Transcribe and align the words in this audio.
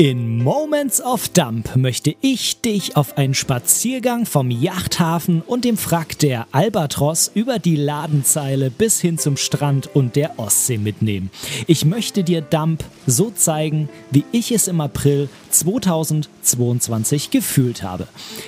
In 0.00 0.44
Moments 0.44 1.00
of 1.00 1.28
Dump 1.30 1.74
möchte 1.74 2.14
ich 2.20 2.60
dich 2.60 2.96
auf 2.96 3.18
einen 3.18 3.34
Spaziergang 3.34 4.26
vom 4.26 4.48
Yachthafen 4.48 5.42
und 5.44 5.64
dem 5.64 5.76
Frack 5.76 6.16
der 6.20 6.46
Albatros 6.52 7.32
über 7.34 7.58
die 7.58 7.74
Ladenzeile 7.74 8.70
bis 8.70 9.00
hin 9.00 9.18
zum 9.18 9.36
Strand 9.36 9.90
und 9.96 10.14
der 10.14 10.38
Ostsee 10.38 10.78
mitnehmen. 10.78 11.30
Ich 11.66 11.84
möchte 11.84 12.22
dir 12.22 12.42
Dump 12.42 12.84
so 13.08 13.32
zeigen, 13.32 13.88
wie 14.12 14.22
ich 14.30 14.52
es 14.52 14.68
im 14.68 14.80
April 14.80 15.28
2022 15.50 17.32
gefühlt 17.32 17.82
habe. 17.82 18.06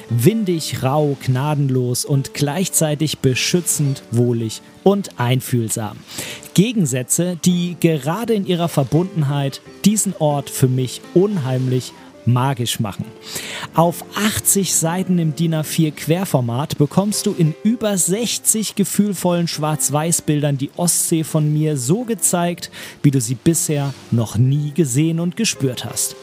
Windig, 0.08 0.84
rau, 0.84 1.16
gnadenlos 1.20 2.04
und 2.04 2.32
gleichzeitig 2.32 3.18
beschützend, 3.18 4.04
wohlig 4.12 4.62
und 4.84 5.18
einfühlsam. 5.18 5.96
Gegensätze, 6.54 7.38
die 7.44 7.76
gerade 7.80 8.34
in 8.34 8.46
ihrer 8.46 8.68
Verbundenheit 8.68 9.60
diesen 9.84 10.14
Ort 10.18 10.50
für 10.50 10.68
mich 10.68 11.00
unheimlich 11.14 11.92
magisch 12.26 12.80
machen. 12.80 13.04
Auf 13.74 14.04
80 14.14 14.74
Seiten 14.74 15.18
im 15.18 15.34
DIN 15.34 15.54
A4 15.54 15.92
Querformat 15.92 16.78
bekommst 16.78 17.26
du 17.26 17.34
in 17.36 17.54
über 17.62 17.96
60 17.96 18.74
gefühlvollen 18.74 19.48
Schwarz-Weiß-Bildern 19.48 20.58
die 20.58 20.70
Ostsee 20.76 21.24
von 21.24 21.52
mir 21.52 21.76
so 21.76 22.04
gezeigt, 22.04 22.70
wie 23.02 23.10
du 23.10 23.20
sie 23.20 23.34
bisher 23.34 23.94
noch 24.10 24.36
nie 24.36 24.72
gesehen 24.72 25.20
und 25.20 25.36
gespürt 25.36 25.84
hast. 25.84 26.16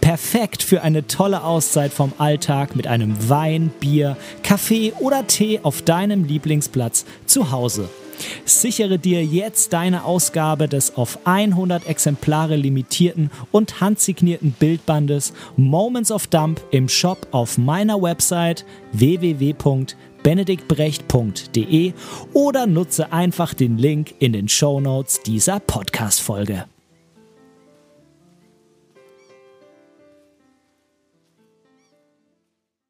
Perfekt 0.00 0.62
für 0.62 0.82
eine 0.82 1.06
tolle 1.06 1.42
Auszeit 1.44 1.92
vom 1.92 2.12
Alltag 2.18 2.76
mit 2.76 2.86
einem 2.86 3.28
Wein, 3.28 3.70
Bier, 3.80 4.16
Kaffee 4.42 4.92
oder 5.00 5.26
Tee 5.26 5.60
auf 5.62 5.82
deinem 5.82 6.24
Lieblingsplatz 6.24 7.04
zu 7.26 7.50
Hause 7.50 7.88
Sichere 8.44 8.98
dir 8.98 9.24
jetzt 9.24 9.72
deine 9.72 10.04
Ausgabe 10.04 10.68
des 10.68 10.96
auf 10.96 11.20
100 11.24 11.86
Exemplare 11.86 12.56
limitierten 12.56 13.30
und 13.52 13.80
handsignierten 13.80 14.50
Bildbandes 14.52 15.32
Moments 15.56 16.10
of 16.10 16.26
Dump 16.26 16.60
im 16.70 16.88
Shop 16.88 17.28
auf 17.30 17.58
meiner 17.58 18.00
Website 18.02 18.64
www.benediktbrecht.de 18.92 21.92
oder 22.32 22.66
nutze 22.66 23.12
einfach 23.12 23.52
den 23.54 23.78
Link 23.78 24.14
in 24.18 24.32
den 24.32 24.48
Show 24.48 24.80
Notes 24.80 25.22
dieser 25.22 25.60
Podcast-Folge. 25.60 26.64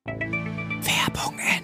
Werbung 0.06 1.38
Ende. 1.38 1.63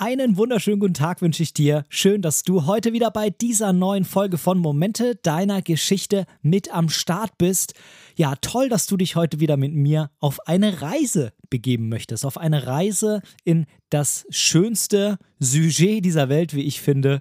Einen 0.00 0.36
wunderschönen 0.36 0.78
guten 0.78 0.94
Tag 0.94 1.22
wünsche 1.22 1.42
ich 1.42 1.52
dir. 1.52 1.84
Schön, 1.88 2.22
dass 2.22 2.44
du 2.44 2.66
heute 2.66 2.92
wieder 2.92 3.10
bei 3.10 3.30
dieser 3.30 3.72
neuen 3.72 4.04
Folge 4.04 4.38
von 4.38 4.56
Momente 4.56 5.16
deiner 5.16 5.60
Geschichte 5.60 6.24
mit 6.40 6.72
am 6.72 6.88
Start 6.88 7.36
bist. 7.36 7.74
Ja, 8.14 8.36
toll, 8.36 8.68
dass 8.68 8.86
du 8.86 8.96
dich 8.96 9.16
heute 9.16 9.40
wieder 9.40 9.56
mit 9.56 9.74
mir 9.74 10.12
auf 10.20 10.46
eine 10.46 10.82
Reise 10.82 11.32
begeben 11.50 11.88
möchtest. 11.88 12.24
Auf 12.24 12.38
eine 12.38 12.68
Reise 12.68 13.22
in 13.42 13.66
das 13.90 14.24
schönste 14.30 15.18
Sujet 15.40 16.04
dieser 16.04 16.28
Welt, 16.28 16.54
wie 16.54 16.62
ich 16.62 16.80
finde, 16.80 17.20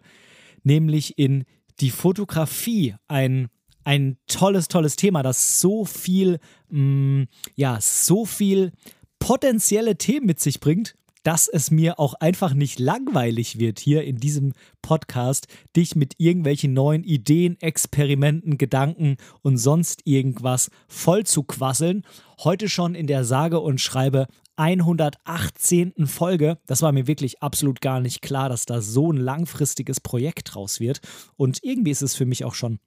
nämlich 0.62 1.18
in 1.18 1.46
die 1.80 1.90
Fotografie. 1.90 2.94
Ein 3.07 3.47
ein 3.85 4.18
tolles, 4.28 4.68
tolles 4.68 4.97
Thema, 4.97 5.24
das 5.24 5.62
so 5.62 5.84
viel, 5.84 6.38
mh, 6.69 7.22
mm, 7.22 7.28
ja, 7.56 7.80
so 7.81 8.25
viel 8.25 8.72
potenzielle 9.18 9.97
Themen 9.97 10.28
mit 10.28 10.40
sich 10.40 10.59
bringt 10.59 10.94
dass 11.27 11.49
es 11.49 11.71
mir 11.71 11.99
auch 11.99 12.13
einfach 12.13 12.53
nicht 12.53 12.79
langweilig 12.79 13.59
wird, 13.59 13.79
hier 13.79 14.05
in 14.05 14.15
diesem 14.15 14.53
Podcast 14.81 15.47
dich 15.75 15.93
mit 15.93 16.13
irgendwelchen 16.19 16.71
neuen 16.71 17.03
Ideen, 17.03 17.59
Experimenten, 17.59 18.57
Gedanken 18.57 19.17
und 19.41 19.57
sonst 19.57 20.03
irgendwas 20.05 20.71
voll 20.88 21.25
zu 21.25 21.43
quasseln. 21.43 22.03
Heute 22.45 22.69
schon 22.69 22.95
in 22.95 23.07
der 23.07 23.25
sage 23.25 23.59
und 23.59 23.81
schreibe 23.81 24.27
118. 24.55 26.07
Folge. 26.07 26.59
Das 26.65 26.81
war 26.81 26.93
mir 26.93 27.07
wirklich 27.07 27.44
absolut 27.44 27.81
gar 27.81 27.99
nicht 27.99 28.21
klar, 28.21 28.47
dass 28.47 28.65
da 28.65 28.79
so 28.79 29.11
ein 29.11 29.17
langfristiges 29.17 29.99
Projekt 29.99 30.55
draus 30.55 30.79
wird. 30.79 31.01
Und 31.35 31.59
irgendwie 31.61 31.91
ist 31.91 32.03
es 32.03 32.15
für 32.15 32.25
mich 32.25 32.45
auch 32.45 32.55
schon 32.55 32.79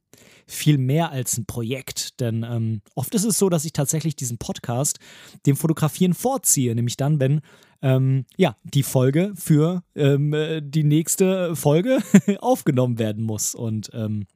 viel 0.47 0.78
mehr 0.78 1.10
als 1.10 1.38
ein 1.38 1.47
Projekt. 1.47 2.20
Denn 2.20 2.44
ähm, 2.48 2.82
oft 2.94 3.14
ist 3.14 3.25
es 3.25 3.38
so, 3.38 3.48
dass 3.48 3.64
ich 3.64 3.72
tatsächlich 3.72 4.16
diesen 4.16 4.38
Podcast 4.38 4.98
dem 5.47 5.56
Fotografieren 5.56 6.14
vorziehe. 6.14 6.75
Nämlich 6.75 6.97
dann, 6.97 7.20
wenn 7.20 7.41
ähm, 7.82 8.26
ja, 8.36 8.56
die 8.64 8.82
Folge 8.82 9.32
für 9.34 9.82
ähm, 9.94 10.34
äh, 10.34 10.60
die 10.62 10.84
nächste 10.84 11.56
Folge 11.56 12.00
aufgenommen 12.41 12.98
werden 12.98 13.25
muss. 13.25 13.54
Und 13.54 13.91
ähm, 13.94 14.26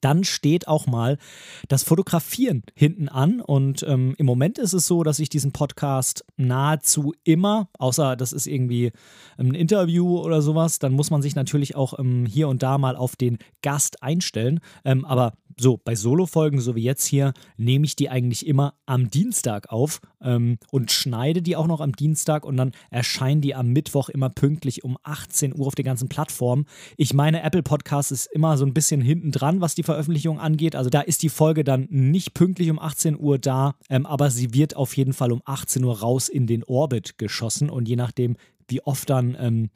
dann 0.00 0.24
steht 0.24 0.68
auch 0.68 0.86
mal 0.86 1.18
das 1.68 1.82
Fotografieren 1.82 2.62
hinten 2.74 3.08
an. 3.08 3.40
Und 3.40 3.84
ähm, 3.86 4.14
im 4.18 4.26
Moment 4.26 4.58
ist 4.58 4.72
es 4.72 4.86
so, 4.86 5.02
dass 5.02 5.18
ich 5.18 5.28
diesen 5.28 5.52
Podcast 5.52 6.24
nahezu 6.36 7.14
immer, 7.24 7.68
außer 7.78 8.16
das 8.16 8.32
ist 8.32 8.46
irgendwie 8.46 8.92
ein 9.36 9.54
Interview 9.54 10.18
oder 10.18 10.42
sowas, 10.42 10.78
dann 10.78 10.92
muss 10.92 11.10
man 11.10 11.22
sich 11.22 11.34
natürlich 11.34 11.76
auch 11.76 11.98
ähm, 11.98 12.26
hier 12.26 12.48
und 12.48 12.62
da 12.62 12.78
mal 12.78 12.96
auf 12.96 13.16
den 13.16 13.38
Gast 13.62 14.02
einstellen. 14.02 14.60
Ähm, 14.84 15.04
aber 15.04 15.32
so 15.60 15.76
bei 15.76 15.94
Solo-Folgen, 15.94 16.60
so 16.60 16.76
wie 16.76 16.82
jetzt 16.82 17.04
hier, 17.04 17.32
nehme 17.56 17.84
ich 17.84 17.96
die 17.96 18.10
eigentlich 18.10 18.46
immer 18.46 18.74
am 18.86 19.10
Dienstag 19.10 19.70
auf 19.70 20.00
ähm, 20.22 20.58
und 20.70 20.92
schneide 20.92 21.42
die 21.42 21.56
auch 21.56 21.66
noch 21.66 21.80
am 21.80 21.92
Dienstag 21.92 22.44
und 22.44 22.56
dann 22.56 22.72
erscheinen 22.90 23.40
die 23.40 23.54
am 23.54 23.68
Mittwoch 23.68 24.08
immer 24.08 24.30
pünktlich 24.30 24.84
um 24.84 24.96
18 25.02 25.58
Uhr 25.58 25.66
auf 25.66 25.74
den 25.74 25.84
ganzen 25.84 26.08
Plattformen. 26.08 26.66
Ich 26.96 27.12
meine, 27.12 27.42
Apple 27.42 27.62
Podcast 27.62 28.12
ist 28.12 28.26
immer 28.26 28.56
so 28.56 28.64
ein 28.64 28.74
bisschen 28.74 29.00
hinten 29.00 29.32
dran, 29.32 29.57
was 29.60 29.74
die 29.74 29.82
Veröffentlichung 29.82 30.38
angeht. 30.38 30.76
Also 30.76 30.90
da 30.90 31.00
ist 31.00 31.22
die 31.22 31.28
Folge 31.28 31.64
dann 31.64 31.86
nicht 31.90 32.34
pünktlich 32.34 32.70
um 32.70 32.78
18 32.78 33.18
Uhr 33.18 33.38
da, 33.38 33.74
ähm, 33.90 34.06
aber 34.06 34.30
sie 34.30 34.54
wird 34.54 34.76
auf 34.76 34.96
jeden 34.96 35.12
Fall 35.12 35.32
um 35.32 35.42
18 35.44 35.84
Uhr 35.84 36.00
raus 36.00 36.28
in 36.28 36.46
den 36.46 36.64
Orbit 36.64 37.18
geschossen 37.18 37.70
und 37.70 37.88
je 37.88 37.96
nachdem, 37.96 38.36
wie 38.68 38.82
oft 38.82 39.08
dann 39.10 39.36
ähm, 39.38 39.70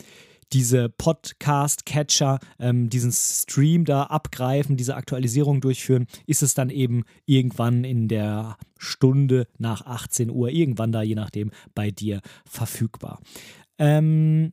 diese 0.53 0.89
Podcast-Catcher 0.91 2.39
ähm, 2.59 2.91
diesen 2.91 3.13
Stream 3.13 3.85
da 3.85 4.05
abgreifen, 4.05 4.77
diese 4.77 4.97
Aktualisierung 4.97 5.61
durchführen, 5.61 6.07
ist 6.27 6.43
es 6.43 6.55
dann 6.55 6.71
eben 6.71 7.05
irgendwann 7.25 7.85
in 7.85 8.09
der 8.09 8.57
Stunde 8.79 9.47
nach 9.59 9.87
18 9.87 10.31
Uhr, 10.31 10.51
irgendwann 10.51 10.93
da, 10.93 11.03
je 11.03 11.15
nachdem, 11.15 11.51
bei 11.75 11.91
dir 11.91 12.21
verfügbar. 12.45 13.21
Ähm, 13.79 14.53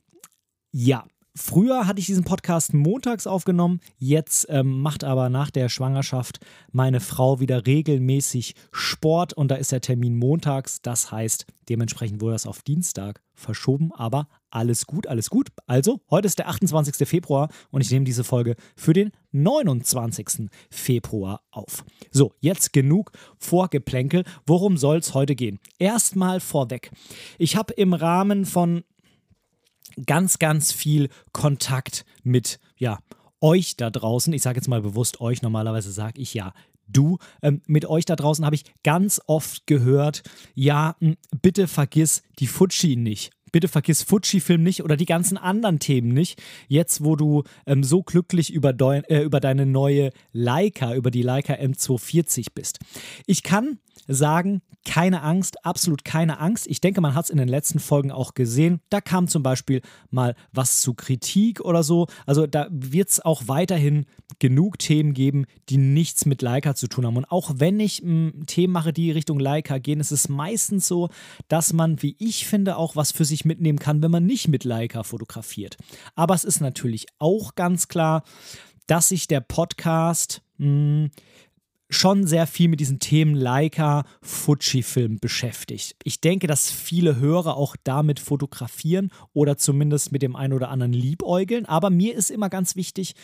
ja, 0.71 1.05
Früher 1.35 1.85
hatte 1.85 1.99
ich 1.99 2.07
diesen 2.07 2.23
Podcast 2.23 2.73
montags 2.73 3.27
aufgenommen, 3.27 3.81
jetzt 3.97 4.47
ähm, 4.49 4.81
macht 4.81 5.03
aber 5.03 5.29
nach 5.29 5.51
der 5.51 5.69
Schwangerschaft 5.69 6.39
meine 6.71 6.99
Frau 6.99 7.39
wieder 7.39 7.67
regelmäßig 7.67 8.55
Sport 8.71 9.33
und 9.33 9.49
da 9.49 9.55
ist 9.55 9.71
der 9.71 9.81
Termin 9.81 10.17
montags. 10.17 10.81
Das 10.81 11.11
heißt, 11.11 11.45
dementsprechend 11.69 12.21
wurde 12.21 12.33
das 12.33 12.47
auf 12.47 12.63
Dienstag 12.63 13.21
verschoben, 13.35 13.91
aber 13.93 14.27
alles 14.49 14.87
gut, 14.87 15.05
alles 15.07 15.29
gut. 15.29 15.49
Also, 15.67 16.01
heute 16.09 16.25
ist 16.25 16.39
der 16.39 16.49
28. 16.49 17.07
Februar 17.07 17.49
und 17.69 17.81
ich 17.81 17.91
nehme 17.91 18.05
diese 18.05 18.23
Folge 18.23 18.55
für 18.75 18.93
den 18.93 19.11
29. 19.31 20.49
Februar 20.71 21.41
auf. 21.51 21.85
So, 22.11 22.33
jetzt 22.39 22.73
genug 22.73 23.11
Vorgeplänkel. 23.37 24.23
Worum 24.47 24.77
soll 24.77 24.97
es 24.97 25.13
heute 25.13 25.35
gehen? 25.35 25.59
Erstmal 25.77 26.39
vorweg. 26.39 26.91
Ich 27.37 27.55
habe 27.55 27.73
im 27.73 27.93
Rahmen 27.93 28.45
von 28.45 28.83
ganz, 30.05 30.39
ganz 30.39 30.71
viel 30.71 31.09
Kontakt 31.31 32.05
mit, 32.23 32.59
ja, 32.77 32.99
euch 33.41 33.77
da 33.77 33.89
draußen. 33.89 34.33
Ich 34.33 34.41
sage 34.41 34.57
jetzt 34.57 34.67
mal 34.67 34.81
bewusst 34.81 35.21
euch, 35.21 35.41
normalerweise 35.41 35.91
sage 35.91 36.21
ich 36.21 36.33
ja 36.33 36.53
du. 36.87 37.17
Ähm, 37.41 37.61
mit 37.67 37.85
euch 37.85 38.05
da 38.05 38.15
draußen 38.15 38.45
habe 38.45 38.55
ich 38.55 38.65
ganz 38.83 39.21
oft 39.27 39.67
gehört, 39.67 40.23
ja, 40.55 40.95
bitte 41.41 41.67
vergiss 41.67 42.23
die 42.39 42.47
Fuji 42.47 42.95
nicht. 42.95 43.31
bitte 43.51 43.67
vergiss 43.67 44.03
Fujifilm 44.03 44.61
nicht 44.61 44.83
oder 44.83 44.95
die 44.95 45.07
ganzen 45.07 45.35
anderen 45.37 45.79
Themen 45.79 46.13
nicht. 46.13 46.39
Jetzt, 46.67 47.03
wo 47.03 47.15
du 47.15 47.43
ähm, 47.65 47.83
so 47.83 48.03
glücklich 48.03 48.53
über, 48.53 48.73
äh, 49.09 49.23
über 49.23 49.39
deine 49.39 49.65
neue 49.65 50.11
Leica, 50.33 50.93
über 50.93 51.09
die 51.09 51.23
Leica 51.23 51.53
M240 51.53 52.47
bist. 52.53 52.77
Ich 53.25 53.41
kann 53.41 53.79
sagen, 54.09 54.61
keine 54.85 55.21
Angst, 55.21 55.65
absolut 55.65 56.03
keine 56.03 56.39
Angst. 56.39 56.65
Ich 56.67 56.81
denke, 56.81 56.99
man 56.99 57.13
hat 57.13 57.25
es 57.25 57.29
in 57.29 57.37
den 57.37 57.47
letzten 57.47 57.79
Folgen 57.79 58.11
auch 58.11 58.33
gesehen. 58.33 58.79
Da 58.89 59.01
kam 59.01 59.27
zum 59.27 59.43
Beispiel 59.43 59.81
mal 60.09 60.35
was 60.51 60.81
zu 60.81 60.95
Kritik 60.95 61.61
oder 61.61 61.83
so. 61.83 62.07
Also 62.25 62.47
da 62.47 62.67
wird 62.71 63.09
es 63.09 63.19
auch 63.19 63.43
weiterhin 63.45 64.05
genug 64.39 64.79
Themen 64.79 65.13
geben, 65.13 65.45
die 65.69 65.77
nichts 65.77 66.25
mit 66.25 66.41
Leica 66.41 66.73
zu 66.75 66.87
tun 66.87 67.05
haben. 67.05 67.17
Und 67.17 67.31
auch 67.31 67.51
wenn 67.55 67.79
ich 67.79 68.01
m, 68.01 68.31
hm, 68.33 68.45
Themen 68.47 68.73
mache, 68.73 68.93
die 68.93 69.11
Richtung 69.11 69.39
Leica 69.39 69.77
gehen, 69.77 69.99
ist 69.99 70.11
es 70.11 70.27
meistens 70.27 70.87
so, 70.87 71.09
dass 71.47 71.71
man, 71.73 72.01
wie 72.01 72.15
ich 72.17 72.47
finde, 72.47 72.77
auch 72.77 72.95
was 72.95 73.11
für 73.11 73.25
sich 73.25 73.45
mitnehmen 73.45 73.79
kann, 73.79 74.01
wenn 74.01 74.11
man 74.11 74.25
nicht 74.25 74.47
mit 74.47 74.63
Leica 74.63 75.03
fotografiert. 75.03 75.77
Aber 76.15 76.33
es 76.33 76.43
ist 76.43 76.61
natürlich 76.61 77.05
auch 77.19 77.53
ganz 77.55 77.89
klar, 77.89 78.23
dass 78.87 79.09
sich 79.09 79.27
der 79.27 79.41
Podcast 79.41 80.41
mh, 80.57 80.65
hm, 80.65 81.11
schon 81.89 82.27
sehr 82.27 82.45
viel 82.45 82.69
mit 82.69 82.79
diesen 82.79 82.99
Themen 82.99 83.33
Leica, 83.33 84.05
Fujifilm 84.21 85.19
beschäftigt. 85.19 85.95
Ich 86.03 86.21
denke, 86.21 86.47
dass 86.47 86.71
viele 86.71 87.17
Hörer 87.17 87.57
auch 87.57 87.75
damit 87.83 88.19
fotografieren 88.19 89.11
oder 89.33 89.57
zumindest 89.57 90.11
mit 90.11 90.21
dem 90.21 90.35
einen 90.35 90.53
oder 90.53 90.69
anderen 90.69 90.93
liebäugeln. 90.93 91.65
Aber 91.65 91.89
mir 91.89 92.15
ist 92.15 92.29
immer 92.29 92.49
ganz 92.49 92.75
wichtig, 92.75 93.15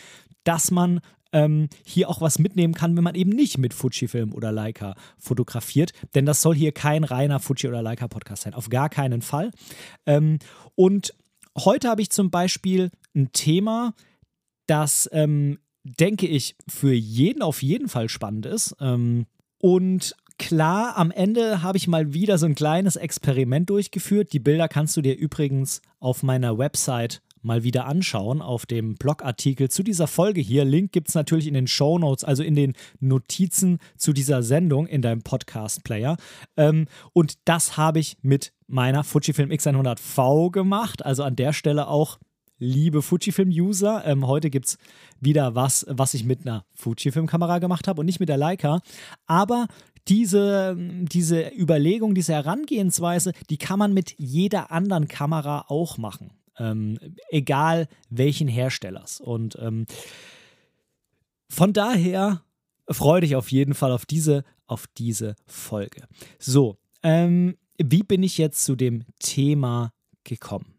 dass 0.44 0.70
man 0.70 1.00
ähm, 1.32 1.68
hier 1.84 2.08
auch 2.08 2.20
was 2.20 2.38
mitnehmen 2.38 2.74
kann, 2.74 2.96
wenn 2.96 3.04
man 3.04 3.14
eben 3.14 3.30
nicht 3.30 3.58
mit 3.58 3.74
Fujifilm 3.74 4.32
oder 4.32 4.52
Leica 4.52 4.94
fotografiert. 5.18 5.92
Denn 6.14 6.26
das 6.26 6.42
soll 6.42 6.54
hier 6.54 6.72
kein 6.72 7.04
reiner 7.04 7.40
Fuji- 7.40 7.68
oder 7.68 7.82
Leica-Podcast 7.82 8.42
sein. 8.42 8.54
Auf 8.54 8.68
gar 8.68 8.88
keinen 8.88 9.22
Fall. 9.22 9.50
Ähm, 10.06 10.38
und 10.74 11.14
heute 11.56 11.88
habe 11.88 12.02
ich 12.02 12.10
zum 12.10 12.30
Beispiel 12.30 12.90
ein 13.14 13.32
Thema, 13.32 13.94
das 14.66 15.08
ähm, 15.12 15.58
denke 15.86 16.26
ich, 16.26 16.56
für 16.68 16.92
jeden 16.92 17.42
auf 17.42 17.62
jeden 17.62 17.88
Fall 17.88 18.08
spannend 18.08 18.46
ist. 18.46 18.76
Ähm, 18.80 19.26
und 19.58 20.14
klar, 20.38 20.96
am 20.96 21.10
Ende 21.10 21.62
habe 21.62 21.78
ich 21.78 21.88
mal 21.88 22.12
wieder 22.12 22.38
so 22.38 22.46
ein 22.46 22.54
kleines 22.54 22.96
Experiment 22.96 23.70
durchgeführt. 23.70 24.32
Die 24.32 24.40
Bilder 24.40 24.68
kannst 24.68 24.96
du 24.96 25.02
dir 25.02 25.16
übrigens 25.16 25.80
auf 25.98 26.22
meiner 26.22 26.58
Website 26.58 27.22
mal 27.42 27.62
wieder 27.62 27.86
anschauen, 27.86 28.42
auf 28.42 28.66
dem 28.66 28.96
Blogartikel 28.96 29.70
zu 29.70 29.82
dieser 29.82 30.08
Folge 30.08 30.40
hier. 30.40 30.64
Link 30.64 30.90
gibt 30.92 31.08
es 31.08 31.14
natürlich 31.14 31.46
in 31.46 31.54
den 31.54 31.68
Show 31.68 31.98
Notes, 31.98 32.24
also 32.24 32.42
in 32.42 32.56
den 32.56 32.74
Notizen 32.98 33.78
zu 33.96 34.12
dieser 34.12 34.42
Sendung 34.42 34.86
in 34.86 35.00
deinem 35.00 35.22
Podcast-Player. 35.22 36.16
Ähm, 36.56 36.86
und 37.12 37.34
das 37.44 37.76
habe 37.76 38.00
ich 38.00 38.16
mit 38.22 38.52
meiner 38.66 39.04
Fujifilm 39.04 39.50
X100V 39.50 40.50
gemacht. 40.50 41.06
Also 41.06 41.22
an 41.22 41.36
der 41.36 41.52
Stelle 41.52 41.86
auch 41.86 42.18
liebe 42.58 43.02
Fujifilm-User. 43.02 44.04
Ähm, 44.06 44.26
heute 44.26 44.50
gibt 44.50 44.66
es 44.66 44.78
wieder 45.20 45.54
was, 45.54 45.86
was 45.88 46.14
ich 46.14 46.24
mit 46.24 46.42
einer 46.42 46.64
Fujifilm-Kamera 46.74 47.58
gemacht 47.58 47.88
habe 47.88 48.00
und 48.00 48.06
nicht 48.06 48.20
mit 48.20 48.28
der 48.28 48.36
Leica. 48.36 48.80
Aber 49.26 49.66
diese, 50.08 50.76
diese 50.78 51.48
Überlegung, 51.48 52.14
diese 52.14 52.34
Herangehensweise, 52.34 53.32
die 53.50 53.58
kann 53.58 53.78
man 53.78 53.92
mit 53.92 54.14
jeder 54.18 54.70
anderen 54.70 55.08
Kamera 55.08 55.64
auch 55.68 55.98
machen. 55.98 56.30
Ähm, 56.58 56.98
egal 57.28 57.88
welchen 58.08 58.48
Herstellers. 58.48 59.20
Und 59.20 59.58
ähm, 59.60 59.86
von 61.48 61.72
daher 61.72 62.42
freue 62.88 63.20
dich 63.20 63.36
auf 63.36 63.50
jeden 63.50 63.74
Fall 63.74 63.92
auf 63.92 64.06
diese, 64.06 64.44
auf 64.66 64.86
diese 64.96 65.34
Folge. 65.46 66.06
So, 66.38 66.78
ähm, 67.02 67.56
wie 67.78 68.02
bin 68.02 68.22
ich 68.22 68.38
jetzt 68.38 68.64
zu 68.64 68.74
dem 68.74 69.04
Thema 69.18 69.92
gekommen? 70.24 70.78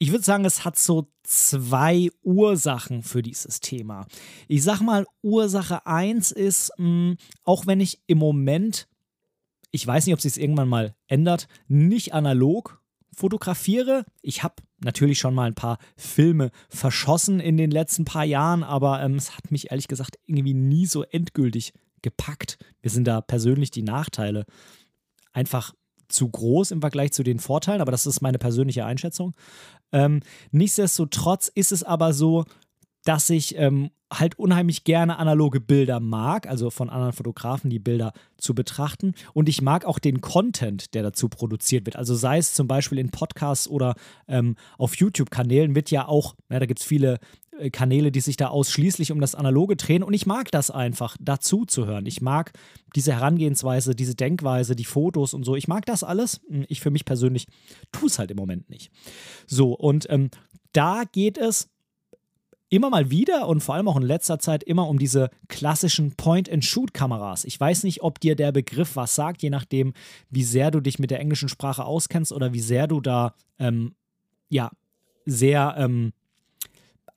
Ich 0.00 0.12
würde 0.12 0.24
sagen, 0.24 0.44
es 0.44 0.64
hat 0.64 0.78
so 0.78 1.10
zwei 1.24 2.08
Ursachen 2.22 3.02
für 3.02 3.20
dieses 3.20 3.58
Thema. 3.58 4.06
Ich 4.46 4.62
sag 4.62 4.80
mal, 4.80 5.06
Ursache 5.22 5.86
1 5.86 6.30
ist, 6.30 6.72
mh, 6.78 6.84
hm, 6.84 7.16
auch 7.44 7.66
wenn 7.66 7.80
ich 7.80 8.00
im 8.06 8.18
Moment, 8.18 8.88
ich 9.72 9.84
weiß 9.84 10.06
nicht, 10.06 10.14
ob 10.14 10.20
sich 10.20 10.32
es 10.32 10.38
irgendwann 10.38 10.68
mal 10.68 10.94
ändert, 11.08 11.48
nicht 11.66 12.14
analog 12.14 12.80
fotografiere. 13.12 14.04
Ich 14.22 14.44
habe 14.44 14.62
natürlich 14.78 15.18
schon 15.18 15.34
mal 15.34 15.48
ein 15.48 15.56
paar 15.56 15.78
Filme 15.96 16.52
verschossen 16.68 17.40
in 17.40 17.56
den 17.56 17.72
letzten 17.72 18.04
paar 18.04 18.24
Jahren, 18.24 18.62
aber 18.62 19.02
ähm, 19.02 19.16
es 19.16 19.36
hat 19.36 19.50
mich 19.50 19.72
ehrlich 19.72 19.88
gesagt 19.88 20.16
irgendwie 20.26 20.54
nie 20.54 20.86
so 20.86 21.02
endgültig 21.02 21.72
gepackt. 22.02 22.58
Mir 22.82 22.90
sind 22.90 23.04
da 23.04 23.20
persönlich 23.20 23.72
die 23.72 23.82
Nachteile 23.82 24.46
einfach 25.32 25.74
zu 26.08 26.28
groß 26.28 26.70
im 26.70 26.80
Vergleich 26.80 27.12
zu 27.12 27.22
den 27.22 27.38
Vorteilen, 27.38 27.80
aber 27.80 27.92
das 27.92 28.06
ist 28.06 28.20
meine 28.20 28.38
persönliche 28.38 28.84
Einschätzung. 28.84 29.34
Ähm, 29.92 30.20
nichtsdestotrotz 30.50 31.48
ist 31.48 31.72
es 31.72 31.82
aber 31.82 32.12
so, 32.12 32.44
dass 33.04 33.30
ich 33.30 33.56
ähm, 33.56 33.90
halt 34.12 34.38
unheimlich 34.38 34.84
gerne 34.84 35.18
analoge 35.18 35.60
Bilder 35.60 36.00
mag, 36.00 36.46
also 36.46 36.70
von 36.70 36.90
anderen 36.90 37.12
Fotografen 37.12 37.70
die 37.70 37.78
Bilder 37.78 38.12
zu 38.36 38.54
betrachten. 38.54 39.14
Und 39.34 39.48
ich 39.48 39.62
mag 39.62 39.84
auch 39.84 39.98
den 39.98 40.20
Content, 40.20 40.94
der 40.94 41.02
dazu 41.02 41.28
produziert 41.28 41.86
wird. 41.86 41.96
Also 41.96 42.14
sei 42.14 42.38
es 42.38 42.54
zum 42.54 42.66
Beispiel 42.66 42.98
in 42.98 43.10
Podcasts 43.10 43.68
oder 43.68 43.94
ähm, 44.26 44.56
auf 44.78 44.96
YouTube-Kanälen 44.96 45.74
wird 45.74 45.90
ja 45.90 46.08
auch, 46.08 46.34
ja, 46.50 46.58
da 46.58 46.66
gibt 46.66 46.80
es 46.80 46.86
viele 46.86 47.18
Kanäle, 47.70 48.12
die 48.12 48.20
sich 48.20 48.36
da 48.36 48.48
ausschließlich 48.48 49.12
um 49.12 49.20
das 49.20 49.34
Analoge 49.34 49.76
drehen. 49.76 50.02
Und 50.02 50.14
ich 50.14 50.26
mag 50.26 50.50
das 50.50 50.70
einfach, 50.70 51.16
dazu 51.20 51.64
zu 51.64 51.86
hören. 51.86 52.06
Ich 52.06 52.20
mag 52.20 52.52
diese 52.94 53.12
Herangehensweise, 53.12 53.94
diese 53.94 54.14
Denkweise, 54.14 54.76
die 54.76 54.84
Fotos 54.84 55.34
und 55.34 55.44
so. 55.44 55.56
Ich 55.56 55.68
mag 55.68 55.86
das 55.86 56.02
alles. 56.02 56.40
Hm, 56.48 56.64
ich 56.68 56.80
für 56.80 56.90
mich 56.90 57.04
persönlich 57.04 57.46
tue 57.92 58.08
es 58.08 58.18
halt 58.18 58.30
im 58.30 58.36
Moment 58.36 58.70
nicht. 58.70 58.90
So, 59.46 59.72
und 59.72 60.06
ähm, 60.10 60.30
da 60.72 61.04
geht 61.10 61.38
es 61.38 61.68
immer 62.70 62.90
mal 62.90 63.10
wieder 63.10 63.48
und 63.48 63.62
vor 63.62 63.74
allem 63.74 63.88
auch 63.88 63.96
in 63.96 64.02
letzter 64.02 64.38
Zeit 64.38 64.62
immer 64.62 64.88
um 64.88 64.98
diese 64.98 65.30
klassischen 65.48 66.12
Point-and-Shoot-Kameras. 66.16 67.44
Ich 67.44 67.58
weiß 67.58 67.84
nicht, 67.84 68.02
ob 68.02 68.20
dir 68.20 68.36
der 68.36 68.52
Begriff 68.52 68.96
was 68.96 69.14
sagt, 69.14 69.42
je 69.42 69.50
nachdem, 69.50 69.94
wie 70.30 70.44
sehr 70.44 70.70
du 70.70 70.80
dich 70.80 70.98
mit 70.98 71.10
der 71.10 71.20
englischen 71.20 71.48
Sprache 71.48 71.84
auskennst 71.84 72.32
oder 72.32 72.52
wie 72.52 72.60
sehr 72.60 72.86
du 72.86 73.00
da 73.00 73.34
ähm, 73.58 73.94
ja 74.50 74.70
sehr 75.24 75.74
ähm, 75.78 76.12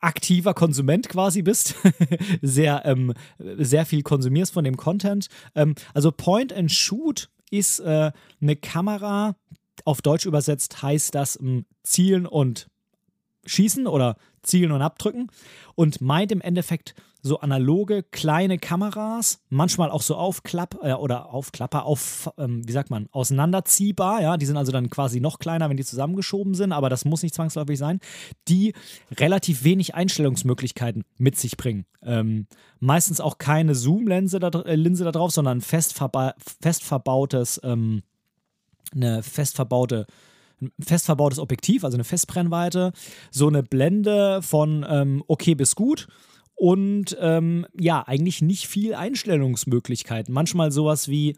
aktiver 0.02 0.54
Konsument 0.54 1.08
quasi 1.08 1.42
bist, 1.42 1.76
sehr, 2.42 2.84
ähm, 2.86 3.14
sehr 3.40 3.86
viel 3.86 4.04
konsumierst 4.04 4.54
von 4.54 4.64
dem 4.64 4.78
Content. 4.78 5.28
Ähm, 5.56 5.76
also 5.94 6.12
Point 6.12 6.52
and 6.52 6.72
Shoot 6.72 7.30
ist 7.52 7.80
äh, 7.80 8.12
eine 8.42 8.56
Kamera, 8.56 9.36
auf 9.86 10.02
Deutsch 10.02 10.26
übersetzt 10.26 10.82
heißt 10.82 11.16
das 11.16 11.40
ähm, 11.40 11.66
Zielen 11.84 12.26
und 12.26 12.68
Schießen 13.46 13.88
oder 13.88 14.18
Zielen 14.44 14.72
und 14.72 14.82
Abdrücken 14.82 15.28
und 15.76 16.02
meint 16.02 16.32
im 16.32 16.42
Endeffekt 16.42 16.96
so 17.24 17.40
analoge 17.40 18.04
kleine 18.04 18.58
Kameras, 18.58 19.40
manchmal 19.50 19.92
auch 19.92 20.02
so 20.02 20.16
Aufklapp 20.16 20.80
äh, 20.82 20.94
oder 20.94 21.32
Aufklapper, 21.32 21.86
auf, 21.86 22.32
ähm, 22.38 22.68
wie 22.68 22.72
sagt 22.72 22.90
man, 22.90 23.08
auseinanderziehbar, 23.12 24.22
ja, 24.22 24.38
die 24.38 24.46
sind 24.46 24.58
also 24.58 24.72
dann 24.72 24.90
quasi 24.90 25.20
noch 25.20 25.40
kleiner, 25.40 25.70
wenn 25.70 25.78
die 25.78 25.86
zusammengeschoben 25.86 26.56
sind, 26.56 26.72
aber 26.72 26.90
das 26.90 27.06
muss 27.06 27.22
nicht 27.22 27.36
zwangsläufig 27.36 27.78
sein, 27.78 28.00
die 28.48 28.74
relativ 29.12 29.64
wenig 29.64 29.94
Einstellungsmöglichkeiten 29.94 31.04
mit 31.18 31.38
sich 31.38 31.58
bringen. 31.58 31.86
Ähm, 32.02 32.48
meistens 32.80 33.22
auch 33.22 33.38
keine 33.38 33.76
Zoom-Linse 33.76 34.40
da, 34.40 34.50
äh, 34.62 34.76
Linse 34.76 35.04
da 35.04 35.12
drauf, 35.12 35.32
sondern 35.32 35.62
fest, 35.62 35.94
verba 35.94 36.34
fest 36.62 36.84
verbautes, 36.84 37.62
ähm, 37.64 38.02
eine 38.94 39.24
fest 39.24 39.56
verbaute 39.56 40.08
ein 40.62 40.72
fest 40.84 41.06
verbautes 41.06 41.40
Objektiv, 41.40 41.84
also 41.84 41.98
eine 41.98 42.04
Festbrennweite, 42.04 42.92
so 43.32 43.48
eine 43.48 43.64
Blende 43.64 44.42
von 44.42 44.86
ähm, 44.88 45.24
okay 45.28 45.56
bis 45.56 45.76
gut 45.76 46.08
und 46.56 47.18
ähm, 47.20 47.66
ja, 47.80 48.04
eigentlich 48.08 48.42
nicht 48.42 48.68
viel 48.68 48.94
Einstellungsmöglichkeiten. 48.94 50.34
Manchmal 50.34 50.72
sowas 50.72 51.08
wie, 51.08 51.36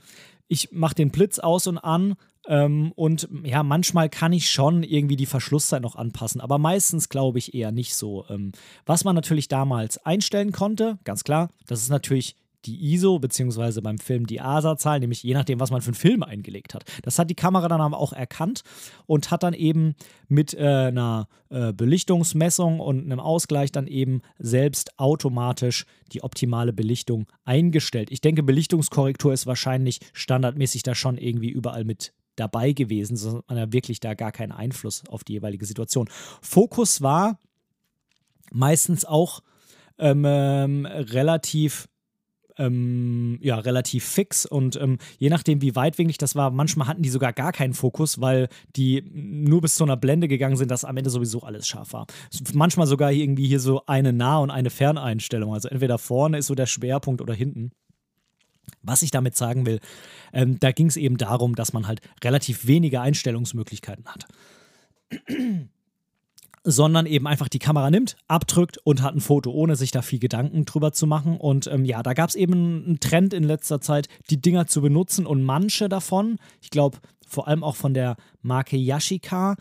ich 0.47 0.71
mache 0.71 0.95
den 0.95 1.11
Blitz 1.11 1.39
aus 1.39 1.67
und 1.67 1.77
an 1.77 2.15
ähm, 2.47 2.91
und 2.95 3.29
ja, 3.43 3.63
manchmal 3.63 4.09
kann 4.09 4.33
ich 4.33 4.51
schon 4.51 4.83
irgendwie 4.83 5.15
die 5.15 5.25
Verschlusszeit 5.25 5.81
noch 5.81 5.95
anpassen, 5.95 6.41
aber 6.41 6.57
meistens 6.57 7.07
glaube 7.07 7.39
ich 7.39 7.53
eher 7.53 7.71
nicht 7.71 7.95
so. 7.95 8.25
Ähm, 8.29 8.51
was 8.85 9.05
man 9.05 9.15
natürlich 9.15 9.47
damals 9.47 9.97
einstellen 10.05 10.51
konnte, 10.51 10.99
ganz 11.05 11.23
klar, 11.23 11.49
das 11.67 11.81
ist 11.81 11.89
natürlich 11.89 12.35
die 12.65 12.93
ISO, 12.93 13.19
beziehungsweise 13.19 13.81
beim 13.81 13.97
Film 13.97 14.25
die 14.25 14.41
ASA-Zahl, 14.41 14.99
nämlich 14.99 15.23
je 15.23 15.33
nachdem, 15.33 15.59
was 15.59 15.71
man 15.71 15.81
für 15.81 15.89
einen 15.89 15.95
Film 15.95 16.23
eingelegt 16.23 16.73
hat. 16.73 16.85
Das 17.03 17.19
hat 17.19 17.29
die 17.29 17.35
Kamera 17.35 17.67
dann 17.67 17.81
aber 17.81 17.97
auch 17.97 18.13
erkannt 18.13 18.63
und 19.05 19.31
hat 19.31 19.43
dann 19.43 19.53
eben 19.53 19.95
mit 20.27 20.53
äh, 20.53 20.65
einer 20.87 21.27
äh, 21.49 21.73
Belichtungsmessung 21.73 22.79
und 22.79 23.03
einem 23.03 23.19
Ausgleich 23.19 23.71
dann 23.71 23.87
eben 23.87 24.21
selbst 24.39 24.99
automatisch 24.99 25.85
die 26.11 26.23
optimale 26.23 26.73
Belichtung 26.73 27.27
eingestellt. 27.43 28.11
Ich 28.11 28.21
denke, 28.21 28.43
Belichtungskorrektur 28.43 29.33
ist 29.33 29.45
wahrscheinlich 29.45 29.99
standardmäßig 30.13 30.83
da 30.83 30.95
schon 30.95 31.17
irgendwie 31.17 31.49
überall 31.49 31.83
mit 31.83 32.13
dabei 32.35 32.71
gewesen, 32.71 33.15
sonst 33.15 33.47
man 33.47 33.57
ja 33.57 33.71
wirklich 33.71 33.99
da 33.99 34.13
gar 34.13 34.31
keinen 34.31 34.51
Einfluss 34.51 35.03
auf 35.07 35.23
die 35.23 35.33
jeweilige 35.33 35.65
Situation. 35.65 36.09
Fokus 36.41 37.01
war 37.01 37.39
meistens 38.51 39.05
auch 39.05 39.41
ähm, 39.99 40.25
ähm 40.25 40.85
relativ 40.87 41.87
ähm, 42.57 43.37
ja, 43.41 43.57
relativ 43.57 44.05
fix 44.05 44.45
und 44.45 44.75
ähm, 44.75 44.97
je 45.17 45.29
nachdem, 45.29 45.61
wie 45.61 45.75
weitwinklig 45.75 46.17
das 46.17 46.35
war, 46.35 46.51
manchmal 46.51 46.87
hatten 46.87 47.01
die 47.01 47.09
sogar 47.09 47.33
gar 47.33 47.51
keinen 47.51 47.73
Fokus, 47.73 48.21
weil 48.21 48.49
die 48.75 49.03
nur 49.13 49.61
bis 49.61 49.75
zu 49.75 49.83
einer 49.83 49.97
Blende 49.97 50.27
gegangen 50.27 50.55
sind, 50.55 50.71
dass 50.71 50.85
am 50.85 50.97
Ende 50.97 51.09
sowieso 51.09 51.41
alles 51.41 51.67
scharf 51.67 51.93
war. 51.93 52.07
Manchmal 52.53 52.87
sogar 52.87 53.11
irgendwie 53.11 53.47
hier 53.47 53.59
so 53.59 53.85
eine 53.85 54.13
Nah- 54.13 54.39
und 54.39 54.51
eine 54.51 54.69
Ferneinstellung. 54.69 55.53
Also 55.53 55.69
entweder 55.69 55.97
vorne 55.97 56.37
ist 56.37 56.47
so 56.47 56.55
der 56.55 56.67
Schwerpunkt 56.67 57.21
oder 57.21 57.33
hinten. 57.33 57.71
Was 58.81 59.01
ich 59.01 59.11
damit 59.11 59.35
sagen 59.35 59.65
will, 59.65 59.79
ähm, 60.31 60.59
da 60.59 60.71
ging 60.71 60.87
es 60.87 60.97
eben 60.97 61.17
darum, 61.17 61.55
dass 61.55 61.73
man 61.73 61.87
halt 61.87 62.01
relativ 62.23 62.65
wenige 62.67 63.01
Einstellungsmöglichkeiten 63.01 64.05
hat 64.05 64.25
sondern 66.63 67.05
eben 67.05 67.27
einfach 67.27 67.49
die 67.49 67.59
Kamera 67.59 67.91
nimmt, 67.91 68.15
abdrückt 68.27 68.77
und 68.83 69.01
hat 69.01 69.15
ein 69.15 69.21
Foto, 69.21 69.51
ohne 69.51 69.75
sich 69.75 69.91
da 69.91 70.01
viel 70.01 70.19
Gedanken 70.19 70.65
drüber 70.65 70.93
zu 70.93 71.07
machen. 71.07 71.37
Und 71.37 71.67
ähm, 71.67 71.85
ja, 71.85 72.01
da 72.03 72.13
gab 72.13 72.29
es 72.29 72.35
eben 72.35 72.83
einen 72.85 72.99
Trend 72.99 73.33
in 73.33 73.43
letzter 73.43 73.81
Zeit, 73.81 74.07
die 74.29 74.41
Dinger 74.41 74.67
zu 74.67 74.81
benutzen 74.81 75.25
und 75.25 75.43
manche 75.43 75.89
davon, 75.89 76.37
ich 76.61 76.69
glaube 76.69 76.99
vor 77.27 77.47
allem 77.47 77.63
auch 77.63 77.75
von 77.75 77.93
der 77.93 78.15
Marke 78.41 78.77
Yashica, 78.77 79.55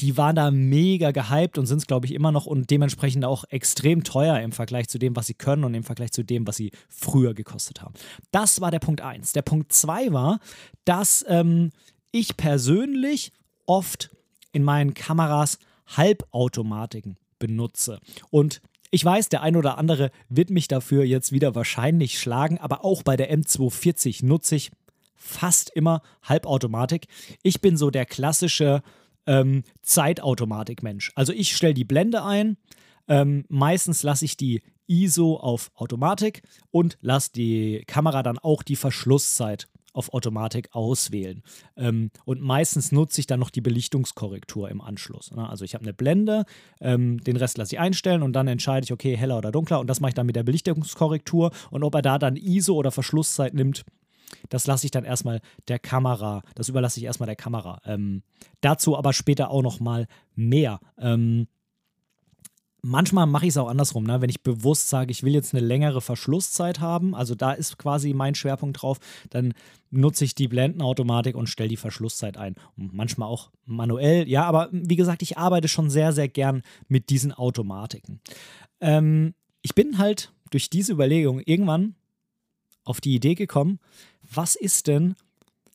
die 0.00 0.16
waren 0.16 0.34
da 0.34 0.50
mega 0.50 1.12
gehypt 1.12 1.56
und 1.56 1.66
sind 1.66 1.78
es, 1.78 1.86
glaube 1.86 2.06
ich, 2.06 2.14
immer 2.14 2.32
noch 2.32 2.46
und 2.46 2.70
dementsprechend 2.70 3.24
auch 3.24 3.44
extrem 3.48 4.02
teuer 4.02 4.40
im 4.40 4.52
Vergleich 4.52 4.88
zu 4.88 4.98
dem, 4.98 5.14
was 5.14 5.26
sie 5.26 5.34
können 5.34 5.64
und 5.64 5.74
im 5.74 5.84
Vergleich 5.84 6.10
zu 6.10 6.24
dem, 6.24 6.46
was 6.46 6.56
sie 6.56 6.72
früher 6.88 7.32
gekostet 7.32 7.80
haben. 7.80 7.94
Das 8.32 8.60
war 8.60 8.70
der 8.70 8.80
Punkt 8.80 9.00
1. 9.00 9.32
Der 9.32 9.42
Punkt 9.42 9.72
2 9.72 10.12
war, 10.12 10.40
dass 10.84 11.24
ähm, 11.28 11.70
ich 12.10 12.36
persönlich 12.36 13.30
oft 13.66 14.10
in 14.52 14.64
meinen 14.64 14.94
Kameras 14.94 15.58
Halbautomatiken 15.86 17.16
benutze. 17.38 18.00
Und 18.30 18.60
ich 18.90 19.04
weiß, 19.04 19.28
der 19.28 19.42
ein 19.42 19.56
oder 19.56 19.76
andere 19.76 20.10
wird 20.28 20.50
mich 20.50 20.68
dafür 20.68 21.04
jetzt 21.04 21.32
wieder 21.32 21.54
wahrscheinlich 21.54 22.18
schlagen, 22.18 22.58
aber 22.58 22.84
auch 22.84 23.02
bei 23.02 23.16
der 23.16 23.36
M240 23.36 24.24
nutze 24.24 24.56
ich 24.56 24.70
fast 25.16 25.70
immer 25.70 26.02
Halbautomatik. 26.22 27.06
Ich 27.42 27.60
bin 27.60 27.76
so 27.76 27.90
der 27.90 28.06
klassische 28.06 28.82
ähm, 29.26 29.64
Zeitautomatik-Mensch. 29.82 31.12
Also 31.14 31.32
ich 31.32 31.56
stelle 31.56 31.74
die 31.74 31.84
Blende 31.84 32.22
ein, 32.24 32.56
ähm, 33.08 33.44
meistens 33.48 34.02
lasse 34.02 34.24
ich 34.24 34.36
die 34.36 34.62
ISO 34.86 35.36
auf 35.36 35.70
Automatik 35.74 36.42
und 36.70 36.98
lasse 37.00 37.32
die 37.32 37.82
Kamera 37.86 38.22
dann 38.22 38.38
auch 38.38 38.62
die 38.62 38.76
Verschlusszeit 38.76 39.66
auf 39.94 40.12
Automatik 40.12 40.68
auswählen. 40.72 41.42
Ähm, 41.76 42.10
und 42.24 42.42
meistens 42.42 42.92
nutze 42.92 43.20
ich 43.20 43.26
dann 43.26 43.40
noch 43.40 43.50
die 43.50 43.62
Belichtungskorrektur 43.62 44.68
im 44.68 44.80
Anschluss. 44.80 45.30
Ne? 45.30 45.48
Also 45.48 45.64
ich 45.64 45.74
habe 45.74 45.84
eine 45.84 45.94
Blende, 45.94 46.44
ähm, 46.80 47.22
den 47.24 47.36
Rest 47.36 47.56
lasse 47.56 47.76
ich 47.76 47.80
einstellen 47.80 48.22
und 48.22 48.34
dann 48.34 48.48
entscheide 48.48 48.84
ich, 48.84 48.92
okay, 48.92 49.16
heller 49.16 49.38
oder 49.38 49.52
dunkler. 49.52 49.80
Und 49.80 49.88
das 49.88 50.00
mache 50.00 50.10
ich 50.10 50.14
dann 50.14 50.26
mit 50.26 50.36
der 50.36 50.42
Belichtungskorrektur. 50.42 51.52
Und 51.70 51.84
ob 51.84 51.94
er 51.94 52.02
da 52.02 52.18
dann 52.18 52.36
ISO 52.36 52.74
oder 52.74 52.90
Verschlusszeit 52.90 53.54
nimmt, 53.54 53.84
das 54.48 54.66
lasse 54.66 54.86
ich 54.86 54.90
dann 54.90 55.04
erstmal 55.04 55.40
der 55.68 55.78
Kamera, 55.78 56.42
das 56.54 56.68
überlasse 56.68 56.98
ich 56.98 57.06
erstmal 57.06 57.26
der 57.26 57.36
Kamera. 57.36 57.80
Ähm, 57.84 58.22
dazu 58.60 58.96
aber 58.98 59.12
später 59.12 59.50
auch 59.50 59.62
noch 59.62 59.80
mal 59.80 60.06
mehr. 60.34 60.80
Ähm, 60.98 61.46
manchmal 62.84 63.26
mache 63.26 63.46
ich 63.46 63.50
es 63.50 63.56
auch 63.56 63.68
andersrum, 63.68 64.04
ne? 64.04 64.20
wenn 64.20 64.30
ich 64.30 64.42
bewusst 64.42 64.88
sage, 64.88 65.10
ich 65.10 65.22
will 65.22 65.32
jetzt 65.32 65.54
eine 65.54 65.64
längere 65.64 66.00
Verschlusszeit 66.00 66.80
haben, 66.80 67.14
also 67.14 67.34
da 67.34 67.52
ist 67.52 67.78
quasi 67.78 68.12
mein 68.12 68.34
Schwerpunkt 68.34 68.82
drauf, 68.82 68.98
dann 69.30 69.54
nutze 69.90 70.24
ich 70.24 70.34
die 70.34 70.48
Blendenautomatik 70.48 71.34
und 71.34 71.48
stelle 71.48 71.70
die 71.70 71.76
Verschlusszeit 71.76 72.36
ein. 72.36 72.56
Und 72.76 72.92
manchmal 72.92 73.28
auch 73.28 73.50
manuell, 73.64 74.28
ja, 74.28 74.44
aber 74.44 74.68
wie 74.70 74.96
gesagt, 74.96 75.22
ich 75.22 75.38
arbeite 75.38 75.68
schon 75.68 75.88
sehr, 75.88 76.12
sehr 76.12 76.28
gern 76.28 76.62
mit 76.86 77.08
diesen 77.10 77.32
Automatiken. 77.32 78.20
Ähm, 78.80 79.34
ich 79.62 79.74
bin 79.74 79.98
halt 79.98 80.32
durch 80.50 80.68
diese 80.68 80.92
Überlegung 80.92 81.40
irgendwann 81.40 81.94
auf 82.84 83.00
die 83.00 83.14
Idee 83.14 83.34
gekommen, 83.34 83.80
was 84.20 84.56
ist 84.56 84.88
denn, 84.88 85.14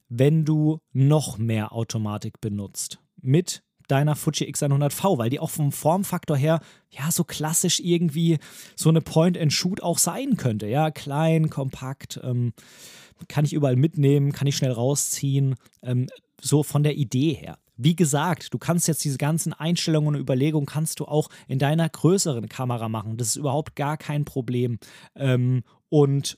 wenn 0.09 0.45
du 0.45 0.79
noch 0.93 1.37
mehr 1.37 1.73
Automatik 1.73 2.39
benutzt? 2.39 2.99
Mit 3.21 3.63
deiner 3.89 4.15
Fuji 4.15 4.49
X100V, 4.49 5.17
weil 5.17 5.29
die 5.29 5.39
auch 5.39 5.49
vom 5.49 5.71
Formfaktor 5.71 6.37
her 6.37 6.61
ja 6.89 7.11
so 7.11 7.23
klassisch 7.23 7.79
irgendwie 7.79 8.39
so 8.75 8.89
eine 8.89 9.01
Point-and-Shoot 9.01 9.81
auch 9.81 9.97
sein 9.97 10.37
könnte. 10.37 10.67
Ja, 10.67 10.91
klein, 10.91 11.49
kompakt, 11.49 12.19
ähm, 12.23 12.53
kann 13.27 13.45
ich 13.45 13.53
überall 13.53 13.75
mitnehmen, 13.75 14.31
kann 14.31 14.47
ich 14.47 14.55
schnell 14.55 14.71
rausziehen, 14.71 15.55
ähm, 15.81 16.07
so 16.41 16.63
von 16.63 16.83
der 16.83 16.95
Idee 16.95 17.33
her. 17.33 17.57
Wie 17.75 17.95
gesagt, 17.95 18.53
du 18.53 18.57
kannst 18.57 18.87
jetzt 18.87 19.03
diese 19.05 19.17
ganzen 19.17 19.53
Einstellungen 19.53 20.15
und 20.15 20.21
Überlegungen 20.21 20.65
kannst 20.65 20.99
du 20.99 21.05
auch 21.05 21.29
in 21.47 21.59
deiner 21.59 21.87
größeren 21.87 22.49
Kamera 22.49 22.89
machen. 22.89 23.17
Das 23.17 23.29
ist 23.29 23.35
überhaupt 23.37 23.75
gar 23.75 23.97
kein 23.97 24.25
Problem. 24.25 24.79
Ähm, 25.15 25.63
und 25.89 26.37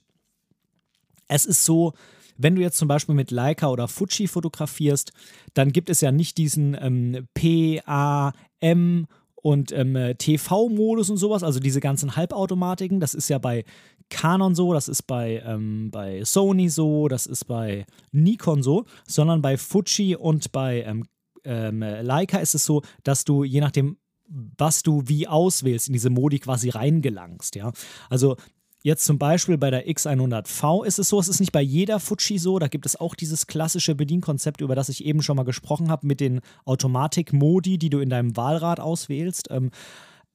es 1.27 1.45
ist 1.45 1.65
so, 1.65 1.93
wenn 2.37 2.55
du 2.55 2.61
jetzt 2.61 2.77
zum 2.77 2.87
Beispiel 2.87 3.15
mit 3.15 3.31
Leica 3.31 3.67
oder 3.67 3.87
Fuji 3.87 4.27
fotografierst, 4.27 5.11
dann 5.53 5.71
gibt 5.71 5.89
es 5.89 6.01
ja 6.01 6.11
nicht 6.11 6.37
diesen 6.37 6.77
ähm, 6.79 7.27
PAM 7.33 9.07
und 9.35 9.71
ähm, 9.71 10.15
TV-Modus 10.17 11.09
und 11.09 11.17
sowas, 11.17 11.43
also 11.43 11.59
diese 11.59 11.79
ganzen 11.79 12.15
Halbautomatiken. 12.15 12.99
Das 12.99 13.13
ist 13.13 13.29
ja 13.29 13.39
bei 13.39 13.65
Canon 14.09 14.53
so, 14.55 14.73
das 14.73 14.87
ist 14.87 15.03
bei, 15.03 15.41
ähm, 15.45 15.89
bei 15.89 16.23
Sony 16.23 16.69
so, 16.69 17.07
das 17.07 17.25
ist 17.25 17.45
bei 17.45 17.85
Nikon 18.11 18.61
so, 18.61 18.85
sondern 19.07 19.41
bei 19.41 19.57
Fuji 19.57 20.15
und 20.15 20.51
bei 20.51 20.83
ähm, 20.83 21.05
ähm, 21.43 21.79
Leica 21.79 22.37
ist 22.37 22.53
es 22.53 22.65
so, 22.65 22.83
dass 23.03 23.23
du 23.23 23.43
je 23.43 23.61
nachdem, 23.61 23.97
was 24.27 24.83
du 24.83 25.03
wie 25.07 25.27
auswählst, 25.27 25.87
in 25.87 25.93
diese 25.93 26.09
Modi 26.09 26.39
quasi 26.39 26.69
reingelangst, 26.69 27.55
ja. 27.55 27.71
Also 28.09 28.37
Jetzt 28.83 29.05
zum 29.05 29.19
Beispiel 29.19 29.57
bei 29.57 29.69
der 29.69 29.87
X100V 29.87 30.83
ist 30.85 30.97
es 30.97 31.09
so, 31.09 31.19
es 31.19 31.27
ist 31.27 31.39
nicht 31.39 31.51
bei 31.51 31.61
jeder 31.61 31.99
Fuji 31.99 32.39
so, 32.39 32.57
da 32.57 32.67
gibt 32.67 32.87
es 32.87 32.99
auch 32.99 33.13
dieses 33.13 33.45
klassische 33.45 33.93
Bedienkonzept, 33.93 34.61
über 34.61 34.73
das 34.73 34.89
ich 34.89 35.05
eben 35.05 35.21
schon 35.21 35.37
mal 35.37 35.43
gesprochen 35.43 35.91
habe, 35.91 36.07
mit 36.07 36.19
den 36.19 36.41
Automatik-Modi, 36.65 37.77
die 37.77 37.91
du 37.91 37.99
in 37.99 38.09
deinem 38.09 38.35
Wahlrad 38.35 38.79
auswählst. 38.79 39.49
Ähm, 39.51 39.69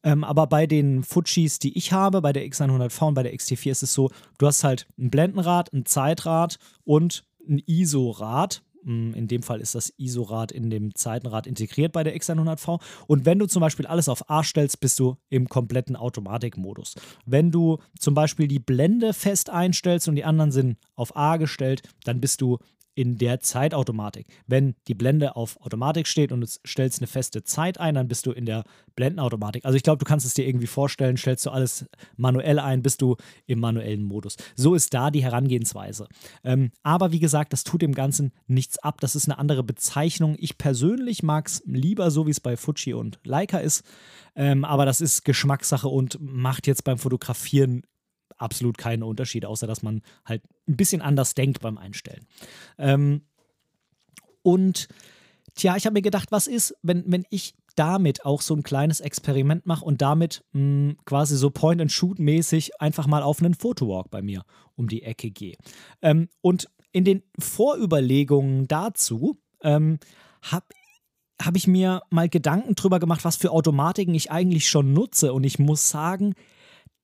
ähm, 0.04 0.22
aber 0.22 0.46
bei 0.46 0.68
den 0.68 1.02
Fujis, 1.02 1.58
die 1.58 1.76
ich 1.76 1.92
habe, 1.92 2.22
bei 2.22 2.32
der 2.32 2.46
X100V 2.46 3.08
und 3.08 3.14
bei 3.14 3.24
der 3.24 3.34
XT4 3.34 3.70
ist 3.72 3.82
es 3.82 3.92
so, 3.92 4.10
du 4.38 4.46
hast 4.46 4.62
halt 4.62 4.86
ein 4.96 5.10
Blendenrad, 5.10 5.72
ein 5.72 5.84
Zeitrad 5.84 6.58
und 6.84 7.24
ein 7.48 7.58
ISO-Rad 7.66 8.62
in 8.86 9.26
dem 9.26 9.42
Fall 9.42 9.60
ist 9.60 9.74
das 9.74 9.92
ISO-Rad 9.96 10.52
in 10.52 10.70
dem 10.70 10.94
Zeitenrad 10.94 11.46
integriert 11.46 11.92
bei 11.92 12.04
der 12.04 12.16
X100V. 12.16 12.80
Und 13.08 13.26
wenn 13.26 13.38
du 13.38 13.46
zum 13.46 13.60
Beispiel 13.60 13.86
alles 13.86 14.08
auf 14.08 14.30
A 14.30 14.44
stellst, 14.44 14.80
bist 14.80 14.98
du 15.00 15.16
im 15.28 15.48
kompletten 15.48 15.96
Automatikmodus. 15.96 16.94
Wenn 17.24 17.50
du 17.50 17.78
zum 17.98 18.14
Beispiel 18.14 18.46
die 18.46 18.60
Blende 18.60 19.12
fest 19.12 19.50
einstellst 19.50 20.08
und 20.08 20.14
die 20.14 20.24
anderen 20.24 20.52
sind 20.52 20.78
auf 20.94 21.16
A 21.16 21.36
gestellt, 21.36 21.82
dann 22.04 22.20
bist 22.20 22.40
du 22.40 22.58
in 22.96 23.18
der 23.18 23.40
Zeitautomatik. 23.40 24.26
Wenn 24.46 24.74
die 24.88 24.94
Blende 24.94 25.36
auf 25.36 25.60
Automatik 25.60 26.08
steht 26.08 26.32
und 26.32 26.40
du 26.40 26.46
stellst 26.66 27.00
eine 27.00 27.06
feste 27.06 27.44
Zeit 27.44 27.78
ein, 27.78 27.94
dann 27.94 28.08
bist 28.08 28.24
du 28.24 28.32
in 28.32 28.46
der 28.46 28.64
Blendenautomatik. 28.96 29.66
Also 29.66 29.76
ich 29.76 29.82
glaube, 29.82 29.98
du 29.98 30.06
kannst 30.06 30.24
es 30.24 30.32
dir 30.32 30.46
irgendwie 30.46 30.66
vorstellen, 30.66 31.18
stellst 31.18 31.44
du 31.44 31.50
alles 31.50 31.84
manuell 32.16 32.58
ein, 32.58 32.82
bist 32.82 33.02
du 33.02 33.16
im 33.46 33.60
manuellen 33.60 34.02
Modus. 34.02 34.36
So 34.56 34.74
ist 34.74 34.94
da 34.94 35.10
die 35.10 35.22
Herangehensweise. 35.22 36.08
Ähm, 36.42 36.72
aber 36.82 37.12
wie 37.12 37.20
gesagt, 37.20 37.52
das 37.52 37.64
tut 37.64 37.82
dem 37.82 37.92
Ganzen 37.92 38.32
nichts 38.46 38.78
ab. 38.78 38.98
Das 39.02 39.14
ist 39.14 39.28
eine 39.28 39.38
andere 39.38 39.62
Bezeichnung. 39.62 40.34
Ich 40.38 40.56
persönlich 40.56 41.22
mag 41.22 41.48
es 41.48 41.62
lieber 41.66 42.10
so, 42.10 42.26
wie 42.26 42.30
es 42.30 42.40
bei 42.40 42.56
Fuji 42.56 42.94
und 42.94 43.20
Leica 43.24 43.58
ist. 43.58 43.84
Ähm, 44.34 44.64
aber 44.64 44.86
das 44.86 45.02
ist 45.02 45.26
Geschmackssache 45.26 45.88
und 45.88 46.18
macht 46.18 46.66
jetzt 46.66 46.84
beim 46.84 46.96
Fotografieren 46.96 47.82
absolut 48.36 48.78
keinen 48.78 49.02
Unterschied, 49.02 49.44
außer 49.44 49.66
dass 49.66 49.82
man 49.82 50.02
halt 50.24 50.42
ein 50.68 50.76
bisschen 50.76 51.02
anders 51.02 51.34
denkt 51.34 51.60
beim 51.60 51.78
Einstellen. 51.78 52.26
Ähm, 52.78 53.22
und 54.42 54.88
tja, 55.54 55.76
ich 55.76 55.86
habe 55.86 55.94
mir 55.94 56.02
gedacht, 56.02 56.30
was 56.30 56.46
ist, 56.46 56.76
wenn, 56.82 57.04
wenn 57.06 57.24
ich 57.30 57.54
damit 57.74 58.24
auch 58.24 58.40
so 58.40 58.54
ein 58.54 58.62
kleines 58.62 59.00
Experiment 59.00 59.66
mache 59.66 59.84
und 59.84 60.02
damit 60.02 60.44
mh, 60.52 60.60
hm, 60.60 60.96
quasi 61.04 61.36
so 61.36 61.50
Point-and-Shoot-mäßig 61.50 62.80
einfach 62.80 63.06
mal 63.06 63.22
auf 63.22 63.40
einen 63.40 63.54
Fotowalk 63.54 64.10
bei 64.10 64.22
mir 64.22 64.44
um 64.74 64.88
die 64.88 65.02
Ecke 65.02 65.30
gehe. 65.30 65.56
Ähm, 66.02 66.28
und 66.40 66.68
in 66.92 67.04
den 67.04 67.22
Vorüberlegungen 67.38 68.66
dazu 68.68 69.38
ähm, 69.62 69.98
habe 70.42 70.66
habe 71.42 71.58
ich 71.58 71.66
mir 71.66 72.00
mal 72.08 72.30
Gedanken 72.30 72.74
drüber 72.76 72.98
gemacht, 72.98 73.24
was 73.24 73.36
für 73.36 73.50
Automatiken 73.50 74.14
ich 74.14 74.30
eigentlich 74.30 74.68
schon 74.70 74.94
nutze. 74.94 75.34
Und 75.34 75.44
ich 75.44 75.58
muss 75.58 75.90
sagen, 75.90 76.34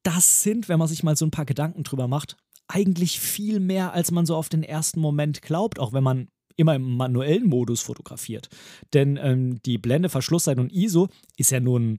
das 0.02 0.42
sind, 0.42 0.68
wenn 0.68 0.78
man 0.78 0.88
sich 0.88 1.02
mal 1.02 1.16
so 1.16 1.26
ein 1.26 1.30
paar 1.30 1.44
Gedanken 1.44 1.84
drüber 1.84 2.08
macht, 2.08 2.36
eigentlich 2.68 3.20
viel 3.20 3.60
mehr, 3.60 3.92
als 3.92 4.10
man 4.10 4.26
so 4.26 4.36
auf 4.36 4.48
den 4.48 4.62
ersten 4.62 5.00
Moment 5.00 5.42
glaubt, 5.42 5.78
auch 5.78 5.92
wenn 5.92 6.04
man 6.04 6.28
immer 6.56 6.74
im 6.74 6.96
manuellen 6.96 7.46
Modus 7.46 7.80
fotografiert. 7.80 8.48
Denn 8.92 9.18
ähm, 9.20 9.62
die 9.62 9.78
Blende, 9.78 10.08
Verschlusszeit 10.08 10.58
und 10.58 10.72
ISO 10.72 11.08
ist 11.36 11.50
ja 11.50 11.60
nur 11.60 11.80
ein, 11.80 11.98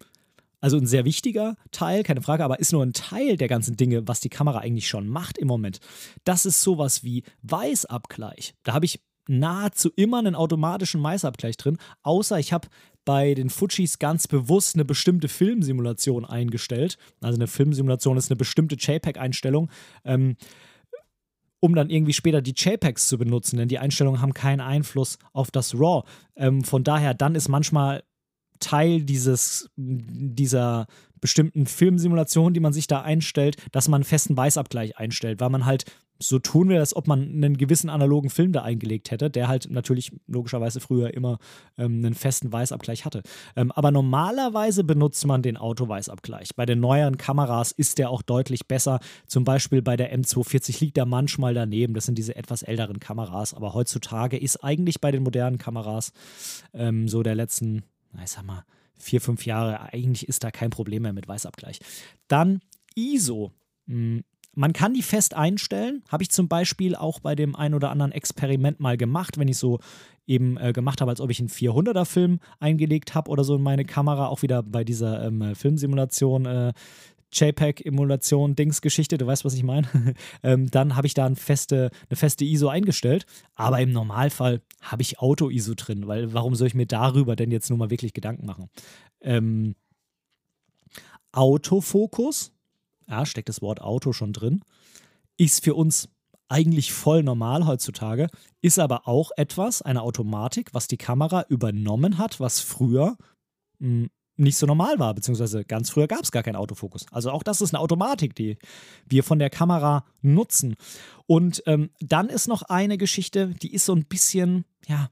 also 0.62 0.77
ein 0.77 0.86
sehr 0.86 1.05
wichtiger 1.05 1.55
Teil, 1.72 2.03
keine 2.03 2.22
Frage, 2.22 2.43
aber 2.43 2.60
ist 2.60 2.72
nur 2.72 2.83
ein 2.83 2.93
Teil 2.93 3.38
der 3.38 3.48
ganzen 3.48 3.77
Dinge, 3.77 4.07
was 4.07 4.19
die 4.19 4.29
Kamera 4.29 4.60
eigentlich 4.60 4.88
schon 4.88 5.07
macht 5.07 5.38
im 5.38 5.48
Moment. 5.48 5.79
Das 6.24 6.45
ist 6.45 6.62
sowas 6.62 7.03
wie 7.03 7.24
Weißabgleich. 7.41 8.53
Da 8.63 8.74
habe 8.74 8.86
ich 8.86 9.01
nahezu 9.27 9.89
immer 9.95 10.19
einen 10.19 10.36
automatischen 10.36 11.01
Weißabgleich 11.01 11.57
drin, 11.57 11.77
außer 12.01 12.39
ich 12.39 12.53
habe 12.53 12.67
bei 13.05 13.33
den 13.33 13.50
Fujis 13.50 14.00
ganz 14.00 14.27
bewusst 14.27 14.75
eine 14.75 14.86
bestimmte 14.86 15.27
Filmsimulation 15.27 16.25
eingestellt. 16.25 16.98
Also 17.22 17.38
eine 17.38 17.48
Filmsimulation 17.48 18.17
ist 18.17 18.31
eine 18.31 18.38
bestimmte 18.38 18.75
JPEG-Einstellung. 18.75 19.69
Ähm, 20.05 20.36
um 21.60 21.75
dann 21.75 21.89
irgendwie 21.89 22.12
später 22.12 22.41
die 22.41 22.53
JPEGs 22.57 23.07
zu 23.07 23.17
benutzen, 23.17 23.55
denn 23.55 23.69
die 23.69 23.79
Einstellungen 23.79 24.22
haben 24.22 24.33
keinen 24.33 24.60
Einfluss 24.60 25.17
auf 25.31 25.50
das 25.50 25.74
RAW. 25.74 26.03
Ähm, 26.36 26.62
von 26.65 26.83
daher, 26.83 27.13
dann 27.13 27.36
ist 27.36 27.48
manchmal 27.48 28.03
Teil 28.60 29.03
dieses, 29.03 29.69
dieser 29.77 30.88
bestimmten 31.24 31.68
Filmsimulation, 31.68 32.53
die 32.53 32.60
man 32.60 32.74
sich 32.74 32.86
da 32.86 33.01
einstellt, 33.01 33.56
dass 33.72 33.88
man 33.88 34.00
einen 34.00 34.03
festen 34.03 34.36
Weißabgleich 34.36 34.98
einstellt, 34.98 35.39
weil 35.39 35.50
man 35.50 35.65
halt 35.65 35.86
so 36.20 36.38
tun 36.38 36.68
will, 36.68 36.77
als 36.77 36.94
ob 36.94 37.08
man 37.08 37.22
einen 37.22 37.56
gewissen 37.56 37.89
analogen 37.89 38.30
Film 38.30 38.51
da 38.51 38.62
eingelegt 38.62 39.10
hätte, 39.10 39.30
der 39.30 39.48
halt 39.48 39.70
natürlich 39.70 40.12
logischerweise 40.27 40.82
früher 40.82 41.13
immer 41.13 41.39
ähm, 41.77 42.03
einen 42.03 42.13
festen 42.13 42.51
Weißabgleich 42.51 43.06
hatte. 43.06 43.24
Ähm, 43.56 43.72
aber 43.72 43.92
normalerweise 43.92 44.84
benutzt 44.84 45.25
man 45.25 45.42
den 45.42 45.56
Auto-Weißabgleich. 45.56 46.58
Bei 46.58 46.65
den 46.65 46.82
neueren 46.82 47.18
Kameras 47.18 47.72
ist 47.72 48.00
der 48.00 48.10
auch 48.10 48.22
deutlich 48.22 48.68
besser. 48.68 49.00
Zum 49.25 49.46
Beispiel 49.46 49.82
bei 49.82 49.96
der 49.96 50.13
M240 50.13 50.82
liegt 50.82 50.98
er 50.98 51.06
manchmal 51.06 51.53
daneben. 51.53 51.94
Das 51.94 52.06
sind 52.06 52.18
diese 52.18 52.36
etwas 52.36 52.63
älteren 52.63 53.00
Kameras. 53.00 53.53
Aber 53.53 53.74
heutzutage 53.74 54.38
ist 54.38 54.62
eigentlich 54.62 55.00
bei 55.00 55.12
den 55.12 55.24
modernen 55.24 55.58
Kameras 55.58 56.12
ähm, 56.74 57.08
so 57.08 57.24
der 57.24 57.36
letzten, 57.36 57.84
ich 58.22 58.32
sag 58.32 58.44
mal, 58.44 58.65
vier, 59.03 59.22
fünf 59.22 59.45
Jahre, 59.45 59.81
eigentlich 59.93 60.27
ist 60.27 60.43
da 60.43 60.51
kein 60.51 60.69
Problem 60.69 61.03
mehr 61.03 61.13
mit 61.13 61.27
Weißabgleich. 61.27 61.79
Dann 62.27 62.62
ISO. 62.95 63.51
Hm, 63.88 64.24
man 64.55 64.74
kann 64.74 64.93
die 64.93 65.01
fest 65.01 65.33
einstellen. 65.33 66.03
Habe 66.10 66.24
ich 66.24 66.29
zum 66.29 66.48
Beispiel 66.48 66.95
auch 66.95 67.19
bei 67.19 67.36
dem 67.36 67.55
ein 67.55 67.74
oder 67.74 67.89
anderen 67.89 68.12
Experiment 68.12 68.79
mal 68.79 68.98
gemacht, 68.98 69.39
wenn 69.39 69.48
ich 69.48 69.57
so 69.57 69.79
eben 70.27 70.57
äh, 70.57 70.74
gemacht 70.74 71.01
habe, 71.01 71.12
als 71.12 71.22
ob 71.22 71.31
ich 71.31 71.39
einen 71.39 71.50
400er 71.50 72.05
Film 72.05 72.39
eingelegt 72.60 73.15
habe 73.15 73.29
oder 73.29 73.43
so 73.43 73.55
in 73.55 73.63
meine 73.63 73.83
Kamera. 73.83 74.27
Auch 74.27 74.41
wieder 74.41 74.62
bei 74.63 74.83
dieser 74.83 75.25
ähm, 75.25 75.55
Filmsimulation. 75.55 76.45
Äh, 76.45 76.74
JPEG-Emulation, 77.34 78.56
Dingsgeschichte, 78.56 79.18
du 79.18 79.28
weißt, 79.28 79.46
was 79.46 79.54
ich 79.54 79.63
meine. 79.63 79.88
ähm, 80.44 80.70
dann 80.72 80.96
habe 80.96 81.08
ich 81.08 81.13
da 81.13 81.25
eine 81.25 81.36
feste, 81.36 81.92
eine 82.10 82.18
feste 82.18 82.46
ISO 82.46 82.68
eingestellt. 82.68 83.25
Aber 83.56 83.80
im 83.80 83.92
Normalfall 83.92 84.62
habe 84.82 85.02
ich 85.02 85.20
Auto-ISO 85.20 85.74
drin, 85.75 86.08
weil 86.08 86.34
warum 86.34 86.56
soll 86.56 86.68
ich 86.68 86.75
mir 86.75 86.88
darüber 86.88 87.36
denn 87.36 87.52
jetzt 87.52 87.70
nur 87.70 87.80
mal 87.80 87.90
wirklich 87.90 88.13
Gedanken 88.13 88.46
machen? 88.46 88.70
Ähm, 89.22 89.75
Autofokus 91.32 92.54
ja, 93.08 93.25
steckt 93.25 93.50
das 93.50 93.62
Wort 93.62 93.82
Auto 93.82 94.13
schon 94.13 94.34
drin, 94.34 94.63
ist 95.38 95.63
für 95.63 95.75
uns 95.75 96.10
eigentlich 96.50 96.94
voll 96.94 97.24
normal 97.24 97.66
heutzutage, 97.66 98.28
ist 98.62 98.80
aber 98.80 99.08
auch 99.08 99.32
etwas, 99.38 99.82
eine 99.82 100.02
Automatik, 100.02 100.74
was 100.74 100.88
die 100.88 100.98
Kamera 100.98 101.46
übernommen 101.50 102.18
hat, 102.18 102.40
was 102.40 102.60
früher 102.60 103.18
hm, 103.80 104.10
nicht 104.36 104.58
so 104.58 104.66
normal 104.66 105.00
war, 105.00 105.13
beziehungsweise 105.13 105.63
ganz 105.63 105.90
früher 105.90 106.08
gab 106.08 106.24
es 106.24 106.32
gar 106.32 106.44
keinen 106.44 106.56
Autofokus. 106.56 107.06
Also 107.12 107.32
auch 107.32 107.44
das 107.44 107.62
ist 107.62 107.74
eine 107.74 107.82
Automatik, 107.82 108.36
die 108.36 108.58
wir 109.08 109.24
von 109.24 109.40
der 109.40 109.50
Kamera 109.50 110.06
nutzen. 110.22 110.75
Und 111.28 111.63
ähm, 111.68 111.92
dann 112.00 112.30
ist 112.30 112.48
noch 112.48 112.63
eine 112.63 112.98
Geschichte, 112.98 113.54
die 113.62 113.74
ist 113.74 113.86
so 113.86 113.94
ein 113.94 114.06
bisschen, 114.06 114.66
ja, 114.88 115.10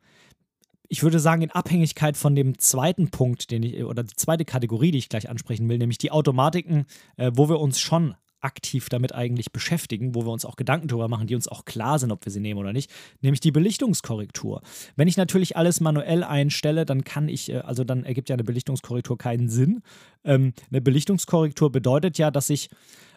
ich 0.88 1.04
würde 1.04 1.20
sagen, 1.20 1.42
in 1.42 1.51
Abhängigkeit 1.51 2.18
von 2.18 2.36
dem 2.36 2.58
zweiten 2.58 3.12
Punkt, 3.12 3.51
den 3.51 3.63
ich, 3.63 3.84
oder 3.84 4.04
die 4.04 4.16
zweite 4.16 4.44
Kategorie, 4.44 4.92
die 4.92 4.98
ich 4.98 5.10
gleich 5.10 5.30
ansprechen 5.30 5.70
will, 5.70 5.78
nämlich 5.78 6.00
die 6.00 6.12
Automatiken, 6.12 6.86
äh, 7.16 7.32
wo 7.34 7.48
wir 7.48 7.60
uns 7.60 7.80
schon 7.80 8.16
aktiv 8.41 8.89
damit 8.89 9.13
eigentlich 9.13 9.51
beschäftigen, 9.51 10.15
wo 10.15 10.25
wir 10.25 10.31
uns 10.31 10.45
auch 10.45 10.55
Gedanken 10.55 10.88
darüber 10.88 11.07
machen, 11.07 11.27
die 11.27 11.36
uns 11.36 11.48
auch 11.48 11.65
klar 11.65 12.00
sind, 12.00 12.12
ob 12.12 12.25
wir 12.25 12.31
sie 12.31 12.39
nehmen 12.39 12.60
oder 12.60 12.74
nicht, 12.74 12.91
nämlich 13.21 13.39
die 13.39 13.51
Belichtungskorrektur. 13.51 14.62
Wenn 14.95 15.07
ich 15.07 15.17
natürlich 15.17 15.57
alles 15.57 15.79
manuell 15.79 16.24
einstelle, 16.24 16.86
dann 16.86 17.03
kann 17.03 17.29
ich, 17.29 17.51
äh, 17.51 17.57
also 17.57 17.83
dann 17.83 18.03
ergibt 18.03 18.29
ja 18.29 18.36
eine 18.36 18.43
Belichtungskorrektur 18.43 19.17
keinen 19.17 19.50
Sinn. 19.50 19.81
Ähm, 20.24 20.53
eine 20.69 20.81
Belichtungskorrektur 20.81 21.71
bedeutet 21.71 22.17
ja, 22.17 22.31
dass 22.31 22.50
ich 22.50 22.69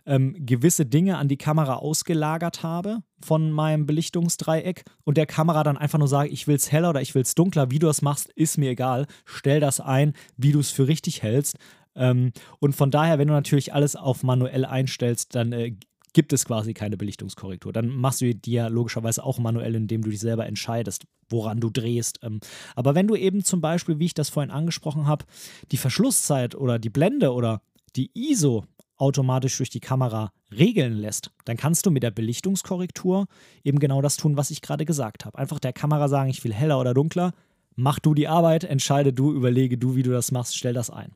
ähm, 0.07 0.35
gewisse 0.39 0.87
Dinge 0.87 1.17
an 1.17 1.29
die 1.29 1.37
Kamera 1.37 1.77
ausgelagert 1.77 2.63
habe 2.63 2.99
von 3.21 3.51
meinem 3.51 3.87
Belichtungsdreieck 3.87 4.85
und 5.05 5.17
der 5.17 5.27
Kamera 5.27 5.63
dann 5.63 5.79
einfach 5.79 5.99
nur 5.99 6.09
sage, 6.09 6.29
ich 6.29 6.47
will 6.47 6.57
es 6.57 6.71
heller 6.71 6.91
oder 6.91 7.01
ich 7.01 7.15
will 7.15 7.23
es 7.23 7.35
dunkler. 7.35 7.71
Wie 7.71 7.79
du 7.79 7.87
das 7.87 8.03
machst, 8.03 8.31
ist 8.35 8.59
mir 8.59 8.71
egal. 8.71 9.07
Stell 9.25 9.61
das 9.61 9.81
ein, 9.81 10.13
wie 10.37 10.53
du 10.53 10.61
es 10.61 10.71
für 10.71 10.89
richtig 10.89 11.23
hältst. 11.23 11.57
Ähm, 11.97 12.33
und 12.59 12.75
von 12.75 12.91
daher, 12.91 13.19
wenn 13.19 13.29
du 13.29 13.35
natürlich 13.35 13.73
alles 13.73 13.97
auf 13.97 14.23
manuell 14.23 14.65
einstellst, 14.65 15.35
dann 15.35 15.53
äh, 15.53 15.77
gibt 16.15 16.33
es 16.33 16.47
quasi 16.47 16.73
keine 16.73 16.97
Belichtungskorrektur. 16.97 17.73
Dann 17.73 17.89
machst 17.89 18.21
du 18.21 18.35
die 18.35 18.53
ja 18.53 18.69
logischerweise 18.69 19.25
auch 19.25 19.39
manuell, 19.39 19.75
indem 19.75 20.03
du 20.03 20.11
dich 20.11 20.21
selber 20.21 20.47
entscheidest, 20.47 21.05
woran 21.29 21.61
du 21.61 21.71
drehst. 21.71 22.21
Ähm, 22.23 22.41
aber 22.75 22.95
wenn 22.95 23.07
du 23.07 23.17
eben 23.17 23.45
zum 23.45 23.61
Beispiel, 23.61 23.99
wie 23.99 24.07
ich 24.07 24.15
das 24.15 24.31
vorhin 24.31 24.51
angesprochen 24.51 25.07
habe, 25.07 25.27
die 25.73 25.77
Verschlusszeit 25.77 26.55
oder 26.55 26.79
die 26.79 26.91
Blende 26.91 27.33
oder 27.33 27.61
die 27.97 28.11
ISO 28.15 28.65
automatisch 28.97 29.57
durch 29.57 29.71
die 29.71 29.81
Kamera 29.81 30.33
regeln 30.53 30.95
lässt, 30.95 31.33
dann 31.45 31.57
kannst 31.57 31.85
du 31.85 31.91
mit 31.91 32.03
der 32.03 32.13
Belichtungskorrektur 32.13 33.27
eben 33.65 33.81
genau 33.81 34.01
das 34.01 34.17
tun, 34.17 34.37
was 34.37 34.51
ich 34.51 34.63
gerade 34.63 34.85
gesagt 34.85 35.25
habe. 35.25 35.37
Einfach 35.37 35.59
der 35.59 35.73
Kamera 35.73 36.09
sagen, 36.09 36.31
ich 36.31 36.45
will 36.45 36.55
heller 36.55 36.79
oder 36.79 36.95
dunkler, 36.95 37.33
mach 37.75 37.99
du 37.99 38.15
die 38.15 38.29
Arbeit, 38.29 38.63
entscheide 38.63 39.13
du, 39.13 39.33
überlege 39.33 39.79
du, 39.79 39.97
wie 39.97 40.05
du 40.05 40.13
das 40.13 40.31
machst, 40.31 40.57
stell 40.57 40.75
das 40.75 40.91
ein. 40.91 41.13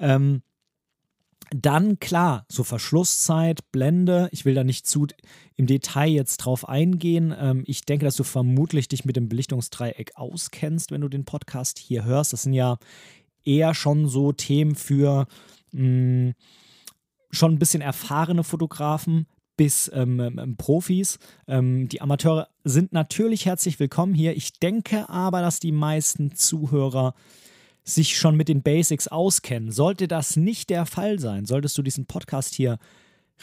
Ähm, 0.00 0.42
dann 1.52 1.98
klar, 1.98 2.46
so 2.48 2.62
Verschlusszeit, 2.62 3.72
Blende, 3.72 4.28
ich 4.30 4.44
will 4.44 4.54
da 4.54 4.62
nicht 4.62 4.86
zu 4.86 5.06
im 5.56 5.66
Detail 5.66 6.08
jetzt 6.08 6.38
drauf 6.38 6.68
eingehen. 6.68 7.34
Ähm, 7.36 7.64
ich 7.66 7.84
denke, 7.84 8.04
dass 8.04 8.16
du 8.16 8.24
vermutlich 8.24 8.88
dich 8.88 9.04
mit 9.04 9.16
dem 9.16 9.28
Belichtungsdreieck 9.28 10.12
auskennst, 10.14 10.90
wenn 10.90 11.00
du 11.00 11.08
den 11.08 11.24
Podcast 11.24 11.78
hier 11.78 12.04
hörst. 12.04 12.32
Das 12.32 12.44
sind 12.44 12.52
ja 12.52 12.78
eher 13.44 13.74
schon 13.74 14.06
so 14.08 14.32
Themen 14.32 14.74
für 14.74 15.26
mh, 15.72 15.82
mm, 15.82 16.34
schon 17.32 17.52
ein 17.52 17.58
bisschen 17.58 17.82
erfahrene 17.82 18.44
Fotografen 18.44 19.26
bis 19.56 19.90
ähm, 19.92 20.20
ähm, 20.20 20.38
ähm, 20.38 20.56
Profis. 20.56 21.18
Ähm, 21.46 21.88
die 21.88 22.00
Amateure 22.00 22.48
sind 22.64 22.92
natürlich 22.92 23.46
herzlich 23.46 23.78
willkommen 23.78 24.14
hier. 24.14 24.36
Ich 24.36 24.58
denke 24.58 25.08
aber, 25.08 25.42
dass 25.42 25.60
die 25.60 25.72
meisten 25.72 26.34
Zuhörer 26.34 27.14
sich 27.84 28.16
schon 28.16 28.36
mit 28.36 28.48
den 28.48 28.62
Basics 28.62 29.08
auskennen. 29.08 29.72
Sollte 29.72 30.08
das 30.08 30.36
nicht 30.36 30.70
der 30.70 30.86
Fall 30.86 31.18
sein, 31.18 31.46
solltest 31.46 31.76
du 31.78 31.82
diesen 31.82 32.06
Podcast 32.06 32.54
hier 32.54 32.78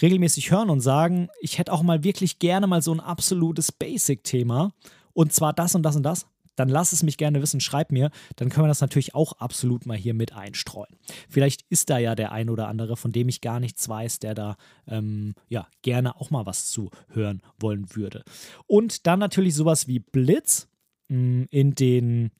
regelmäßig 0.02 0.52
hören 0.52 0.70
und 0.70 0.82
sagen, 0.82 1.30
ich 1.42 1.58
hätte 1.58 1.74
auch 1.74 1.82
mal 1.82 2.04
wirklich 2.04 2.40
gerne 2.40 2.68
mal 2.68 2.82
so 2.82 2.94
ein 2.94 3.00
absolutes 3.00 3.72
Basic-Thema 3.72 4.74
und 5.14 5.34
zwar 5.34 5.54
das 5.54 5.74
und 5.74 5.84
das 5.84 5.96
und 5.96 6.04
das, 6.04 6.28
dann 6.58 6.70
lass 6.70 6.92
es 6.92 7.04
mich 7.04 7.18
gerne 7.18 7.42
wissen, 7.42 7.62
schreib 7.62 7.92
mir, 7.92 8.10
dann 8.36 8.50
können 8.50 8.66
wir 8.66 8.70
das 8.70 8.82
natürlich 8.82 9.16
auch 9.16 9.34
absolut 9.34 9.86
mal 9.86 9.96
hier 9.96 10.14
mit 10.14 10.34
einstreuen. 10.34 10.98
Vielleicht 11.30 11.64
ist 11.70 11.90
da 11.90 12.00
ja 12.00 12.16
der 12.16 12.32
ein 12.32 12.50
oder 12.50 12.68
andere, 12.68 12.98
von 12.98 13.12
dem 13.12 13.30
ich 13.30 13.42
gar 13.42 13.60
nichts 13.60 13.88
weiß, 13.88 14.20
der 14.20 14.34
da 14.34 14.58
ähm, 14.88 15.36
ja 15.48 15.68
gerne 15.84 16.20
auch 16.20 16.32
mal 16.32 16.46
was 16.46 16.68
zu 16.68 16.90
hören 17.10 17.42
wollen 17.60 17.96
würde. 17.96 18.24
Und 18.66 19.08
dann 19.08 19.20
natürlich 19.20 19.56
sowas 19.56 19.88
wie 19.88 20.00
Blitz 20.00 20.68
mh, 21.10 21.16
hm, 21.16 21.48
in 21.52 21.76
den 21.76 22.32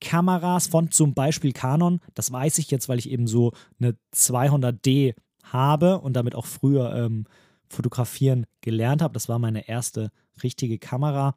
Anfängerkameras 0.00 0.66
von 0.68 0.90
zum 0.90 1.14
Beispiel 1.14 1.52
Canon. 1.52 2.00
Das 2.14 2.32
weiß 2.32 2.58
ich 2.58 2.70
jetzt, 2.70 2.88
weil 2.88 2.98
ich 2.98 3.10
eben 3.10 3.26
so 3.26 3.52
eine 3.78 3.96
200D 4.14 5.14
habe 5.44 6.00
und 6.00 6.14
damit 6.14 6.34
auch 6.34 6.46
früher 6.46 6.94
ähm, 6.94 7.26
fotografieren 7.68 8.46
gelernt 8.60 9.02
habe. 9.02 9.14
Das 9.14 9.28
war 9.28 9.38
meine 9.38 9.68
erste 9.68 10.10
richtige 10.42 10.78
Kamera. 10.78 11.34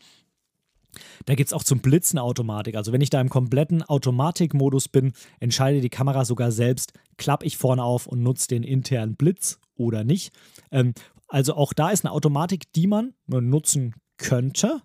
Da 1.26 1.34
gibt 1.36 1.48
es 1.48 1.54
auch 1.54 1.64
zum 1.64 1.80
Blitzen 1.80 2.20
Automatik. 2.20 2.76
Also 2.76 2.92
wenn 2.92 3.02
ich 3.02 3.10
da 3.10 3.20
im 3.20 3.30
kompletten 3.30 3.82
Automatikmodus 3.82 4.88
bin, 4.90 5.14
entscheide 5.40 5.82
die 5.82 5.90
Kamera 5.90 6.24
sogar 6.24 6.52
selbst, 6.52 6.94
klappe 7.18 7.46
ich 7.46 7.58
vorne 7.58 7.84
auf 7.84 8.06
und 8.06 8.22
nutze 8.22 8.48
den 8.48 8.64
internen 8.64 9.16
Blitz 9.16 9.60
oder 9.76 10.04
nicht. 10.04 10.34
Ähm, 10.72 10.94
also 11.28 11.56
auch 11.56 11.74
da 11.74 11.90
ist 11.90 12.06
eine 12.06 12.12
Automatik, 12.12 12.72
die 12.74 12.86
man 12.86 13.14
nutzen 13.28 13.96
könnte. 14.18 14.82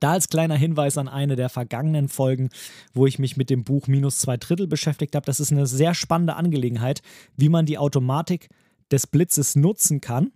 Da 0.00 0.12
als 0.12 0.28
kleiner 0.28 0.56
Hinweis 0.56 0.98
an 0.98 1.08
eine 1.08 1.36
der 1.36 1.48
vergangenen 1.48 2.08
Folgen, 2.08 2.48
wo 2.94 3.06
ich 3.06 3.18
mich 3.18 3.36
mit 3.36 3.50
dem 3.50 3.64
Buch 3.64 3.86
Minus 3.86 4.18
zwei 4.18 4.36
Drittel 4.36 4.66
beschäftigt 4.66 5.14
habe. 5.14 5.26
Das 5.26 5.40
ist 5.40 5.52
eine 5.52 5.66
sehr 5.66 5.94
spannende 5.94 6.36
Angelegenheit, 6.36 7.02
wie 7.36 7.50
man 7.50 7.66
die 7.66 7.78
Automatik 7.78 8.48
des 8.90 9.06
Blitzes 9.06 9.56
nutzen 9.56 10.00
kann, 10.00 10.32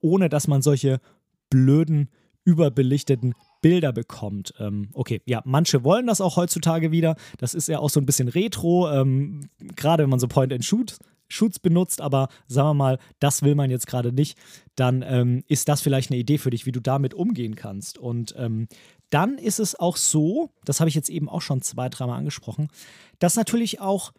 ohne 0.00 0.28
dass 0.28 0.48
man 0.48 0.62
solche 0.62 1.00
blöden 1.50 2.08
überbelichteten 2.44 3.34
Bilder 3.60 3.92
bekommt. 3.92 4.54
Ähm, 4.58 4.88
okay, 4.94 5.20
ja, 5.26 5.42
manche 5.44 5.84
wollen 5.84 6.06
das 6.06 6.20
auch 6.20 6.36
heutzutage 6.36 6.90
wieder. 6.90 7.16
Das 7.38 7.54
ist 7.54 7.68
ja 7.68 7.78
auch 7.78 7.90
so 7.90 8.00
ein 8.00 8.06
bisschen 8.06 8.28
retro, 8.28 8.90
ähm, 8.90 9.50
gerade 9.76 10.04
wenn 10.04 10.10
man 10.10 10.20
so 10.20 10.28
Point-and-Shoot 10.28 10.96
Shoots 11.30 11.58
benutzt, 11.58 12.00
aber 12.00 12.28
sagen 12.46 12.68
wir 12.68 12.74
mal, 12.74 12.98
das 13.18 13.42
will 13.42 13.54
man 13.54 13.70
jetzt 13.70 13.86
gerade 13.86 14.12
nicht, 14.12 14.38
dann 14.76 15.02
ähm, 15.06 15.44
ist 15.48 15.68
das 15.68 15.80
vielleicht 15.80 16.10
eine 16.10 16.20
Idee 16.20 16.38
für 16.38 16.50
dich, 16.50 16.66
wie 16.66 16.72
du 16.72 16.80
damit 16.80 17.14
umgehen 17.14 17.56
kannst. 17.56 17.98
Und 17.98 18.34
ähm, 18.36 18.68
dann 19.10 19.38
ist 19.38 19.58
es 19.60 19.78
auch 19.78 19.96
so, 19.96 20.50
das 20.64 20.80
habe 20.80 20.88
ich 20.88 20.94
jetzt 20.94 21.10
eben 21.10 21.28
auch 21.28 21.42
schon 21.42 21.62
zwei, 21.62 21.88
dreimal 21.88 22.18
angesprochen, 22.18 22.68
dass 23.18 23.36
natürlich 23.36 23.80
auch 23.80 24.12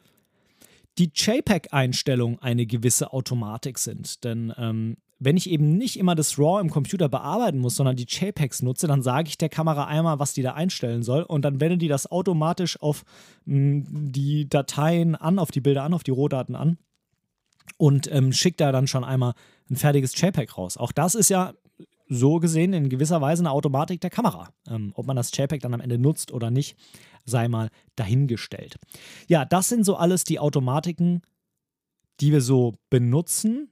die 0.98 1.12
JPEG-Einstellungen 1.14 2.40
eine 2.40 2.66
gewisse 2.66 3.14
Automatik 3.14 3.80
sind. 3.80 4.24
Denn 4.24 4.54
ähm, 4.58 4.98
wenn 5.24 5.38
ich 5.38 5.50
eben 5.50 5.78
nicht 5.78 5.98
immer 6.00 6.16
das 6.16 6.40
RAW 6.40 6.60
im 6.60 6.72
Computer 6.72 7.08
bearbeiten 7.08 7.60
muss, 7.60 7.76
sondern 7.76 7.96
die 7.96 8.08
JPEGs 8.08 8.64
nutze, 8.64 8.88
dann 8.88 9.04
sage 9.04 9.30
ich 9.30 9.38
der 9.38 9.50
Kamera 9.50 9.86
einmal, 9.86 10.18
was 10.18 10.34
die 10.34 10.42
da 10.42 10.54
einstellen 10.54 11.04
soll 11.04 11.22
und 11.22 11.46
dann 11.46 11.62
wendet 11.62 11.82
die 11.84 11.88
das 11.88 12.12
automatisch 12.12 12.82
auf 12.82 13.04
mh, 13.46 13.56
hm, 13.56 14.12
die 14.12 14.50
Dateien 14.50 15.16
an, 15.16 15.38
auf 15.38 15.52
die 15.52 15.62
Bilder 15.62 15.84
an, 15.84 15.94
auf 15.94 16.04
die 16.04 16.12
Rohdaten 16.12 16.56
an. 16.56 16.80
Und 17.78 18.12
ähm, 18.12 18.34
schickt 18.34 18.62
da 18.62 18.72
dann 18.72 18.88
schon 18.88 19.04
einmal 19.04 19.34
ein 19.70 19.76
fertiges 19.76 20.20
JPEG 20.20 20.58
raus. 20.58 20.78
Auch 20.78 20.92
das 20.92 21.16
ist 21.16 21.30
ja 21.30 21.54
so 22.08 22.40
gesehen 22.40 22.74
in 22.74 22.90
gewisser 22.90 23.22
Weise 23.22 23.42
eine 23.42 23.52
Automatik 23.52 24.02
der 24.02 24.10
Kamera. 24.10 24.50
Ähm, 24.68 24.92
ob 24.96 25.08
man 25.08 25.16
das 25.16 25.36
JPEG 25.36 25.62
dann 25.62 25.74
am 25.74 25.80
Ende 25.80 25.98
nutzt 25.98 26.32
oder 26.32 26.52
nicht, 26.52 26.78
sei 27.24 27.48
mal 27.48 27.70
dahingestellt. 27.96 28.78
Ja, 29.28 29.46
das 29.46 29.70
sind 29.70 29.86
so 29.86 29.96
alles 29.96 30.26
die 30.26 30.40
Automatiken, 30.40 31.22
die 32.20 32.32
wir 32.32 32.42
so 32.42 32.76
benutzen. 32.90 33.70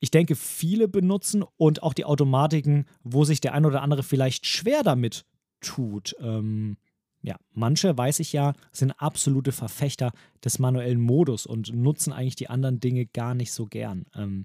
Ich 0.00 0.10
denke, 0.10 0.34
viele 0.34 0.88
benutzen 0.88 1.44
und 1.56 1.82
auch 1.82 1.94
die 1.94 2.04
Automatiken, 2.04 2.86
wo 3.02 3.24
sich 3.24 3.40
der 3.40 3.52
ein 3.52 3.66
oder 3.66 3.82
andere 3.82 4.02
vielleicht 4.02 4.46
schwer 4.46 4.82
damit 4.82 5.26
tut. 5.60 6.16
Ähm, 6.20 6.78
ja, 7.24 7.36
manche, 7.54 7.96
weiß 7.96 8.20
ich 8.20 8.34
ja, 8.34 8.52
sind 8.70 8.90
absolute 8.92 9.50
Verfechter 9.50 10.12
des 10.44 10.58
manuellen 10.58 11.00
Modus 11.00 11.46
und 11.46 11.74
nutzen 11.74 12.12
eigentlich 12.12 12.36
die 12.36 12.50
anderen 12.50 12.80
Dinge 12.80 13.06
gar 13.06 13.34
nicht 13.34 13.50
so 13.50 13.64
gern. 13.64 14.04
Ähm, 14.14 14.44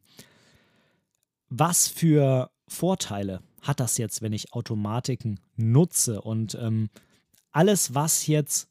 was 1.50 1.90
für 1.90 2.50
Vorteile 2.70 3.42
hat 3.62 3.82
das 3.82 3.98
jetzt, 3.98 4.22
wenn 4.22 4.32
ich 4.32 4.54
Automatiken 4.54 5.42
nutze? 5.58 6.22
Und 6.22 6.56
ähm, 6.56 6.90
alles, 7.52 7.96
was 7.96 8.28
jetzt 8.28 8.70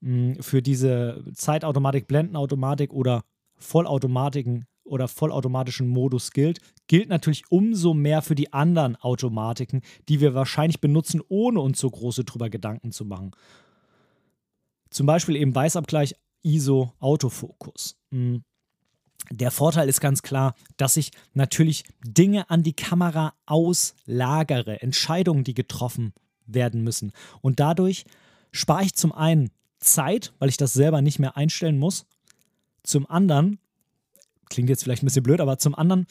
mh, 0.00 0.36
hm, 0.36 0.42
für 0.42 0.62
diese 0.62 1.22
Zeitautomatik, 1.34 2.08
Blendenautomatik 2.08 2.94
oder 2.94 3.24
Vollautomatiken 3.58 4.64
oder 4.88 5.08
vollautomatischen 5.08 5.88
Modus 5.88 6.32
gilt, 6.32 6.60
gilt 6.86 7.08
natürlich 7.08 7.44
umso 7.50 7.94
mehr 7.94 8.22
für 8.22 8.34
die 8.34 8.52
anderen 8.52 8.96
Automatiken, 8.96 9.82
die 10.08 10.20
wir 10.20 10.34
wahrscheinlich 10.34 10.80
benutzen, 10.80 11.22
ohne 11.28 11.60
uns 11.60 11.78
so 11.78 11.90
große 11.90 12.24
drüber 12.24 12.50
Gedanken 12.50 12.92
zu 12.92 13.04
machen. 13.04 13.32
Zum 14.90 15.06
Beispiel 15.06 15.36
eben 15.36 15.54
Weißabgleich, 15.54 16.14
ISO, 16.42 16.92
Autofokus. 16.98 17.96
Hm. 18.10 18.42
Der 19.30 19.50
Vorteil 19.50 19.88
ist 19.88 20.00
ganz 20.00 20.22
klar, 20.22 20.54
dass 20.76 20.96
ich 20.96 21.10
natürlich 21.34 21.84
Dinge 22.02 22.48
an 22.50 22.62
die 22.62 22.72
Kamera 22.72 23.34
auslagere, 23.46 24.80
Entscheidungen, 24.80 25.44
die 25.44 25.54
getroffen 25.54 26.14
werden 26.46 26.82
müssen. 26.82 27.12
Und 27.42 27.60
dadurch 27.60 28.04
spare 28.52 28.84
ich 28.84 28.94
zum 28.94 29.12
einen 29.12 29.50
Zeit, 29.80 30.32
weil 30.38 30.48
ich 30.48 30.56
das 30.56 30.72
selber 30.72 31.02
nicht 31.02 31.18
mehr 31.18 31.36
einstellen 31.36 31.78
muss. 31.78 32.06
Zum 32.82 33.08
anderen 33.08 33.58
klingt 34.48 34.68
jetzt 34.68 34.84
vielleicht 34.84 35.02
ein 35.02 35.06
bisschen 35.06 35.22
blöd, 35.22 35.40
aber 35.40 35.58
zum 35.58 35.74
anderen 35.74 36.06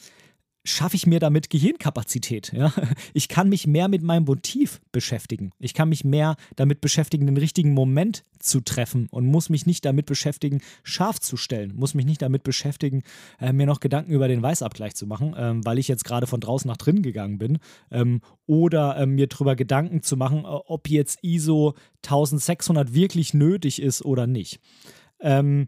schaffe 0.68 0.96
ich 0.96 1.06
mir 1.06 1.18
damit 1.18 1.50
Gehirnkapazität. 1.50 2.52
Ja? 2.52 2.72
Ich 3.14 3.28
kann 3.28 3.48
mich 3.48 3.66
mehr 3.66 3.88
mit 3.88 4.02
meinem 4.02 4.24
Motiv 4.24 4.80
beschäftigen. 4.92 5.50
Ich 5.58 5.74
kann 5.74 5.88
mich 5.88 6.04
mehr 6.04 6.36
damit 6.56 6.80
beschäftigen, 6.80 7.26
den 7.26 7.36
richtigen 7.36 7.72
Moment 7.72 8.24
zu 8.38 8.60
treffen 8.60 9.08
und 9.10 9.26
muss 9.26 9.48
mich 9.48 9.66
nicht 9.66 9.84
damit 9.84 10.06
beschäftigen, 10.06 10.60
scharf 10.82 11.18
zu 11.20 11.36
stellen, 11.36 11.74
muss 11.74 11.94
mich 11.94 12.06
nicht 12.06 12.22
damit 12.22 12.42
beschäftigen, 12.42 13.02
äh, 13.40 13.52
mir 13.52 13.66
noch 13.66 13.80
Gedanken 13.80 14.12
über 14.12 14.28
den 14.28 14.42
Weißabgleich 14.42 14.94
zu 14.94 15.06
machen, 15.06 15.34
ähm, 15.36 15.64
weil 15.64 15.78
ich 15.78 15.88
jetzt 15.88 16.04
gerade 16.04 16.26
von 16.26 16.40
draußen 16.40 16.68
nach 16.68 16.76
drin 16.76 17.02
gegangen 17.02 17.38
bin. 17.38 17.58
Ähm, 17.90 18.20
oder 18.46 18.96
ähm, 18.98 19.14
mir 19.14 19.26
darüber 19.26 19.56
Gedanken 19.56 20.02
zu 20.02 20.16
machen, 20.16 20.44
äh, 20.44 20.48
ob 20.48 20.88
jetzt 20.88 21.18
ISO 21.22 21.74
1600 22.04 22.94
wirklich 22.94 23.34
nötig 23.34 23.82
ist 23.82 24.04
oder 24.04 24.26
nicht. 24.26 24.60
Ähm, 25.20 25.66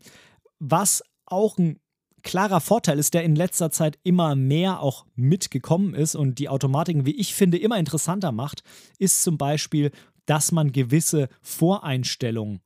was 0.59 1.02
auch 1.26 1.59
ein 1.59 1.79
klarer 2.22 2.61
Vorteil 2.61 2.98
ist, 2.98 3.14
der 3.14 3.24
in 3.24 3.37
letzter 3.37 3.70
Zeit 3.70 3.98
immer 4.02 4.35
mehr 4.35 4.80
auch 4.80 5.06
mitgekommen 5.14 5.94
ist 5.94 6.14
und 6.14 6.38
die 6.38 6.48
Automatiken, 6.48 7.06
wie 7.06 7.16
ich 7.16 7.35
finde, 7.35 7.59
immer 7.59 7.78
interessanter 7.78 8.33
macht, 8.33 8.62
ist 8.98 9.22
zum 9.22 9.38
Beispiel, 9.38 9.90
dass 10.26 10.52
man 10.52 10.72
gewisse 10.72 11.28
Voreinstellungen 11.42 12.61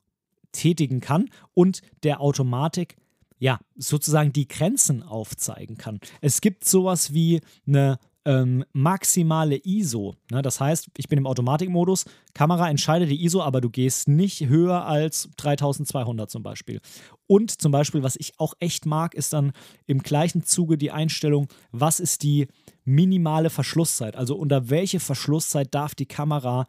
tätigen 0.52 1.00
kann 1.00 1.30
und 1.54 1.82
der 2.02 2.20
Automatik 2.20 2.96
ja 3.38 3.58
sozusagen 3.76 4.32
die 4.32 4.48
Grenzen 4.48 5.02
aufzeigen 5.02 5.76
kann. 5.76 6.00
Es 6.20 6.40
gibt 6.40 6.64
sowas 6.64 7.12
wie 7.12 7.40
eine 7.66 7.98
ähm, 8.24 8.64
maximale 8.72 9.60
ISO. 9.64 10.14
Ne? 10.30 10.42
Das 10.42 10.60
heißt, 10.60 10.88
ich 10.96 11.08
bin 11.08 11.18
im 11.18 11.26
Automatikmodus, 11.26 12.04
Kamera 12.32 12.68
entscheidet 12.68 13.10
die 13.10 13.24
ISO, 13.24 13.42
aber 13.42 13.60
du 13.60 13.70
gehst 13.70 14.08
nicht 14.08 14.46
höher 14.46 14.86
als 14.86 15.28
3200 15.36 16.30
zum 16.30 16.42
Beispiel. 16.42 16.80
Und 17.26 17.50
zum 17.60 17.72
Beispiel, 17.72 18.02
was 18.02 18.16
ich 18.16 18.38
auch 18.38 18.54
echt 18.60 18.86
mag, 18.86 19.14
ist 19.14 19.32
dann 19.32 19.52
im 19.86 20.00
gleichen 20.00 20.44
Zuge 20.44 20.78
die 20.78 20.90
Einstellung, 20.90 21.48
was 21.72 22.00
ist 22.00 22.22
die 22.22 22.48
minimale 22.84 23.50
Verschlusszeit? 23.50 24.16
Also 24.16 24.36
unter 24.36 24.68
welche 24.70 25.00
Verschlusszeit 25.00 25.74
darf 25.74 25.94
die 25.94 26.06
Kamera 26.06 26.66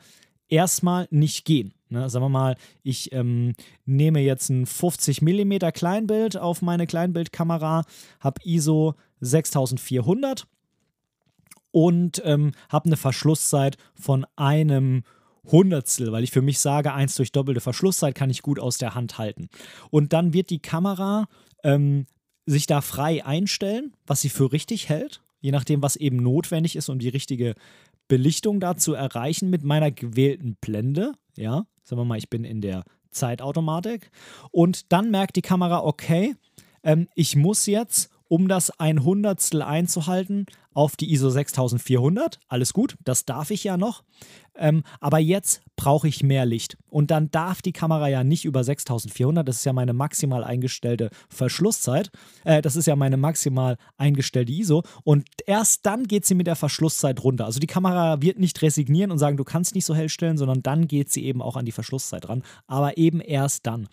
erstmal 0.47 1.07
nicht 1.11 1.45
gehen? 1.45 1.73
Ne, 1.89 2.09
sagen 2.09 2.25
wir 2.25 2.29
mal, 2.29 2.55
ich 2.81 3.13
ähm, 3.13 3.53
nehme 3.85 4.19
jetzt 4.19 4.49
ein 4.49 4.65
50 4.65 5.21
mm 5.21 5.57
Kleinbild 5.73 6.35
auf 6.35 6.61
meine 6.63 6.87
Kleinbildkamera, 6.87 7.83
habe 8.19 8.41
ISO 8.43 8.95
6400 9.19 10.47
und 11.75 12.21
ähm, 12.23 12.53
habe 12.69 12.85
eine 12.85 12.95
Verschlusszeit 12.95 13.75
von 13.95 14.25
einem 14.37 15.03
Hundertstel, 15.51 16.13
weil 16.13 16.23
ich 16.23 16.31
für 16.31 16.41
mich 16.41 16.59
sage, 16.59 16.93
eins 16.93 17.15
durch 17.15 17.33
doppelte 17.33 17.59
Verschlusszeit 17.59 18.15
kann 18.15 18.29
ich 18.29 18.41
gut 18.41 18.61
aus 18.61 18.77
der 18.77 18.95
Hand 18.95 19.17
halten. 19.17 19.49
Und 19.89 20.13
dann 20.13 20.31
wird 20.31 20.51
die 20.51 20.61
Kamera 20.61 21.27
ähm, 21.65 22.05
sich 22.45 22.65
da 22.65 22.79
frei 22.79 23.25
einstellen, 23.25 23.91
was 24.07 24.21
sie 24.21 24.29
für 24.29 24.53
richtig 24.53 24.87
hält, 24.87 25.21
je 25.41 25.51
nachdem, 25.51 25.81
was 25.81 25.97
eben 25.97 26.15
notwendig 26.15 26.77
ist, 26.77 26.87
um 26.87 26.97
die 26.97 27.09
richtige 27.09 27.55
Belichtung 28.07 28.61
da 28.61 28.77
zu 28.77 28.93
erreichen 28.93 29.49
mit 29.49 29.65
meiner 29.65 29.91
gewählten 29.91 30.55
Blende. 30.61 31.11
Ja, 31.35 31.65
sagen 31.83 31.99
wir 31.99 32.05
mal, 32.05 32.17
ich 32.17 32.29
bin 32.29 32.45
in 32.45 32.61
der 32.61 32.85
Zeitautomatik. 33.09 34.11
Und 34.49 34.93
dann 34.93 35.11
merkt 35.11 35.35
die 35.35 35.41
Kamera, 35.41 35.83
okay, 35.83 36.37
ähm, 36.83 37.09
ich 37.15 37.35
muss 37.35 37.65
jetzt 37.65 38.11
um 38.29 38.47
das 38.47 38.71
ein 38.79 39.03
Hundertstel 39.03 39.61
einzuhalten, 39.61 40.45
auf 40.75 40.95
die 40.95 41.11
ISO 41.11 41.29
6400. 41.29 42.39
Alles 42.47 42.73
gut, 42.73 42.97
das 43.03 43.25
darf 43.25 43.49
ich 43.49 43.63
ja 43.63 43.77
noch. 43.77 44.03
Ähm, 44.57 44.83
aber 44.99 45.19
jetzt 45.19 45.61
brauche 45.75 46.07
ich 46.07 46.23
mehr 46.23 46.45
Licht. 46.45 46.77
Und 46.89 47.11
dann 47.11 47.31
darf 47.31 47.61
die 47.61 47.73
Kamera 47.73 48.07
ja 48.07 48.23
nicht 48.23 48.45
über 48.45 48.63
6400, 48.63 49.47
das 49.47 49.57
ist 49.57 49.65
ja 49.65 49.73
meine 49.73 49.93
maximal 49.93 50.43
eingestellte 50.43 51.09
Verschlusszeit. 51.29 52.11
Äh, 52.43 52.61
das 52.61 52.75
ist 52.75 52.85
ja 52.85 52.95
meine 52.95 53.17
maximal 53.17 53.77
eingestellte 53.97 54.51
ISO. 54.51 54.83
Und 55.03 55.27
erst 55.45 55.85
dann 55.85 56.07
geht 56.07 56.25
sie 56.25 56.35
mit 56.35 56.47
der 56.47 56.55
Verschlusszeit 56.55 57.23
runter. 57.23 57.45
Also 57.45 57.59
die 57.59 57.67
Kamera 57.67 58.21
wird 58.21 58.39
nicht 58.39 58.61
resignieren 58.61 59.11
und 59.11 59.17
sagen, 59.17 59.37
du 59.37 59.43
kannst 59.43 59.75
nicht 59.75 59.85
so 59.85 59.95
hell 59.95 60.09
stellen, 60.09 60.37
sondern 60.37 60.61
dann 60.61 60.87
geht 60.87 61.11
sie 61.11 61.25
eben 61.25 61.41
auch 61.41 61.55
an 61.55 61.65
die 61.65 61.71
Verschlusszeit 61.71 62.29
ran. 62.29 62.43
Aber 62.67 62.97
eben 62.97 63.21
erst 63.21 63.65
dann. 63.65 63.87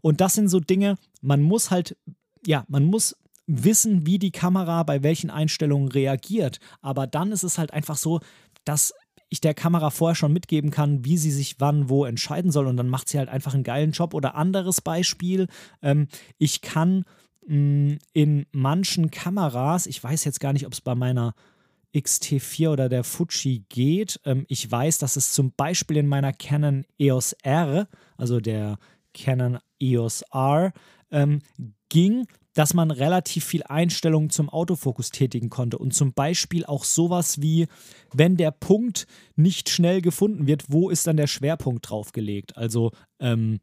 Und 0.00 0.20
das 0.20 0.34
sind 0.34 0.48
so 0.48 0.60
Dinge, 0.60 0.96
man 1.20 1.42
muss 1.42 1.70
halt, 1.70 1.96
ja, 2.46 2.64
man 2.68 2.84
muss 2.84 3.16
wissen, 3.46 4.06
wie 4.06 4.18
die 4.18 4.30
Kamera 4.30 4.82
bei 4.82 5.02
welchen 5.02 5.30
Einstellungen 5.30 5.88
reagiert. 5.88 6.58
Aber 6.80 7.06
dann 7.06 7.32
ist 7.32 7.42
es 7.42 7.58
halt 7.58 7.72
einfach 7.72 7.96
so, 7.96 8.20
dass 8.64 8.94
ich 9.28 9.40
der 9.40 9.54
Kamera 9.54 9.90
vorher 9.90 10.14
schon 10.14 10.32
mitgeben 10.32 10.70
kann, 10.70 11.04
wie 11.04 11.18
sie 11.18 11.32
sich 11.32 11.56
wann 11.58 11.88
wo 11.88 12.04
entscheiden 12.04 12.50
soll 12.50 12.66
und 12.66 12.76
dann 12.76 12.88
macht 12.88 13.08
sie 13.08 13.18
halt 13.18 13.28
einfach 13.28 13.54
einen 13.54 13.64
geilen 13.64 13.92
Job. 13.92 14.14
Oder 14.14 14.34
anderes 14.36 14.80
Beispiel, 14.80 15.48
ähm, 15.82 16.08
ich 16.38 16.60
kann 16.60 17.04
mh, 17.46 17.56
mm, 17.56 17.98
in 18.12 18.46
manchen 18.52 19.10
Kameras, 19.10 19.86
ich 19.86 20.02
weiß 20.02 20.24
jetzt 20.24 20.40
gar 20.40 20.52
nicht, 20.52 20.66
ob 20.66 20.72
es 20.72 20.80
bei 20.80 20.94
meiner 20.94 21.34
XT4 21.94 22.70
oder 22.70 22.88
der 22.88 23.04
Fuji 23.04 23.64
geht, 23.68 24.20
ähm, 24.24 24.44
ich 24.48 24.70
weiß, 24.70 24.98
dass 24.98 25.16
es 25.16 25.32
zum 25.32 25.52
Beispiel 25.56 25.96
in 25.96 26.06
meiner 26.06 26.32
Canon 26.32 26.84
EOS 26.98 27.34
R, 27.42 27.88
also 28.16 28.40
der 28.40 28.78
Canon 29.14 29.58
EOS 29.80 30.22
R, 30.32 30.72
ähm, 31.10 31.40
ging, 31.88 32.26
dass 32.54 32.72
man 32.72 32.90
relativ 32.90 33.44
viel 33.44 33.62
Einstellungen 33.64 34.30
zum 34.30 34.48
Autofokus 34.48 35.10
tätigen 35.10 35.50
konnte. 35.50 35.76
Und 35.78 35.92
zum 35.92 36.12
Beispiel 36.12 36.64
auch 36.64 36.84
sowas 36.84 37.40
wie, 37.40 37.66
wenn 38.12 38.36
der 38.36 38.52
Punkt 38.52 39.06
nicht 39.36 39.68
schnell 39.68 40.00
gefunden 40.00 40.46
wird, 40.46 40.64
wo 40.68 40.88
ist 40.88 41.06
dann 41.06 41.16
der 41.16 41.26
Schwerpunkt 41.26 41.90
draufgelegt? 41.90 42.56
Also, 42.56 42.92
ähm, 43.20 43.60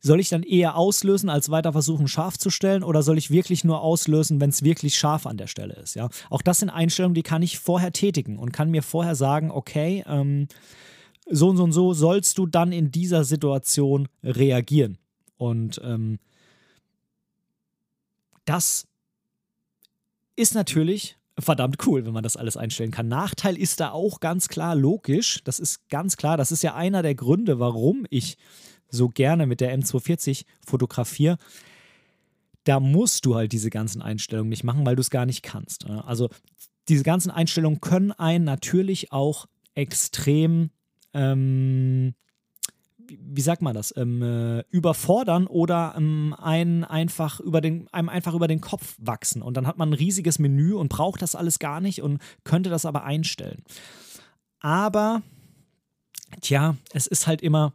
soll 0.00 0.20
ich 0.20 0.28
dann 0.28 0.42
eher 0.42 0.76
auslösen, 0.76 1.30
als 1.30 1.48
weiter 1.48 1.72
versuchen, 1.72 2.08
scharf 2.08 2.36
zu 2.36 2.50
stellen, 2.50 2.82
oder 2.82 3.02
soll 3.02 3.16
ich 3.16 3.30
wirklich 3.30 3.64
nur 3.64 3.80
auslösen, 3.80 4.38
wenn 4.38 4.50
es 4.50 4.62
wirklich 4.62 4.98
scharf 4.98 5.26
an 5.26 5.38
der 5.38 5.46
Stelle 5.46 5.72
ist? 5.76 5.94
Ja? 5.94 6.10
Auch 6.28 6.42
das 6.42 6.58
sind 6.58 6.68
Einstellungen, 6.68 7.14
die 7.14 7.22
kann 7.22 7.40
ich 7.40 7.58
vorher 7.58 7.90
tätigen 7.90 8.38
und 8.38 8.52
kann 8.52 8.70
mir 8.70 8.82
vorher 8.82 9.14
sagen, 9.14 9.50
okay, 9.50 10.04
ähm, 10.06 10.48
so 11.30 11.48
und 11.48 11.56
so 11.56 11.64
und 11.64 11.72
so 11.72 11.94
sollst 11.94 12.36
du 12.36 12.44
dann 12.46 12.70
in 12.70 12.90
dieser 12.90 13.24
Situation 13.24 14.08
reagieren. 14.22 14.98
Und 15.38 15.80
ähm, 15.82 16.18
das 18.44 18.86
ist 20.36 20.54
natürlich 20.54 21.16
verdammt 21.38 21.84
cool, 21.86 22.06
wenn 22.06 22.12
man 22.12 22.22
das 22.22 22.36
alles 22.36 22.56
einstellen 22.56 22.90
kann. 22.90 23.08
Nachteil 23.08 23.56
ist 23.56 23.80
da 23.80 23.90
auch 23.90 24.20
ganz 24.20 24.48
klar 24.48 24.74
logisch. 24.74 25.40
Das 25.44 25.58
ist 25.58 25.88
ganz 25.88 26.16
klar. 26.16 26.36
Das 26.36 26.52
ist 26.52 26.62
ja 26.62 26.74
einer 26.74 27.02
der 27.02 27.14
Gründe, 27.14 27.58
warum 27.58 28.06
ich 28.10 28.36
so 28.88 29.08
gerne 29.08 29.46
mit 29.46 29.60
der 29.60 29.76
M240 29.76 30.44
fotografiere. 30.64 31.36
Da 32.62 32.80
musst 32.80 33.26
du 33.26 33.34
halt 33.34 33.52
diese 33.52 33.70
ganzen 33.70 34.00
Einstellungen 34.00 34.48
nicht 34.48 34.64
machen, 34.64 34.86
weil 34.86 34.96
du 34.96 35.00
es 35.00 35.10
gar 35.10 35.26
nicht 35.26 35.42
kannst. 35.42 35.86
Also 35.86 36.30
diese 36.88 37.02
ganzen 37.02 37.30
Einstellungen 37.30 37.80
können 37.80 38.12
einen 38.12 38.44
natürlich 38.44 39.12
auch 39.12 39.46
extrem 39.74 40.70
ähm, 41.12 42.14
wie 43.08 43.40
sagt 43.40 43.62
man 43.62 43.74
das, 43.74 43.94
ähm, 43.96 44.22
äh, 44.22 44.64
überfordern 44.70 45.46
oder 45.46 45.94
ähm, 45.96 46.34
einen 46.38 46.84
einfach 46.84 47.40
über 47.40 47.60
den, 47.60 47.88
einem 47.92 48.08
einfach 48.08 48.34
über 48.34 48.48
den 48.48 48.60
Kopf 48.60 48.96
wachsen. 48.98 49.42
Und 49.42 49.56
dann 49.56 49.66
hat 49.66 49.78
man 49.78 49.90
ein 49.90 49.94
riesiges 49.94 50.38
Menü 50.38 50.74
und 50.74 50.88
braucht 50.88 51.22
das 51.22 51.34
alles 51.34 51.58
gar 51.58 51.80
nicht 51.80 52.02
und 52.02 52.20
könnte 52.44 52.70
das 52.70 52.86
aber 52.86 53.04
einstellen. 53.04 53.62
Aber, 54.60 55.22
tja, 56.40 56.76
es 56.92 57.06
ist 57.06 57.26
halt 57.26 57.42
immer, 57.42 57.74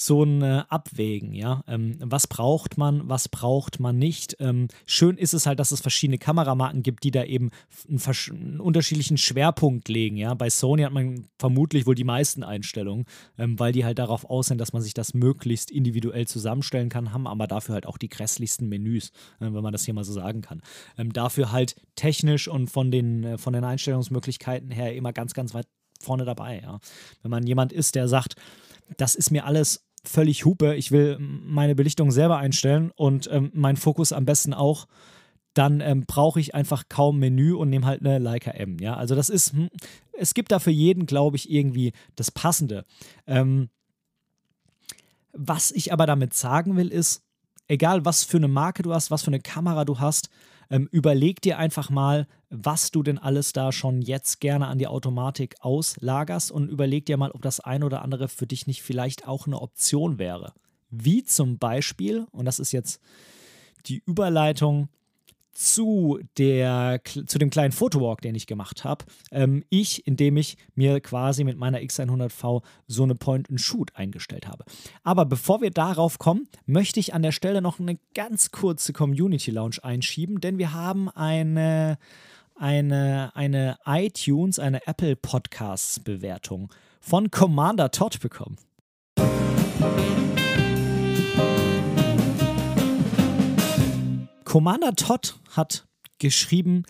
so 0.00 0.24
ein 0.24 0.40
äh, 0.40 0.64
Abwägen, 0.68 1.34
ja. 1.34 1.62
Ähm, 1.68 1.98
was 2.00 2.26
braucht 2.26 2.78
man, 2.78 3.06
was 3.06 3.28
braucht 3.28 3.80
man 3.80 3.98
nicht? 3.98 4.34
Ähm, 4.40 4.68
schön 4.86 5.18
ist 5.18 5.34
es 5.34 5.44
halt, 5.44 5.58
dass 5.58 5.72
es 5.72 5.82
verschiedene 5.82 6.16
Kameramarken 6.16 6.82
gibt, 6.82 7.04
die 7.04 7.10
da 7.10 7.24
eben 7.24 7.50
einen, 7.86 8.00
einen, 8.02 8.60
unterschiedlichen 8.60 9.18
Schwerpunkt 9.18 9.88
legen, 9.88 10.16
ja. 10.16 10.32
Bei 10.32 10.48
Sony 10.48 10.84
hat 10.84 10.92
man 10.92 11.26
vermutlich 11.38 11.86
wohl 11.86 11.94
die 11.94 12.04
meisten 12.04 12.42
Einstellungen, 12.42 13.04
ähm, 13.36 13.58
weil 13.58 13.72
die 13.72 13.84
halt 13.84 13.98
darauf 13.98 14.24
aus 14.24 14.46
sind, 14.46 14.58
dass 14.58 14.72
man 14.72 14.80
sich 14.80 14.94
das 14.94 15.12
möglichst 15.12 15.70
individuell 15.70 16.26
zusammenstellen 16.26 16.88
kann, 16.88 17.12
haben 17.12 17.26
aber 17.26 17.46
dafür 17.46 17.74
halt 17.74 17.86
auch 17.86 17.98
die 17.98 18.08
grässlichsten 18.08 18.70
Menüs, 18.70 19.10
äh, 19.38 19.52
wenn 19.52 19.62
man 19.62 19.72
das 19.72 19.84
hier 19.84 19.92
mal 19.92 20.04
so 20.04 20.14
sagen 20.14 20.40
kann. 20.40 20.62
Ähm, 20.96 21.12
dafür 21.12 21.52
halt 21.52 21.76
technisch 21.94 22.48
und 22.48 22.70
von 22.70 22.90
den, 22.90 23.24
äh, 23.24 23.38
von 23.38 23.52
den 23.52 23.64
Einstellungsmöglichkeiten 23.64 24.70
her 24.70 24.94
immer 24.96 25.12
ganz, 25.12 25.34
ganz 25.34 25.52
weit 25.52 25.66
vorne 26.00 26.24
dabei, 26.24 26.60
ja. 26.62 26.80
Wenn 27.20 27.30
man 27.30 27.46
jemand 27.46 27.74
ist, 27.74 27.96
der 27.96 28.08
sagt, 28.08 28.36
das 28.96 29.14
ist 29.14 29.30
mir 29.30 29.44
alles 29.44 29.86
völlig 30.04 30.44
Hupe, 30.44 30.74
ich 30.74 30.92
will 30.92 31.18
meine 31.18 31.74
Belichtung 31.74 32.10
selber 32.10 32.38
einstellen 32.38 32.90
und 32.96 33.28
ähm, 33.30 33.50
meinen 33.54 33.76
Fokus 33.76 34.12
am 34.12 34.24
besten 34.24 34.54
auch, 34.54 34.86
dann 35.54 35.80
ähm, 35.80 36.04
brauche 36.06 36.40
ich 36.40 36.54
einfach 36.54 36.84
kaum 36.88 37.18
Menü 37.18 37.54
und 37.54 37.70
nehme 37.70 37.86
halt 37.86 38.00
eine 38.00 38.18
Leica 38.18 38.52
M. 38.52 38.78
Ja, 38.78 38.94
also 38.94 39.14
das 39.14 39.28
ist, 39.28 39.52
hm, 39.52 39.68
es 40.12 40.34
gibt 40.34 40.52
da 40.52 40.58
für 40.58 40.70
jeden, 40.70 41.06
glaube 41.06 41.36
ich, 41.36 41.50
irgendwie 41.50 41.92
das 42.16 42.30
Passende. 42.30 42.84
Ähm, 43.26 43.68
was 45.32 45.70
ich 45.70 45.92
aber 45.92 46.06
damit 46.06 46.34
sagen 46.34 46.76
will, 46.76 46.88
ist, 46.88 47.22
egal 47.70 48.04
was 48.04 48.24
für 48.24 48.36
eine 48.36 48.48
Marke 48.48 48.82
du 48.82 48.92
hast, 48.92 49.10
was 49.10 49.22
für 49.22 49.28
eine 49.28 49.40
Kamera 49.40 49.84
du 49.84 50.00
hast, 50.00 50.28
ähm, 50.70 50.88
überleg 50.90 51.40
dir 51.40 51.58
einfach 51.58 51.88
mal, 51.88 52.26
was 52.50 52.90
du 52.90 53.02
denn 53.02 53.18
alles 53.18 53.52
da 53.52 53.70
schon 53.70 54.02
jetzt 54.02 54.40
gerne 54.40 54.66
an 54.66 54.78
die 54.78 54.88
Automatik 54.88 55.54
auslagerst 55.60 56.50
und 56.50 56.68
überleg 56.68 57.06
dir 57.06 57.16
mal, 57.16 57.30
ob 57.30 57.42
das 57.42 57.60
ein 57.60 57.84
oder 57.84 58.02
andere 58.02 58.28
für 58.28 58.46
dich 58.46 58.66
nicht 58.66 58.82
vielleicht 58.82 59.26
auch 59.26 59.46
eine 59.46 59.60
Option 59.60 60.18
wäre. 60.18 60.52
Wie 60.90 61.22
zum 61.22 61.58
Beispiel, 61.58 62.26
und 62.32 62.44
das 62.44 62.58
ist 62.58 62.72
jetzt 62.72 63.00
die 63.86 64.02
Überleitung 64.04 64.88
zu, 65.52 66.20
der, 66.38 67.00
zu 67.04 67.38
dem 67.38 67.50
kleinen 67.50 67.72
Fotowalk, 67.72 68.20
den 68.22 68.34
ich 68.34 68.46
gemacht 68.46 68.84
habe. 68.84 69.04
Ähm, 69.30 69.64
ich, 69.68 70.06
indem 70.06 70.36
ich 70.36 70.56
mir 70.74 71.00
quasi 71.00 71.44
mit 71.44 71.58
meiner 71.58 71.78
X100V 71.78 72.62
so 72.86 73.02
eine 73.02 73.14
Point-and-Shoot 73.14 73.94
eingestellt 73.94 74.48
habe. 74.48 74.64
Aber 75.02 75.26
bevor 75.26 75.60
wir 75.60 75.70
darauf 75.70 76.18
kommen, 76.18 76.48
möchte 76.66 77.00
ich 77.00 77.14
an 77.14 77.22
der 77.22 77.32
Stelle 77.32 77.62
noch 77.62 77.80
eine 77.80 77.98
ganz 78.14 78.50
kurze 78.50 78.92
Community 78.92 79.50
Lounge 79.50 79.76
einschieben, 79.82 80.40
denn 80.40 80.58
wir 80.58 80.72
haben 80.72 81.08
eine, 81.10 81.98
eine, 82.54 83.32
eine 83.34 83.78
iTunes, 83.86 84.58
eine 84.58 84.86
Apple 84.86 85.16
Podcasts 85.16 86.00
Bewertung 86.00 86.72
von 87.00 87.30
Commander 87.30 87.90
Todd 87.90 88.20
bekommen. 88.20 88.56
Commander 94.50 94.96
Todd 94.96 95.36
hat 95.52 95.86
geschrieben, 96.18 96.82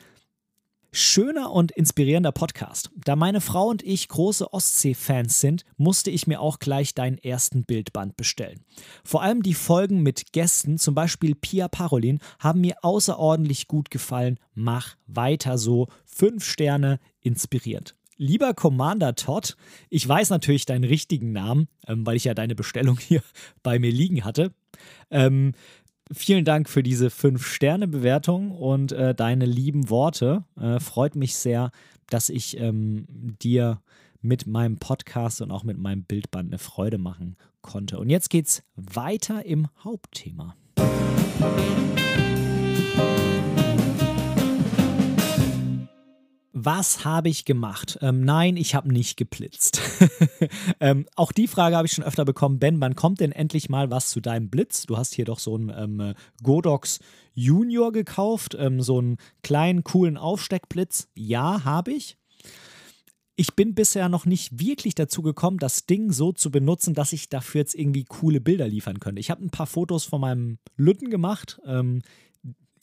Schöner 0.92 1.52
und 1.52 1.72
inspirierender 1.72 2.32
Podcast. 2.32 2.90
Da 3.04 3.16
meine 3.16 3.42
Frau 3.42 3.66
und 3.66 3.82
ich 3.82 4.08
große 4.08 4.50
Ostsee-Fans 4.54 5.42
sind, 5.42 5.66
musste 5.76 6.10
ich 6.10 6.26
mir 6.26 6.40
auch 6.40 6.58
gleich 6.58 6.94
deinen 6.94 7.18
ersten 7.18 7.66
Bildband 7.66 8.16
bestellen. 8.16 8.64
Vor 9.04 9.20
allem 9.20 9.42
die 9.42 9.52
Folgen 9.52 10.02
mit 10.02 10.32
Gästen, 10.32 10.78
zum 10.78 10.94
Beispiel 10.94 11.34
Pia 11.34 11.68
Parolin, 11.68 12.20
haben 12.38 12.62
mir 12.62 12.76
außerordentlich 12.80 13.68
gut 13.68 13.90
gefallen. 13.90 14.38
Mach 14.54 14.96
weiter 15.06 15.58
so. 15.58 15.88
Fünf 16.06 16.46
Sterne, 16.46 16.98
inspirierend. 17.20 17.94
Lieber 18.16 18.54
Commander 18.54 19.14
Todd, 19.14 19.56
ich 19.88 20.06
weiß 20.08 20.30
natürlich 20.30 20.66
deinen 20.66 20.84
richtigen 20.84 21.32
Namen, 21.32 21.68
ähm, 21.86 22.04
weil 22.06 22.16
ich 22.16 22.24
ja 22.24 22.32
deine 22.32 22.54
Bestellung 22.54 22.98
hier 23.06 23.22
bei 23.62 23.78
mir 23.78 23.90
liegen 23.90 24.24
hatte. 24.24 24.54
Ähm, 25.10 25.52
vielen 26.12 26.44
Dank 26.44 26.68
für 26.68 26.82
diese 26.82 27.08
5-Sterne-Bewertung 27.08 28.50
und 28.52 28.92
äh, 28.92 29.14
deine 29.14 29.46
lieben 29.46 29.90
Worte. 29.90 30.44
Äh, 30.60 30.80
freut 30.80 31.16
mich 31.16 31.36
sehr, 31.36 31.70
dass 32.08 32.28
ich 32.28 32.58
ähm, 32.58 33.06
dir 33.42 33.80
mit 34.20 34.46
meinem 34.46 34.78
Podcast 34.78 35.40
und 35.40 35.50
auch 35.50 35.64
mit 35.64 35.78
meinem 35.78 36.04
Bildband 36.04 36.50
eine 36.50 36.58
Freude 36.58 36.98
machen 36.98 37.36
konnte. 37.62 37.98
Und 37.98 38.10
jetzt 38.10 38.30
geht's 38.30 38.62
weiter 38.76 39.44
im 39.46 39.68
Hauptthema. 39.82 40.56
Was 46.62 47.06
habe 47.06 47.30
ich 47.30 47.46
gemacht? 47.46 47.98
Ähm, 48.02 48.22
nein, 48.22 48.58
ich 48.58 48.74
habe 48.74 48.92
nicht 48.92 49.16
geblitzt. 49.16 49.80
ähm, 50.80 51.06
auch 51.16 51.32
die 51.32 51.46
Frage 51.46 51.74
habe 51.74 51.86
ich 51.86 51.92
schon 51.92 52.04
öfter 52.04 52.26
bekommen. 52.26 52.58
Ben, 52.58 52.82
wann 52.82 52.96
kommt 52.96 53.20
denn 53.20 53.32
endlich 53.32 53.70
mal 53.70 53.90
was 53.90 54.10
zu 54.10 54.20
deinem 54.20 54.50
Blitz? 54.50 54.84
Du 54.84 54.98
hast 54.98 55.14
hier 55.14 55.24
doch 55.24 55.38
so 55.38 55.54
einen 55.54 55.70
ähm, 55.70 56.14
Godox 56.42 56.98
Junior 57.32 57.92
gekauft, 57.92 58.54
ähm, 58.58 58.82
so 58.82 58.98
einen 58.98 59.16
kleinen, 59.42 59.84
coolen 59.84 60.18
Aufsteckblitz. 60.18 61.08
Ja, 61.14 61.64
habe 61.64 61.92
ich. 61.92 62.18
Ich 63.36 63.54
bin 63.54 63.74
bisher 63.74 64.10
noch 64.10 64.26
nicht 64.26 64.60
wirklich 64.60 64.94
dazu 64.94 65.22
gekommen, 65.22 65.56
das 65.56 65.86
Ding 65.86 66.12
so 66.12 66.30
zu 66.30 66.50
benutzen, 66.50 66.92
dass 66.92 67.14
ich 67.14 67.30
dafür 67.30 67.62
jetzt 67.62 67.74
irgendwie 67.74 68.04
coole 68.04 68.42
Bilder 68.42 68.68
liefern 68.68 69.00
könnte. 69.00 69.20
Ich 69.20 69.30
habe 69.30 69.42
ein 69.42 69.50
paar 69.50 69.66
Fotos 69.66 70.04
von 70.04 70.20
meinem 70.20 70.58
Lütten 70.76 71.08
gemacht. 71.08 71.58
Ähm, 71.64 72.02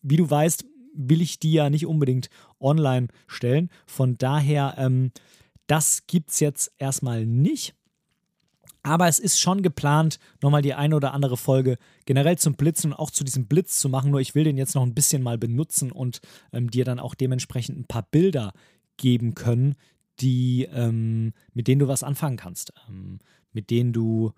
wie 0.01 0.17
du 0.17 0.27
weißt, 0.27 0.65
will 0.97 1.21
ich 1.21 1.39
die 1.39 1.53
ja 1.53 1.69
nicht 1.69 1.85
unbedingt 1.85 2.29
online 2.59 3.07
stellen. 3.27 3.69
Von 3.85 4.17
daher, 4.17 4.75
ähm, 4.77 5.11
das 5.67 6.07
gibt 6.07 6.31
es 6.31 6.39
jetzt 6.39 6.71
erstmal 6.77 7.25
nicht. 7.25 7.75
Aber 8.83 9.07
es 9.07 9.19
ist 9.19 9.39
schon 9.39 9.63
geplant, 9.63 10.17
nochmal 10.41 10.61
die 10.61 10.73
eine 10.73 10.95
oder 10.95 11.13
andere 11.13 11.35
Folge 11.35 11.77
generell 12.05 12.37
zum 12.37 12.53
Blitzen 12.53 12.93
und 12.93 12.99
auch 12.99 13.11
zu 13.11 13.25
diesem 13.25 13.45
Blitz 13.47 13.79
zu 13.79 13.89
machen. 13.89 14.11
Nur 14.11 14.21
ich 14.21 14.33
will 14.33 14.45
den 14.45 14.57
jetzt 14.57 14.75
noch 14.75 14.83
ein 14.83 14.93
bisschen 14.93 15.21
mal 15.21 15.37
benutzen 15.37 15.91
und 15.91 16.21
ähm, 16.53 16.71
dir 16.71 16.85
dann 16.85 16.99
auch 16.99 17.13
dementsprechend 17.13 17.77
ein 17.77 17.87
paar 17.87 18.03
Bilder 18.03 18.53
geben 18.95 19.35
können, 19.35 19.75
die, 20.21 20.67
ähm, 20.71 21.33
mit 21.53 21.67
denen 21.67 21.79
du 21.79 21.87
was 21.87 22.03
anfangen 22.03 22.37
kannst. 22.37 22.71
Ähm, 22.87 23.19
mit 23.51 23.69
denen 23.71 23.91
du 23.91 24.31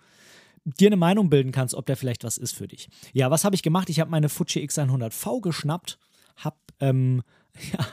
dir 0.65 0.87
eine 0.87 0.97
Meinung 0.97 1.29
bilden 1.29 1.51
kannst, 1.51 1.75
ob 1.75 1.85
der 1.85 1.97
vielleicht 1.97 2.23
was 2.23 2.37
ist 2.37 2.55
für 2.55 2.67
dich. 2.67 2.89
Ja, 3.13 3.29
was 3.31 3.43
habe 3.43 3.55
ich 3.55 3.63
gemacht? 3.63 3.89
Ich 3.89 3.99
habe 3.99 4.11
meine 4.11 4.29
Fuji 4.29 4.63
X100V 4.65 5.41
geschnappt 5.41 5.99
habe, 6.43 6.58
ähm, 6.80 7.23
ja, 7.73 7.86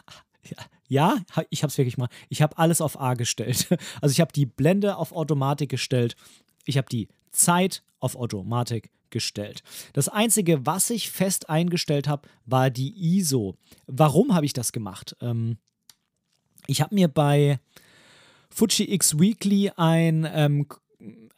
ja, 0.89 1.19
ich 1.51 1.63
habe 1.63 1.71
es 1.71 1.79
wirklich 1.79 1.99
mal, 1.99 2.09
ich 2.29 2.43
habe 2.43 2.59
alles 2.59 2.81
auf 2.81 3.01
A 3.01 3.15
gestellt. 3.15 3.69
Also 4.01 4.13
ich 4.13 4.21
habe 4.21 4.33
die 4.33 4.47
Blende 4.47 4.97
auf 4.97 5.13
Automatik 5.13 5.71
gestellt. 5.71 6.17
Ich 6.65 6.77
habe 6.77 6.89
die 6.89 7.09
Zeit 7.33 7.83
auf 7.99 8.17
Automatik 8.17 8.91
gestellt. 9.11 9.63
Das 9.93 10.09
Einzige, 10.09 10.67
was 10.67 10.91
ich 10.91 11.11
fest 11.11 11.49
eingestellt 11.49 12.09
habe, 12.09 12.29
war 12.45 12.71
die 12.71 13.17
ISO. 13.17 13.57
Warum 13.87 14.35
habe 14.35 14.47
ich 14.47 14.53
das 14.53 14.73
gemacht? 14.73 15.17
Ähm, 15.21 15.59
ich 16.67 16.81
habe 16.81 16.95
mir 16.95 17.09
bei 17.09 17.61
Fuji 18.51 18.93
X 18.93 19.19
Weekly 19.19 19.71
ein, 19.77 20.29
ähm, 20.33 20.67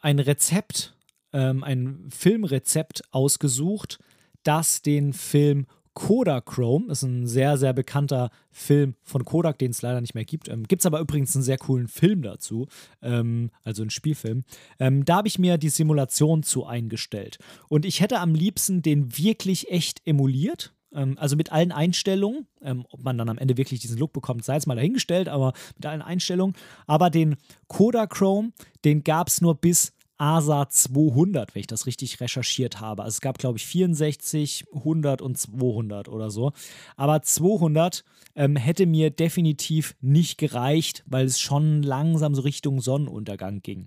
ein 0.01 0.19
Rezept, 0.19 0.95
ähm, 1.33 1.65
ein 1.65 2.09
Filmrezept 2.11 3.03
ausgesucht, 3.11 3.99
das 4.43 4.83
den 4.83 5.13
Film 5.13 5.67
Kodachrome 5.99 6.93
ist 6.93 7.03
ein 7.03 7.27
sehr, 7.27 7.59
sehr 7.59 7.73
bekannter 7.73 8.31
Film 8.53 8.95
von 9.03 9.25
Kodak, 9.25 9.59
den 9.59 9.73
es 9.73 9.83
leider 9.83 10.01
nicht 10.01 10.15
mehr 10.15 10.25
gibt. 10.25 10.49
Ähm, 10.49 10.63
gibt 10.63 10.81
es 10.81 10.87
aber 10.87 11.01
übrigens 11.01 11.35
einen 11.35 11.43
sehr 11.43 11.59
coolen 11.59 11.89
Film 11.89 12.23
dazu, 12.23 12.69
ähm, 13.03 13.51
also 13.65 13.83
einen 13.83 13.91
Spielfilm. 13.91 14.45
Ähm, 14.79 15.05
da 15.05 15.17
habe 15.17 15.27
ich 15.27 15.41
mir 15.41 15.59
die 15.59 15.71
Simulation 15.71 16.45
zu 16.45 16.65
eingestellt. 16.65 17.39
Und 17.69 17.85
ich 17.85 18.01
hätte 18.01 18.21
am 18.21 18.33
liebsten 18.33 18.81
den 18.81 19.19
wirklich 19.19 19.73
echt 19.73 20.01
emuliert. 20.07 20.73
Ähm, 20.95 21.17
also 21.19 21.35
mit 21.35 21.51
allen 21.51 21.73
Einstellungen. 21.73 22.47
Ähm, 22.63 22.87
ob 22.91 23.03
man 23.03 23.19
dann 23.19 23.29
am 23.29 23.39
Ende 23.39 23.57
wirklich 23.57 23.81
diesen 23.81 23.99
Look 23.99 24.13
bekommt, 24.13 24.45
sei 24.45 24.55
jetzt 24.55 24.69
mal 24.69 24.77
dahingestellt, 24.77 25.29
aber 25.29 25.53
mit 25.75 25.85
allen 25.85 26.03
Einstellungen. 26.03 26.55
Aber 26.87 27.11
den 27.11 27.35
Kodachrome, 27.67 28.53
den 28.85 29.03
gab 29.03 29.27
es 29.27 29.41
nur 29.41 29.57
bis 29.57 29.95
ASA 30.19 30.69
200, 30.69 31.55
wenn 31.55 31.61
ich 31.61 31.67
das 31.67 31.87
richtig 31.87 32.21
recherchiert 32.21 32.81
habe. 32.81 33.05
Also 33.05 33.17
es 33.17 33.21
gab, 33.21 33.39
glaube 33.39 33.59
ich, 33.59 33.67
64, 33.67 34.67
100 34.75 35.23
und 35.23 35.39
200 35.39 36.09
oder 36.09 36.31
so. 36.31 36.53
Aber 36.97 37.23
200 37.23 38.05
ähm, 38.35 38.57
hätte 38.57 38.87
mir 38.87 39.11
definitiv 39.11 39.95
nicht 40.01 40.39
gereicht, 40.39 41.05
weil 41.07 41.27
es 41.27 41.41
schon 41.41 41.83
langsam 41.83 42.35
so 42.35 42.43
Richtung 42.43 42.81
Sonnenuntergang 42.81 43.63
ging. 43.63 43.87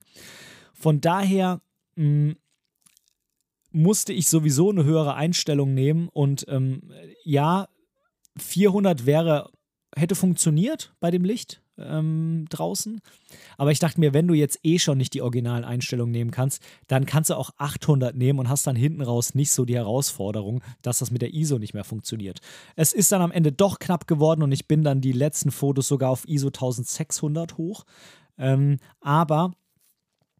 Von 0.74 1.02
daher 1.02 1.62
mh, 1.96 2.04
hm, 2.04 2.36
musste 3.72 4.14
ich 4.14 4.28
sowieso 4.28 4.70
eine 4.70 4.84
höhere 4.84 5.16
Einstellung 5.16 5.74
nehmen 5.74 6.10
und 6.10 6.46
ähm, 6.50 6.92
ja, 7.24 7.68
400 8.38 9.06
wäre, 9.06 9.50
hätte 9.96 10.16
funktioniert 10.16 10.94
bei 11.00 11.12
dem 11.12 11.24
Licht 11.24 11.62
ähm, 11.86 12.46
draußen. 12.50 13.02
Aber 13.58 13.72
ich 13.72 13.80
dachte 13.80 14.00
mir, 14.00 14.14
wenn 14.14 14.28
du 14.28 14.34
jetzt 14.34 14.60
eh 14.64 14.80
schon 14.80 14.98
nicht 14.98 15.14
die 15.14 15.22
originalen 15.22 15.64
Einstellungen 15.64 16.12
nehmen 16.12 16.32
kannst, 16.32 16.62
dann 16.88 17.06
kannst 17.06 17.30
du 17.30 17.36
auch 17.36 17.52
800 17.58 18.16
nehmen 18.16 18.40
und 18.40 18.50
hast 18.50 18.68
dann 18.68 18.76
hinten 18.76 19.02
raus 19.02 19.36
nicht 19.36 19.52
so 19.52 19.66
die 19.66 19.76
Herausforderung, 19.76 20.62
dass 20.82 21.00
das 21.00 21.12
mit 21.12 21.22
der 21.22 21.34
ISO 21.34 21.58
nicht 21.58 21.74
mehr 21.74 21.84
funktioniert. 21.84 22.40
Es 22.76 22.94
ist 22.94 23.12
dann 23.12 23.22
am 23.22 23.32
Ende 23.32 23.52
doch 23.52 23.80
knapp 23.80 24.08
geworden 24.08 24.44
und 24.44 24.52
ich 24.52 24.68
bin 24.68 24.84
dann 24.84 25.02
die 25.02 25.14
letzten 25.14 25.52
Fotos 25.52 25.88
sogar 25.88 26.10
auf 26.10 26.28
ISO 26.28 26.48
1600 26.48 27.58
hoch. 27.58 27.86
Ähm, 28.38 28.78
aber 29.02 29.54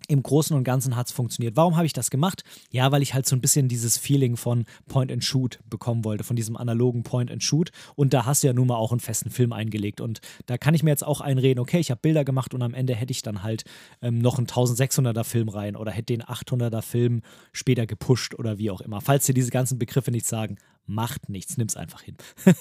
im 0.08 0.24
Großen 0.24 0.56
und 0.56 0.64
Ganzen 0.64 0.96
hat 0.96 1.08
es 1.08 1.12
funktioniert. 1.12 1.56
Warum 1.56 1.76
habe 1.78 1.86
ich 1.86 1.94
das 1.94 2.10
gemacht? 2.10 2.44
Ja, 2.70 2.92
weil 2.92 3.02
ich 3.02 3.14
halt 3.14 3.26
so 3.26 3.36
ein 3.36 3.42
bisschen 3.42 3.68
dieses 3.68 3.98
Feeling 3.98 4.38
von 4.38 4.66
Point 4.88 5.12
and 5.12 5.24
Shoot 5.24 5.60
bekommen 5.70 6.04
wollte, 6.06 6.24
von 6.24 6.36
diesem 6.36 6.58
analogen 6.58 7.04
Point 7.04 7.32
and 7.32 7.44
Shoot. 7.44 7.72
Und 7.96 8.14
da 8.14 8.26
hast 8.26 8.44
du 8.44 8.48
ja 8.48 8.54
nun 8.54 8.68
mal 8.68 8.76
auch 8.76 8.92
einen 8.92 9.00
festen 9.00 9.30
Film 9.30 9.54
eingelegt. 9.54 10.02
Und 10.02 10.22
da 10.46 10.58
kann 10.58 10.74
ich 10.74 10.84
mir 10.84 10.90
jetzt 10.90 11.06
auch 11.06 11.22
einreden, 11.22 11.60
okay, 11.60 11.80
ich 11.80 11.92
habe 11.92 12.02
Bilder 12.02 12.26
gemacht 12.26 12.54
und 12.54 12.62
am 12.62 12.74
Ende 12.74 12.96
hätte 12.96 13.12
ich 13.12 13.22
dann 13.22 13.44
halt 13.44 13.64
ähm, 14.02 14.20
noch 14.20 14.38
einen 14.38 14.48
1600er 14.48 15.24
Film 15.24 15.50
rein 15.50 15.76
oder 15.76 15.92
hätte 15.92 16.14
den 16.14 16.24
800er 16.24 16.82
Film 16.82 17.22
später 17.54 17.86
gepusht 17.86 18.36
oder 18.36 18.58
wie 18.58 18.72
auch 18.72 18.82
immer. 18.82 19.02
Falls 19.02 19.26
dir 19.26 19.34
diese 19.34 19.52
ganzen 19.52 19.80
Begriffe 19.80 20.12
nicht 20.12 20.26
sagen, 20.26 20.58
macht 20.92 21.30
nichts, 21.30 21.58
nimm 21.58 21.68
es 21.68 21.78
einfach 21.78 22.02
hin. 22.02 22.16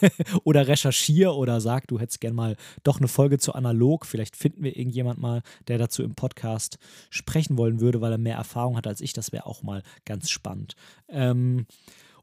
oder 0.44 0.68
recherchier 0.68 1.34
oder 1.34 1.60
sag, 1.60 1.88
du 1.88 1.98
hättest 1.98 2.20
gern 2.20 2.34
mal 2.34 2.56
doch 2.82 2.98
eine 2.98 3.08
Folge 3.08 3.38
zu 3.38 3.54
analog. 3.54 4.06
Vielleicht 4.06 4.36
finden 4.36 4.62
wir 4.62 4.76
irgendjemand 4.76 5.20
mal, 5.20 5.42
der 5.68 5.78
dazu 5.78 6.02
im 6.02 6.14
Podcast 6.14 6.78
sprechen 7.10 7.58
wollen 7.58 7.80
würde, 7.80 8.00
weil 8.00 8.12
er 8.12 8.18
mehr 8.18 8.36
Erfahrung 8.36 8.76
hat 8.76 8.86
als 8.86 9.00
ich. 9.00 9.12
Das 9.12 9.32
wäre 9.32 9.46
auch 9.46 9.62
mal 9.62 9.82
ganz 10.04 10.30
spannend. 10.30 10.74
Ähm, 11.08 11.66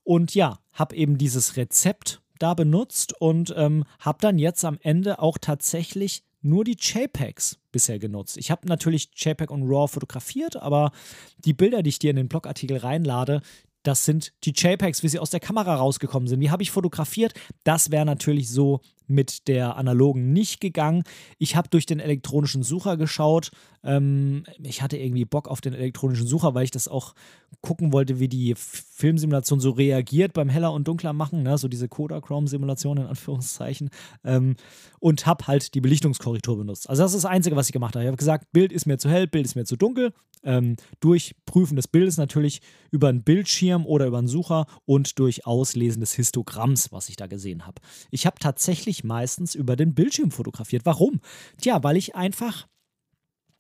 und 0.03 0.33
ja, 0.35 0.59
habe 0.73 0.95
eben 0.95 1.17
dieses 1.17 1.57
Rezept 1.57 2.21
da 2.39 2.53
benutzt 2.53 3.19
und 3.19 3.53
ähm, 3.57 3.83
habe 3.99 4.19
dann 4.21 4.39
jetzt 4.39 4.63
am 4.63 4.77
Ende 4.81 5.19
auch 5.19 5.37
tatsächlich 5.37 6.23
nur 6.41 6.63
die 6.63 6.77
JPEGs 6.79 7.59
bisher 7.71 7.99
genutzt. 7.99 8.37
Ich 8.37 8.51
habe 8.51 8.67
natürlich 8.67 9.09
JPEG 9.15 9.51
und 9.51 9.63
RAW 9.63 9.87
fotografiert, 9.87 10.55
aber 10.55 10.91
die 11.39 11.53
Bilder, 11.53 11.83
die 11.83 11.89
ich 11.89 11.99
dir 11.99 12.11
in 12.11 12.15
den 12.15 12.29
Blogartikel 12.29 12.77
reinlade, 12.77 13.41
das 13.87 14.03
sind 14.03 14.33
die 14.43 14.51
JPEGs, 14.51 15.01
wie 15.01 15.07
sie 15.07 15.19
aus 15.19 15.29
der 15.29 15.39
Kamera 15.39 15.75
rausgekommen 15.75 16.27
sind. 16.27 16.41
Die 16.41 16.51
habe 16.51 16.61
ich 16.61 16.71
fotografiert. 16.71 17.33
Das 17.63 17.89
wäre 17.89 18.05
natürlich 18.05 18.49
so 18.49 18.81
mit 19.07 19.47
der 19.47 19.77
analogen 19.77 20.33
nicht 20.33 20.59
gegangen. 20.59 21.03
Ich 21.37 21.55
habe 21.55 21.69
durch 21.69 21.85
den 21.85 22.01
elektronischen 22.01 22.63
Sucher 22.63 22.97
geschaut. 22.97 23.51
Ähm, 23.83 24.43
ich 24.61 24.81
hatte 24.81 24.97
irgendwie 24.97 25.23
Bock 25.23 25.47
auf 25.47 25.61
den 25.61 25.73
elektronischen 25.73 26.27
Sucher, 26.27 26.53
weil 26.55 26.65
ich 26.65 26.71
das 26.71 26.87
auch 26.87 27.13
gucken 27.61 27.93
wollte, 27.93 28.19
wie 28.19 28.27
die 28.27 28.53
Filmsimulation 28.55 29.59
so 29.59 29.71
reagiert 29.71 30.33
beim 30.33 30.49
heller 30.49 30.73
und 30.73 30.87
dunkler 30.87 31.13
machen, 31.13 31.43
ne? 31.43 31.57
so 31.57 31.67
diese 31.67 31.87
Kodachrome-Simulation 31.87 32.97
in 32.97 33.05
Anführungszeichen. 33.05 33.89
Ähm, 34.25 34.55
und 34.99 35.25
habe 35.25 35.47
halt 35.47 35.73
die 35.73 35.81
Belichtungskorrektur 35.81 36.57
benutzt. 36.57 36.89
Also 36.89 37.03
das 37.03 37.13
ist 37.13 37.23
das 37.23 37.31
Einzige, 37.31 37.55
was 37.55 37.67
ich 37.67 37.73
gemacht 37.73 37.95
habe. 37.95 38.03
Ich 38.03 38.07
habe 38.07 38.17
gesagt, 38.17 38.51
Bild 38.51 38.71
ist 38.71 38.85
mir 38.85 38.97
zu 38.97 39.09
hell, 39.09 39.27
Bild 39.27 39.45
ist 39.45 39.55
mir 39.55 39.65
zu 39.65 39.77
dunkel. 39.77 40.13
Ähm, 40.43 40.75
durch 40.99 41.35
Prüfen 41.45 41.75
des 41.75 41.87
Bildes 41.87 42.17
natürlich 42.17 42.61
über 42.91 43.09
einen 43.09 43.23
Bildschirm 43.23 43.85
oder 43.85 44.05
über 44.05 44.19
einen 44.19 44.27
Sucher 44.27 44.67
und 44.85 45.17
durch 45.17 45.45
Auslesen 45.47 45.99
des 45.99 46.13
Histogramms, 46.13 46.91
was 46.91 47.09
ich 47.09 47.15
da 47.15 47.25
gesehen 47.25 47.65
habe. 47.65 47.81
Ich 48.11 48.25
habe 48.25 48.37
tatsächlich 48.39 48.97
ich 48.97 49.03
meistens 49.03 49.55
über 49.55 49.75
den 49.75 49.93
Bildschirm 49.93 50.31
fotografiert. 50.31 50.85
Warum? 50.85 51.21
Tja, 51.61 51.83
weil 51.83 51.97
ich 51.97 52.15
einfach 52.15 52.67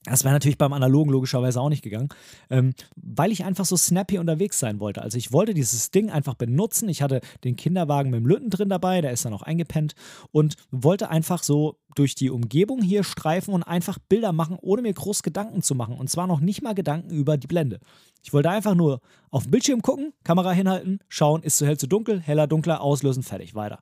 das 0.09 0.23
wäre 0.23 0.33
natürlich 0.33 0.57
beim 0.57 0.73
Analogen 0.73 1.11
logischerweise 1.11 1.59
auch 1.59 1.69
nicht 1.69 1.83
gegangen, 1.83 2.09
ähm, 2.49 2.73
weil 2.95 3.31
ich 3.31 3.43
einfach 3.43 3.65
so 3.65 3.75
snappy 3.75 4.17
unterwegs 4.17 4.59
sein 4.59 4.79
wollte. 4.79 5.01
Also 5.01 5.17
ich 5.17 5.31
wollte 5.31 5.53
dieses 5.53 5.91
Ding 5.91 6.09
einfach 6.09 6.35
benutzen. 6.35 6.89
Ich 6.89 7.01
hatte 7.01 7.21
den 7.43 7.55
Kinderwagen 7.55 8.09
mit 8.09 8.21
dem 8.21 8.25
Lütten 8.25 8.49
drin 8.49 8.69
dabei, 8.69 9.01
der 9.01 9.11
ist 9.11 9.25
dann 9.25 9.33
auch 9.33 9.41
eingepennt 9.41 9.95
und 10.31 10.55
wollte 10.71 11.09
einfach 11.09 11.43
so 11.43 11.77
durch 11.95 12.15
die 12.15 12.29
Umgebung 12.29 12.81
hier 12.81 13.03
streifen 13.03 13.53
und 13.53 13.63
einfach 13.63 13.97
Bilder 13.97 14.31
machen, 14.31 14.57
ohne 14.61 14.83
mir 14.83 14.93
groß 14.93 15.23
Gedanken 15.23 15.61
zu 15.61 15.73
machen. 15.73 15.95
Und 15.97 16.09
zwar 16.09 16.27
noch 16.27 16.39
nicht 16.39 16.61
mal 16.61 16.75
Gedanken 16.75 17.09
über 17.09 17.37
die 17.37 17.47
Blende. 17.47 17.79
Ich 18.23 18.33
wollte 18.33 18.49
einfach 18.49 18.75
nur 18.75 19.01
auf 19.31 19.43
den 19.43 19.51
Bildschirm 19.51 19.81
gucken, 19.81 20.13
Kamera 20.23 20.51
hinhalten, 20.51 20.99
schauen, 21.09 21.43
ist 21.43 21.57
zu 21.57 21.65
hell, 21.65 21.77
zu 21.77 21.87
dunkel, 21.87 22.21
heller, 22.21 22.45
dunkler, 22.47 22.81
auslösen, 22.81 23.23
fertig, 23.23 23.55
weiter. 23.55 23.79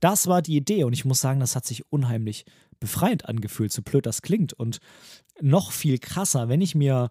Das 0.00 0.26
war 0.26 0.42
die 0.42 0.56
Idee 0.56 0.84
und 0.84 0.92
ich 0.92 1.04
muss 1.04 1.20
sagen, 1.20 1.40
das 1.40 1.54
hat 1.54 1.64
sich 1.64 1.90
unheimlich 1.92 2.44
befreiend 2.80 3.28
angefühlt, 3.28 3.72
so 3.72 3.80
blöd 3.80 4.06
das 4.06 4.22
klingt. 4.22 4.52
Und 4.54 4.80
noch 5.42 5.72
viel 5.72 5.98
krasser, 5.98 6.48
wenn 6.48 6.60
ich 6.60 6.74
mir 6.74 7.10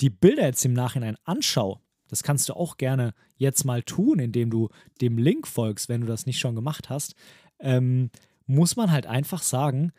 die 0.00 0.10
Bilder 0.10 0.44
jetzt 0.44 0.64
im 0.64 0.72
Nachhinein 0.72 1.16
anschaue, 1.24 1.80
das 2.08 2.22
kannst 2.22 2.48
du 2.48 2.54
auch 2.54 2.76
gerne 2.76 3.14
jetzt 3.36 3.64
mal 3.64 3.82
tun, 3.82 4.18
indem 4.18 4.50
du 4.50 4.68
dem 5.00 5.18
Link 5.18 5.48
folgst, 5.48 5.88
wenn 5.88 6.02
du 6.02 6.06
das 6.06 6.26
nicht 6.26 6.38
schon 6.38 6.54
gemacht 6.54 6.90
hast, 6.90 7.14
ähm, 7.58 8.10
muss 8.46 8.76
man 8.76 8.90
halt 8.90 9.06
einfach 9.06 9.42
sagen, 9.42 9.92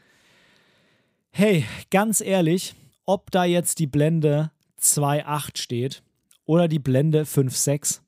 hey, 1.31 1.65
ganz 1.89 2.21
ehrlich, 2.21 2.75
ob 3.05 3.31
da 3.31 3.43
jetzt 3.43 3.79
die 3.79 3.87
Blende 3.87 4.51
2.8 4.79 5.57
steht 5.57 6.03
oder 6.45 6.67
die 6.67 6.79
Blende 6.79 7.23
5.6, 7.23 8.01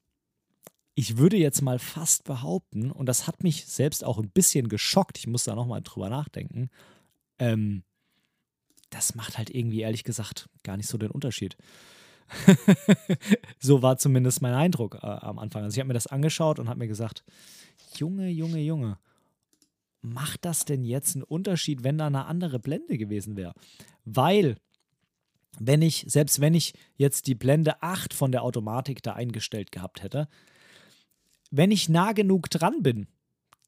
ich 0.94 1.18
würde 1.18 1.38
jetzt 1.38 1.62
mal 1.62 1.80
fast 1.80 2.24
behaupten, 2.24 2.92
und 2.92 3.08
das 3.08 3.28
hat 3.28 3.44
mich 3.44 3.66
selbst 3.66 4.06
auch 4.06 4.20
ein 4.20 4.30
bisschen 4.30 4.70
geschockt, 4.70 5.18
ich 5.18 5.28
muss 5.28 5.44
da 5.44 5.56
nochmal 5.56 5.82
drüber 5.82 6.10
nachdenken, 6.10 6.70
ähm, 7.40 7.84
das 8.90 9.16
macht 9.16 9.38
halt 9.38 9.50
irgendwie, 9.50 9.82
ehrlich 9.82 10.04
gesagt, 10.04 10.50
gar 10.64 10.78
nicht 10.78 10.88
so 10.88 10.98
den 10.98 11.12
Unterschied. 11.12 11.58
so 13.60 13.82
war 13.82 13.98
zumindest 13.98 14.42
mein 14.42 14.54
Eindruck 14.54 14.96
äh, 14.96 15.06
am 15.06 15.40
Anfang. 15.40 15.64
Also 15.64 15.76
ich 15.76 15.80
habe 15.80 15.88
mir 15.88 15.94
das 15.94 16.08
angeschaut 16.08 16.60
und 16.60 16.70
habe 16.70 16.80
mir 16.80 16.88
gesagt, 16.88 17.24
Junge, 17.98 18.30
Junge, 18.30 18.60
Junge, 18.60 18.98
macht 20.02 20.46
das 20.46 20.66
denn 20.66 20.84
jetzt 20.84 21.16
einen 21.16 21.24
Unterschied, 21.24 21.84
wenn 21.84 21.98
da 21.98 22.08
eine 22.08 22.26
andere 22.26 22.60
Blende 22.60 22.98
gewesen 22.98 23.36
wäre? 23.36 23.54
Weil, 24.06 24.58
wenn 25.60 25.82
ich, 25.82 26.06
selbst 26.08 26.42
wenn 26.42 26.54
ich 26.54 26.74
jetzt 26.96 27.28
die 27.28 27.36
Blende 27.36 27.82
8 27.82 28.14
von 28.14 28.32
der 28.32 28.44
Automatik 28.44 29.02
da 29.04 29.14
eingestellt 29.14 29.72
gehabt 29.72 30.04
hätte, 30.04 30.28
wenn 31.52 31.72
ich 31.72 31.90
nah 31.90 32.12
genug 32.14 32.50
dran 32.50 32.82
bin, 32.82 33.08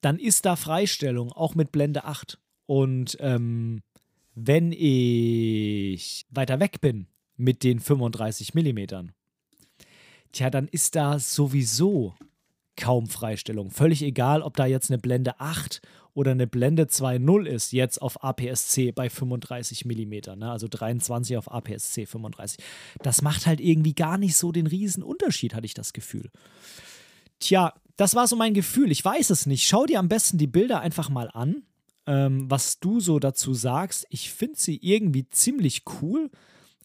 dann 0.02 0.20
ist 0.20 0.46
da 0.46 0.56
Freistellung, 0.56 1.32
auch 1.32 1.56
mit 1.56 1.72
Blende 1.72 2.06
8. 2.06 2.40
Und 2.66 3.18
ähm, 3.22 3.82
wenn 4.40 4.72
ich 4.72 6.28
weiter 6.30 6.60
weg 6.60 6.80
bin 6.80 7.08
mit 7.38 7.64
den 7.64 7.80
35 7.80 8.54
mm, 8.54 9.10
tja, 10.32 10.52
dann 10.52 10.68
ist 10.68 10.96
da 10.96 11.18
sowieso 11.18 12.14
kaum 12.76 13.08
Freistellung. 13.08 13.72
Völlig 13.72 14.04
egal, 14.04 14.44
ob 14.44 14.56
da 14.56 14.68
jetzt 14.68 14.92
eine 14.92 15.00
Blende 15.00 15.40
8 15.40 15.82
oder 16.14 16.32
eine 16.32 16.46
Blende 16.46 16.84
2.0 16.84 17.48
ist, 17.48 17.72
jetzt 17.74 18.00
auf 18.00 18.24
APS-C 18.24 18.92
bei 18.92 19.10
35 19.10 19.86
mm, 19.86 20.38
ne? 20.38 20.52
also 20.52 20.68
23 20.70 21.36
auf 21.38 21.52
APS-C 21.52 22.06
35. 22.06 22.64
Das 23.02 23.24
macht 23.24 23.48
halt 23.48 23.60
irgendwie 23.60 23.96
gar 23.96 24.20
nicht 24.20 24.38
so 24.38 24.52
den 24.52 24.68
riesen 24.68 25.02
Unterschied, 25.02 25.56
hatte 25.56 25.66
ich 25.66 25.74
das 25.74 25.94
Gefühl. 25.94 26.30
Tja, 27.40 27.74
das 27.96 28.14
war 28.14 28.28
so 28.28 28.36
mein 28.36 28.54
Gefühl. 28.54 28.92
Ich 28.92 29.04
weiß 29.04 29.32
es 29.32 29.48
nicht. 29.48 29.68
Schau 29.68 29.88
dir 29.88 29.98
am 29.98 30.10
besten 30.10 30.38
die 30.38 30.46
Bilder 30.46 30.82
einfach 30.82 31.10
mal 31.10 31.32
an 31.34 31.64
ähm, 32.08 32.50
was 32.50 32.80
du 32.80 33.00
so 33.00 33.20
dazu 33.20 33.54
sagst. 33.54 34.08
Ich 34.10 34.32
finde 34.32 34.58
sie 34.58 34.80
irgendwie 34.82 35.30
ziemlich 35.30 35.84
cool. 36.02 36.32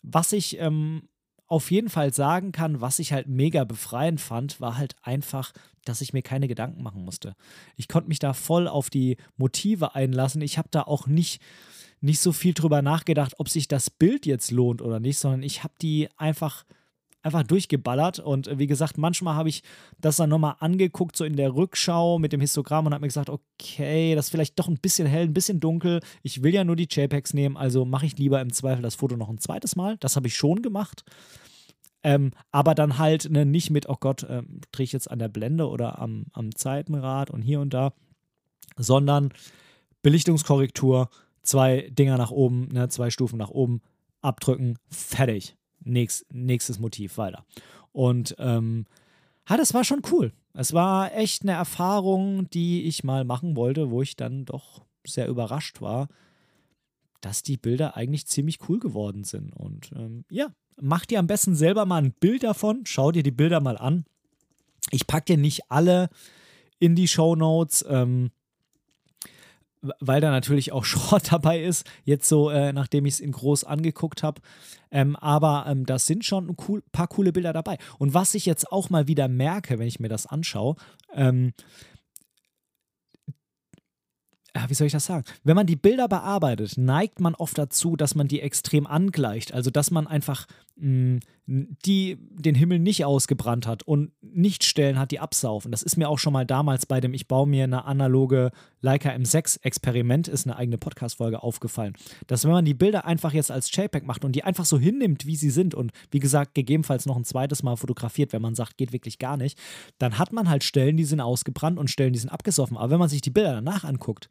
Was 0.02 0.32
ich 0.32 0.58
ähm, 0.58 1.08
auf 1.46 1.70
jeden 1.70 1.88
Fall 1.88 2.12
sagen 2.12 2.50
kann, 2.50 2.80
was 2.80 2.98
ich 2.98 3.12
halt 3.12 3.28
mega 3.28 3.64
befreiend 3.64 4.20
fand, 4.20 4.60
war 4.60 4.76
halt 4.76 4.96
einfach, 5.02 5.52
dass 5.84 6.00
ich 6.00 6.12
mir 6.12 6.22
keine 6.22 6.48
Gedanken 6.48 6.82
machen 6.82 7.04
musste. 7.04 7.36
Ich 7.76 7.88
konnte 7.88 8.08
mich 8.08 8.18
da 8.18 8.32
voll 8.32 8.66
auf 8.66 8.90
die 8.90 9.16
Motive 9.36 9.94
einlassen. 9.94 10.42
Ich 10.42 10.58
habe 10.58 10.68
da 10.70 10.82
auch 10.82 11.06
nicht, 11.06 11.40
nicht 12.00 12.20
so 12.20 12.32
viel 12.32 12.52
drüber 12.52 12.82
nachgedacht, 12.82 13.34
ob 13.38 13.48
sich 13.48 13.68
das 13.68 13.90
Bild 13.90 14.26
jetzt 14.26 14.50
lohnt 14.50 14.82
oder 14.82 14.98
nicht, 14.98 15.18
sondern 15.18 15.42
ich 15.42 15.62
habe 15.62 15.74
die 15.80 16.08
einfach 16.16 16.64
einfach 17.22 17.42
durchgeballert. 17.42 18.18
Und 18.18 18.48
äh, 18.48 18.58
wie 18.58 18.66
gesagt, 18.66 18.98
manchmal 18.98 19.34
habe 19.34 19.48
ich 19.48 19.62
das 19.98 20.16
dann 20.16 20.30
nochmal 20.30 20.56
angeguckt, 20.58 21.16
so 21.16 21.24
in 21.24 21.36
der 21.36 21.54
Rückschau 21.54 22.18
mit 22.18 22.32
dem 22.32 22.40
Histogramm 22.40 22.86
und 22.86 22.94
habe 22.94 23.02
mir 23.02 23.08
gesagt, 23.08 23.30
okay, 23.30 24.14
das 24.14 24.26
ist 24.26 24.30
vielleicht 24.30 24.58
doch 24.58 24.68
ein 24.68 24.78
bisschen 24.78 25.06
hell, 25.06 25.24
ein 25.24 25.34
bisschen 25.34 25.60
dunkel. 25.60 26.00
Ich 26.22 26.42
will 26.42 26.52
ja 26.52 26.64
nur 26.64 26.76
die 26.76 26.88
JPEGs 26.90 27.34
nehmen, 27.34 27.56
also 27.56 27.84
mache 27.84 28.06
ich 28.06 28.18
lieber 28.18 28.40
im 28.40 28.52
Zweifel 28.52 28.82
das 28.82 28.96
Foto 28.96 29.16
noch 29.16 29.28
ein 29.28 29.38
zweites 29.38 29.76
Mal. 29.76 29.96
Das 29.98 30.16
habe 30.16 30.26
ich 30.26 30.34
schon 30.34 30.62
gemacht. 30.62 31.04
Ähm, 32.04 32.32
aber 32.50 32.74
dann 32.74 32.98
halt 32.98 33.30
ne, 33.30 33.46
nicht 33.46 33.70
mit, 33.70 33.88
oh 33.88 33.96
Gott, 33.98 34.26
ähm, 34.28 34.60
drehe 34.72 34.84
ich 34.84 34.92
jetzt 34.92 35.10
an 35.10 35.20
der 35.20 35.28
Blende 35.28 35.68
oder 35.68 36.00
am, 36.00 36.26
am 36.32 36.52
Zeitenrad 36.54 37.30
und 37.30 37.42
hier 37.42 37.60
und 37.60 37.72
da, 37.72 37.92
sondern 38.76 39.32
Belichtungskorrektur, 40.02 41.10
zwei 41.42 41.88
Dinger 41.90 42.18
nach 42.18 42.32
oben, 42.32 42.68
ne, 42.72 42.88
zwei 42.88 43.10
Stufen 43.10 43.38
nach 43.38 43.50
oben, 43.50 43.82
abdrücken, 44.20 44.78
fertig 44.90 45.56
nächst, 45.84 46.26
nächstes 46.32 46.78
Motiv 46.78 47.18
weiter. 47.18 47.44
Und 47.92 48.34
ähm, 48.38 48.86
ja, 49.48 49.56
das 49.56 49.74
war 49.74 49.84
schon 49.84 50.02
cool. 50.10 50.32
Es 50.54 50.72
war 50.72 51.14
echt 51.14 51.42
eine 51.42 51.52
Erfahrung, 51.52 52.48
die 52.50 52.84
ich 52.84 53.04
mal 53.04 53.24
machen 53.24 53.56
wollte, 53.56 53.90
wo 53.90 54.02
ich 54.02 54.16
dann 54.16 54.44
doch 54.44 54.82
sehr 55.06 55.28
überrascht 55.28 55.80
war, 55.80 56.08
dass 57.20 57.42
die 57.42 57.56
Bilder 57.56 57.96
eigentlich 57.96 58.26
ziemlich 58.26 58.58
cool 58.68 58.78
geworden 58.78 59.24
sind. 59.24 59.52
Und 59.54 59.90
ähm, 59.94 60.24
ja, 60.30 60.48
mach 60.80 61.06
dir 61.06 61.18
am 61.18 61.26
besten 61.26 61.54
selber 61.54 61.86
mal 61.86 62.02
ein 62.02 62.12
Bild 62.12 62.42
davon, 62.42 62.82
schau 62.84 63.12
dir 63.12 63.22
die 63.22 63.30
Bilder 63.30 63.60
mal 63.60 63.78
an. 63.78 64.04
Ich 64.90 65.06
packe 65.06 65.26
dir 65.26 65.38
nicht 65.38 65.70
alle 65.70 66.10
in 66.78 66.94
die 66.94 67.08
Show 67.08 67.36
Notes. 67.36 67.84
Ähm, 67.88 68.30
weil 70.00 70.20
da 70.20 70.30
natürlich 70.30 70.72
auch 70.72 70.84
Schrott 70.86 71.32
dabei 71.32 71.62
ist, 71.62 71.86
jetzt 72.04 72.28
so, 72.28 72.50
äh, 72.50 72.72
nachdem 72.72 73.06
ich 73.06 73.14
es 73.14 73.20
in 73.20 73.32
groß 73.32 73.64
angeguckt 73.64 74.22
habe. 74.22 74.40
Ähm, 74.90 75.16
aber 75.16 75.66
ähm, 75.68 75.86
das 75.86 76.06
sind 76.06 76.24
schon 76.24 76.48
ein 76.48 76.56
cool, 76.68 76.82
paar 76.92 77.08
coole 77.08 77.32
Bilder 77.32 77.52
dabei. 77.52 77.78
Und 77.98 78.14
was 78.14 78.34
ich 78.34 78.46
jetzt 78.46 78.70
auch 78.70 78.90
mal 78.90 79.08
wieder 79.08 79.28
merke, 79.28 79.78
wenn 79.78 79.88
ich 79.88 80.00
mir 80.00 80.08
das 80.08 80.26
anschaue, 80.26 80.76
ähm, 81.14 81.52
wie 84.68 84.74
soll 84.74 84.86
ich 84.86 84.92
das 84.92 85.06
sagen? 85.06 85.24
Wenn 85.44 85.56
man 85.56 85.66
die 85.66 85.76
Bilder 85.76 86.08
bearbeitet, 86.08 86.76
neigt 86.76 87.20
man 87.20 87.34
oft 87.34 87.56
dazu, 87.56 87.96
dass 87.96 88.14
man 88.14 88.28
die 88.28 88.40
extrem 88.40 88.86
angleicht. 88.86 89.54
Also, 89.54 89.70
dass 89.70 89.90
man 89.90 90.06
einfach 90.06 90.46
mh, 90.76 91.20
die 91.46 92.18
den 92.20 92.54
Himmel 92.54 92.78
nicht 92.78 93.04
ausgebrannt 93.04 93.66
hat 93.66 93.82
und 93.82 94.12
nicht 94.20 94.64
Stellen 94.64 94.98
hat, 94.98 95.10
die 95.10 95.20
absaufen. 95.20 95.72
Das 95.72 95.82
ist 95.82 95.96
mir 95.96 96.08
auch 96.08 96.18
schon 96.18 96.32
mal 96.34 96.46
damals 96.46 96.86
bei 96.86 97.00
dem 97.00 97.14
Ich 97.14 97.28
baue 97.28 97.46
mir 97.46 97.64
eine 97.64 97.84
analoge 97.86 98.50
Leica 98.82 99.10
M6-Experiment, 99.10 100.28
ist 100.28 100.46
eine 100.46 100.56
eigene 100.56 100.76
Podcast-Folge 100.76 101.42
aufgefallen. 101.42 101.94
Dass, 102.26 102.44
wenn 102.44 102.50
man 102.50 102.64
die 102.64 102.74
Bilder 102.74 103.06
einfach 103.06 103.32
jetzt 103.32 103.50
als 103.50 103.74
JPEG 103.74 104.04
macht 104.04 104.24
und 104.24 104.32
die 104.32 104.44
einfach 104.44 104.64
so 104.64 104.78
hinnimmt, 104.78 105.24
wie 105.24 105.36
sie 105.36 105.50
sind 105.50 105.74
und 105.74 105.92
wie 106.10 106.18
gesagt, 106.18 106.54
gegebenenfalls 106.54 107.06
noch 107.06 107.16
ein 107.16 107.24
zweites 107.24 107.62
Mal 107.62 107.76
fotografiert, 107.76 108.32
wenn 108.32 108.42
man 108.42 108.54
sagt, 108.54 108.76
geht 108.76 108.92
wirklich 108.92 109.18
gar 109.18 109.36
nicht, 109.36 109.58
dann 109.98 110.18
hat 110.18 110.32
man 110.32 110.50
halt 110.50 110.64
Stellen, 110.64 110.96
die 110.96 111.04
sind 111.04 111.20
ausgebrannt 111.20 111.78
und 111.78 111.90
Stellen, 111.90 112.12
die 112.12 112.18
sind 112.18 112.30
abgesoffen. 112.30 112.76
Aber 112.76 112.90
wenn 112.90 112.98
man 112.98 113.08
sich 113.08 113.20
die 113.20 113.30
Bilder 113.30 113.52
danach 113.54 113.84
anguckt, 113.84 114.28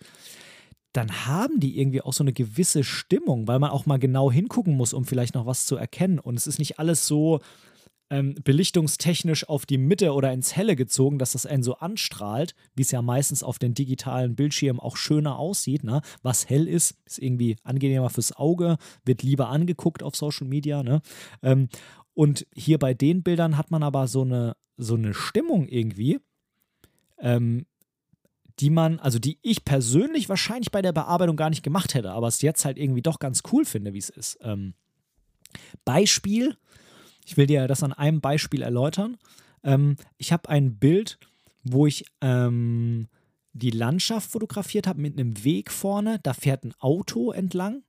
dann 0.94 1.26
haben 1.26 1.60
die 1.60 1.80
irgendwie 1.80 2.02
auch 2.02 2.14
so 2.14 2.24
eine 2.24 2.34
gewisse 2.34 2.84
Stimmung, 2.84 3.48
weil 3.48 3.60
man 3.60 3.72
auch 3.72 3.86
mal 3.86 3.98
genau 3.98 4.30
hingucken 4.30 4.76
muss, 4.76 4.94
um 4.94 5.06
vielleicht 5.06 5.36
noch 5.36 5.46
was 5.46 5.66
zu 5.66 5.78
erkennen. 5.78 6.20
Und 6.20 6.38
es 6.38 6.48
ist 6.48 6.60
nicht 6.60 6.80
alles 6.80 7.08
so 7.08 7.40
ähm, 8.12 8.36
belichtungstechnisch 8.44 9.48
auf 9.48 9.66
die 9.66 9.78
Mitte 9.78 10.12
oder 10.14 10.34
ins 10.34 10.54
Helle 10.56 10.76
gezogen, 10.76 11.18
dass 11.18 11.32
das 11.32 11.46
einen 11.46 11.64
so 11.64 11.76
anstrahlt, 11.76 12.54
wie 12.76 12.82
es 12.82 12.92
ja 12.92 13.02
meistens 13.02 13.42
auf 13.42 13.58
den 13.58 13.74
digitalen 13.74 14.36
Bildschirmen 14.36 14.82
auch 14.82 14.98
schöner 14.98 15.40
aussieht. 15.40 15.86
Ne? 15.86 16.02
Was 16.22 16.50
hell 16.50 16.68
ist, 16.68 16.98
ist 17.06 17.20
irgendwie 17.20 17.56
angenehmer 17.64 18.10
fürs 18.10 18.34
Auge, 18.34 18.78
wird 19.06 19.24
lieber 19.24 19.48
angeguckt 19.48 20.04
auf 20.04 20.18
Social 20.18 20.46
Media. 20.46 20.84
Ne? 20.84 21.02
Ähm, 21.42 21.70
und 22.14 22.46
hier 22.54 22.80
bei 22.80 22.94
den 22.94 23.24
Bildern 23.24 23.58
hat 23.58 23.72
man 23.72 23.82
aber 23.82 24.10
so 24.10 24.24
eine, 24.24 24.58
so 24.76 24.96
eine 24.96 25.14
Stimmung 25.14 25.70
irgendwie, 25.70 26.20
ähm, 27.18 27.66
die 28.60 28.70
man, 28.70 29.00
also 29.00 29.20
die 29.20 29.40
ich 29.42 29.64
persönlich 29.64 30.28
wahrscheinlich 30.28 30.70
bei 30.70 30.82
der 30.82 30.92
Bearbeitung 30.92 31.38
gar 31.38 31.50
nicht 31.50 31.64
gemacht 31.64 31.94
hätte, 31.94 32.12
aber 32.12 32.28
es 32.28 32.42
jetzt 32.42 32.66
halt 32.66 32.78
irgendwie 32.78 33.02
doch 33.02 33.20
ganz 33.20 33.42
cool 33.54 33.64
finde, 33.64 33.94
wie 33.94 34.00
es 34.00 34.10
ist. 34.10 34.38
Ähm, 34.42 34.74
Beispiel, 35.86 36.58
ich 37.26 37.38
will 37.38 37.48
dir 37.48 37.68
das 37.68 37.84
an 37.84 37.94
einem 37.94 38.22
Beispiel 38.22 38.62
erläutern. 38.62 39.18
Ähm, 39.64 39.96
ich 40.18 40.32
habe 40.32 40.50
ein 40.50 40.78
Bild, 40.78 41.20
wo 41.64 41.86
ich 41.86 42.06
ähm, 42.22 43.08
die 43.54 43.72
Landschaft 43.72 44.32
fotografiert 44.32 44.88
habe 44.88 45.02
mit 45.02 45.18
einem 45.18 45.44
Weg 45.44 45.72
vorne. 45.72 46.20
Da 46.24 46.34
fährt 46.34 46.64
ein 46.64 46.74
Auto 46.80 47.32
entlang 47.32 47.84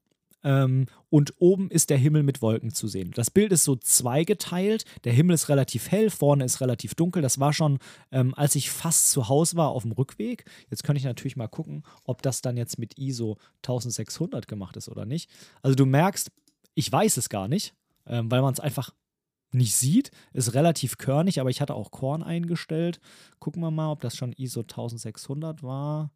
ähm, 0.45 0.87
und 1.09 1.35
oben 1.39 1.71
ist 1.71 1.91
der 1.91 1.99
Himmel 1.99 2.23
mit 2.23 2.43
Wolken 2.43 2.73
zu 2.73 2.89
sehen. 2.89 3.13
Das 3.15 3.31
Bild 3.31 3.53
ist 3.53 3.65
so 3.65 3.77
zweigeteilt. 3.77 4.85
Der 5.05 5.13
Himmel 5.13 5.35
ist 5.35 5.49
relativ 5.49 5.91
hell, 5.91 6.11
vorne 6.11 6.45
ist 6.45 6.61
relativ 6.61 6.95
dunkel. 6.95 7.23
Das 7.23 7.39
war 7.39 7.53
schon, 7.53 7.79
ähm, 8.11 8.35
als 8.35 8.55
ich 8.55 8.71
fast 8.71 9.11
zu 9.11 9.29
Hause 9.29 9.57
war 9.57 9.71
auf 9.71 9.83
dem 9.83 9.93
Rückweg. 9.93 10.45
Jetzt 10.71 10.85
könnte 10.85 10.99
ich 10.99 11.05
natürlich 11.05 11.37
mal 11.37 11.49
gucken, 11.49 11.85
ob 12.05 12.23
das 12.23 12.43
dann 12.43 12.57
jetzt 12.57 12.79
mit 12.79 12.99
ISO 12.99 13.39
1600 13.59 14.49
gemacht 14.49 14.77
ist 14.77 14.89
oder 14.89 15.05
nicht. 15.05 15.31
Also 15.63 15.77
du 15.77 15.87
merkst, 15.87 16.31
ich 16.75 16.91
weiß 16.91 17.17
es 17.19 17.29
gar 17.29 17.49
nicht, 17.49 17.75
ähm, 18.07 18.31
weil 18.31 18.43
man 18.43 18.53
es 18.53 18.61
einfach 18.61 18.93
nicht 19.55 19.75
sieht. 19.75 20.11
Ist 20.33 20.55
relativ 20.55 20.99
körnig, 20.99 21.41
aber 21.41 21.51
ich 21.51 21.61
hatte 21.61 21.75
auch 21.75 21.91
Korn 21.91 22.23
eingestellt. 22.23 23.01
Gucken 23.39 23.63
wir 23.63 23.71
mal, 23.71 23.91
ob 23.91 24.01
das 24.01 24.17
schon 24.17 24.33
ISO 24.33 24.61
1600 24.61 25.63
war. 25.63 26.11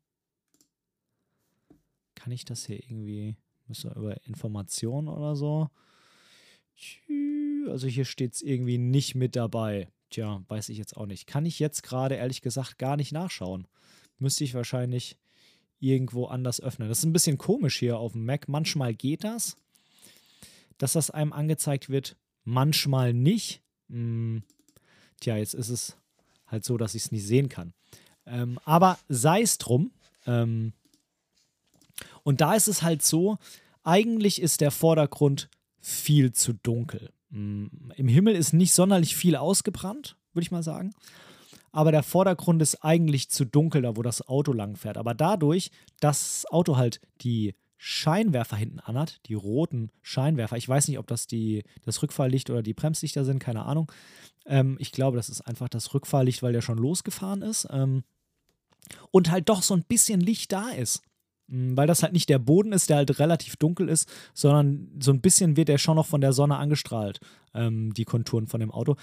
Kann 2.15 2.33
ich 2.33 2.45
das 2.45 2.67
hier 2.67 2.83
irgendwie 2.83 3.37
Müssen 3.69 3.91
wir 3.91 3.97
über 3.97 4.27
Informationen 4.27 5.09
oder 5.09 5.35
so. 5.35 5.69
Also 7.69 7.87
hier 7.87 8.05
steht 8.05 8.35
es 8.35 8.43
irgendwie 8.43 8.79
nicht 8.79 9.15
mit 9.15 9.35
dabei. 9.35 9.89
Tja, 10.11 10.45
weiß 10.49 10.69
ich 10.69 10.79
jetzt 10.79 10.97
auch 10.97 11.07
nicht. 11.07 11.27
Kann 11.27 11.47
ich 11.47 11.59
jetzt 11.59 11.83
gerade 11.83 12.15
ehrlich 12.15 12.43
gesagt 12.43 12.79
gar 12.79 12.97
nicht 12.97 13.13
nachschauen. 13.13 13.67
Müsste 14.19 14.45
ich 14.45 14.55
wahrscheinlich 14.55 15.19
irgendwo 15.81 16.27
anders 16.27 16.61
öffnen. 16.61 16.89
Das 16.89 16.99
ist 16.99 17.05
ein 17.05 17.13
bisschen 17.13 17.39
komisch 17.39 17.79
hier 17.79 17.99
auf 17.99 18.13
dem 18.13 18.25
Mac. 18.25 18.49
Manchmal 18.49 18.95
geht 18.95 19.25
das, 19.25 19.57
dass 20.79 20.93
das 20.93 21.11
einem 21.11 21.33
angezeigt 21.33 21.89
wird. 21.89 22.17
Manchmal 22.47 23.13
nicht. 23.13 23.61
Hm. 23.91 24.45
Tja, 25.21 25.37
jetzt 25.37 25.55
ist 25.55 25.69
es 25.69 25.97
halt 26.47 26.65
so, 26.65 26.77
dass 26.77 26.95
ich 26.95 27.07
es 27.07 27.13
nicht 27.13 27.27
sehen 27.27 27.49
kann. 27.49 27.75
Ähm, 28.25 28.59
aber 28.65 28.99
sei 29.09 29.43
es 29.43 29.59
drum. 29.59 29.91
Ähm, 30.27 30.73
und 32.23 32.41
da 32.41 32.55
ist 32.55 32.69
es 32.69 32.83
halt 32.83 33.03
so, 33.03 33.37
eigentlich 33.83 34.41
ist 34.41 34.61
der 34.61 34.71
Vordergrund 34.71 35.49
viel 35.81 36.33
zu 36.33 36.53
dunkel. 36.53 37.11
Mm, 37.31 37.67
Im 37.97 38.09
Himmel 38.09 38.37
ist 38.37 38.53
nicht 38.53 38.73
sonderlich 38.73 39.17
viel 39.17 39.35
ausgebrannt, 39.35 40.17
würde 40.33 40.45
ich 40.45 40.53
mal 40.53 40.63
sagen. 40.63 40.95
Aber 41.73 41.91
der 41.91 42.05
Vordergrund 42.05 42.63
ist 42.63 42.85
eigentlich 42.85 43.29
zu 43.29 43.45
dunkel, 43.45 43.83
da 43.83 43.97
wo 43.97 44.03
das 44.03 44.27
Auto 44.29 44.53
lang 44.53 44.77
fährt. 44.77 44.99
Aber 44.99 45.15
dadurch, 45.15 45.71
dass 45.99 46.43
das 46.43 46.47
Auto 46.53 46.77
halt 46.77 47.01
die 47.23 47.55
Scheinwerfer 47.79 48.57
hinten 48.57 48.81
anhat, 48.81 49.21
die 49.27 49.35
roten 49.35 49.91
Scheinwerfer. 50.03 50.57
Ich 50.57 50.69
weiß 50.69 50.89
nicht, 50.89 50.99
ob 50.99 51.07
das 51.07 51.27
die, 51.27 51.65
das 51.85 52.03
Rückfahrlicht 52.03 52.51
oder 52.51 52.63
die 52.63 52.75
Bremslichter 52.75 53.25
sind, 53.25 53.39
keine 53.39 53.65
Ahnung. 53.65 53.93
Ähm, 54.47 54.77
ich 54.81 54.93
glaube, 54.93 55.17
das 55.17 55.29
ist 55.29 55.43
einfach 55.43 55.69
das 55.69 55.93
Rückfahrlicht, 55.93 56.43
weil 56.43 56.53
der 56.53 56.63
schon 56.63 56.79
losgefahren 56.79 57.43
ist. 57.43 57.69
Ähm, 57.71 58.05
und 59.11 59.31
halt 59.31 59.49
doch 59.49 59.63
so 59.63 59.75
ein 59.75 59.85
bisschen 59.85 60.21
Licht 60.21 60.53
da 60.53 60.71
ist. 60.71 61.03
Mm, 61.49 61.77
weil 61.77 61.87
das 61.87 62.03
halt 62.03 62.13
nicht 62.13 62.29
der 62.29 62.39
Boden 62.39 62.73
ist, 62.73 62.91
der 62.91 62.97
halt 62.97 63.19
relativ 63.19 63.57
dunkel 63.57 63.89
ist, 63.89 64.09
sondern 64.35 64.89
so 65.01 65.13
ein 65.13 65.21
bisschen 65.21 65.57
wird 65.57 65.69
er 65.69 65.79
schon 65.79 65.97
noch 65.97 66.07
von 66.07 66.21
der 66.21 66.33
Sonne 66.33 66.57
angestrahlt, 66.57 67.21
ähm, 67.55 67.93
die 67.95 68.05
Konturen 68.05 68.47
von 68.47 68.61
dem 68.61 68.71
Auto. 68.71 68.97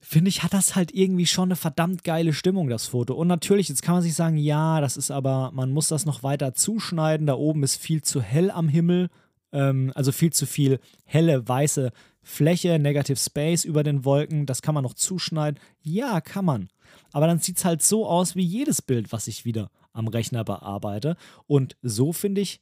Finde 0.00 0.28
ich, 0.28 0.44
hat 0.44 0.54
das 0.54 0.76
halt 0.76 0.94
irgendwie 0.94 1.26
schon 1.26 1.48
eine 1.48 1.56
verdammt 1.56 2.04
geile 2.04 2.32
Stimmung, 2.32 2.68
das 2.68 2.86
Foto. 2.86 3.14
Und 3.14 3.26
natürlich, 3.26 3.68
jetzt 3.68 3.82
kann 3.82 3.94
man 3.94 4.02
sich 4.02 4.14
sagen, 4.14 4.36
ja, 4.36 4.80
das 4.80 4.96
ist 4.96 5.10
aber, 5.10 5.50
man 5.52 5.72
muss 5.72 5.88
das 5.88 6.06
noch 6.06 6.22
weiter 6.22 6.54
zuschneiden. 6.54 7.26
Da 7.26 7.34
oben 7.34 7.64
ist 7.64 7.76
viel 7.76 8.02
zu 8.02 8.20
hell 8.22 8.50
am 8.50 8.68
Himmel, 8.68 9.08
ähm, 9.52 9.92
also 9.96 10.12
viel 10.12 10.32
zu 10.32 10.46
viel 10.46 10.78
helle, 11.04 11.48
weiße 11.48 11.90
Fläche, 12.22 12.78
Negative 12.78 13.16
Space 13.16 13.64
über 13.64 13.82
den 13.82 14.04
Wolken. 14.04 14.46
Das 14.46 14.62
kann 14.62 14.74
man 14.74 14.84
noch 14.84 14.94
zuschneiden. 14.94 15.60
Ja, 15.82 16.20
kann 16.20 16.44
man. 16.44 16.68
Aber 17.12 17.26
dann 17.26 17.40
sieht 17.40 17.56
es 17.56 17.64
halt 17.64 17.82
so 17.82 18.06
aus 18.06 18.36
wie 18.36 18.44
jedes 18.44 18.82
Bild, 18.82 19.12
was 19.12 19.26
ich 19.26 19.44
wieder 19.44 19.70
am 19.92 20.06
Rechner 20.06 20.44
bearbeite. 20.44 21.16
Und 21.46 21.76
so 21.82 22.12
finde 22.12 22.40
ich, 22.40 22.60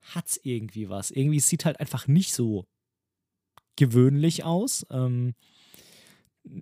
hat 0.00 0.28
es 0.28 0.40
irgendwie 0.42 0.88
was. 0.88 1.10
Irgendwie 1.10 1.40
sieht 1.40 1.64
halt 1.64 1.78
einfach 1.78 2.06
nicht 2.06 2.32
so 2.32 2.64
gewöhnlich 3.76 4.44
aus. 4.44 4.86
Ähm, 4.90 5.34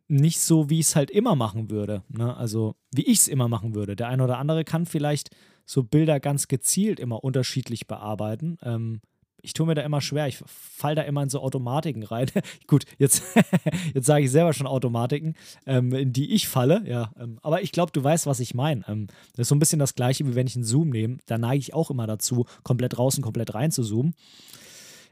nicht 0.09 0.41
so, 0.41 0.71
wie 0.71 0.81
ich 0.81 0.87
es 0.87 0.97
halt 0.97 1.11
immer 1.11 1.37
machen 1.37 1.71
würde. 1.71 2.03
Ne? 2.09 2.37
Also, 2.37 2.75
wie 2.93 3.05
ich 3.05 3.19
es 3.19 3.29
immer 3.29 3.49
machen 3.49 3.75
würde. 3.75 3.97
Der 3.97 4.09
eine 4.09 4.25
oder 4.25 4.39
andere 4.39 4.65
kann 4.65 4.87
vielleicht 4.87 5.31
so 5.67 5.83
Bilder 5.83 6.21
ganz 6.21 6.49
gezielt 6.49 6.99
immer 6.99 7.23
unterschiedlich 7.23 7.87
bearbeiten. 7.87 8.59
Ähm, 8.63 9.01
ich 9.41 9.53
tue 9.53 9.67
mir 9.67 9.75
da 9.75 9.83
immer 9.83 10.01
schwer. 10.01 10.27
Ich 10.27 10.43
falle 10.47 10.97
da 10.97 11.03
immer 11.03 11.23
in 11.23 11.29
so 11.29 11.41
Automatiken 11.41 12.03
rein. 12.03 12.29
Gut, 12.67 12.85
jetzt, 12.99 13.23
jetzt 13.95 14.07
sage 14.07 14.25
ich 14.25 14.31
selber 14.31 14.53
schon 14.53 14.67
Automatiken, 14.67 15.35
ähm, 15.67 15.93
in 15.93 16.13
die 16.13 16.35
ich 16.35 16.49
falle. 16.49 16.83
Ja, 16.87 17.13
ähm, 17.19 17.39
aber 17.43 17.63
ich 17.63 17.71
glaube, 17.71 17.93
du 17.93 18.03
weißt, 18.03 18.27
was 18.27 18.41
ich 18.41 18.55
meine. 18.55 18.85
Ähm, 18.89 19.07
das 19.33 19.45
ist 19.45 19.49
so 19.49 19.55
ein 19.55 19.61
bisschen 19.61 19.79
das 19.79 19.95
Gleiche, 19.95 20.27
wie 20.27 20.35
wenn 20.35 20.47
ich 20.47 20.57
einen 20.57 20.65
Zoom 20.65 20.91
nehme. 20.91 21.19
Da 21.27 21.39
neige 21.39 21.61
ich 21.61 21.75
auch 21.75 21.91
immer 21.91 22.07
dazu, 22.07 22.47
komplett 22.65 22.99
raus 22.99 23.17
und 23.17 23.23
komplett 23.23 23.55
rein 23.55 23.71
zu 23.71 23.83
zoomen 23.83 24.15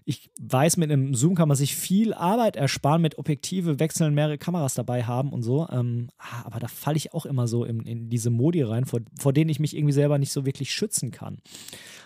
ich 0.09 0.31
weiß, 0.41 0.77
mit 0.77 0.93
einem 0.93 1.15
Zoom 1.17 1.35
kann 1.35 1.49
man 1.49 1.57
sich 1.57 1.75
viel 1.75 2.15
Arbeit 2.15 2.55
ersparen, 2.55 3.03
mit 3.03 3.19
Objektive 3.19 3.81
wechseln, 3.81 4.15
mehrere 4.15 4.39
Kameras 4.39 4.75
dabei 4.75 5.03
haben 5.03 5.33
und 5.33 5.43
so. 5.43 5.69
Ähm, 5.69 6.11
ah, 6.19 6.45
aber 6.45 6.61
da 6.61 6.69
falle 6.69 6.97
ich 6.97 7.13
auch 7.13 7.27
immer 7.27 7.49
so 7.49 7.65
in, 7.65 7.81
in 7.81 8.09
diese 8.09 8.31
Modi 8.31 8.63
rein, 8.63 8.85
vor, 8.85 9.01
vor, 9.19 9.33
denen 9.33 9.51
ich 9.51 9.59
mich 9.59 9.77
irgendwie 9.77 9.93
selber 9.93 10.19
nicht 10.19 10.31
so 10.31 10.47
wirklich 10.47 10.73
schützen 10.73 11.11
kann. 11.11 11.39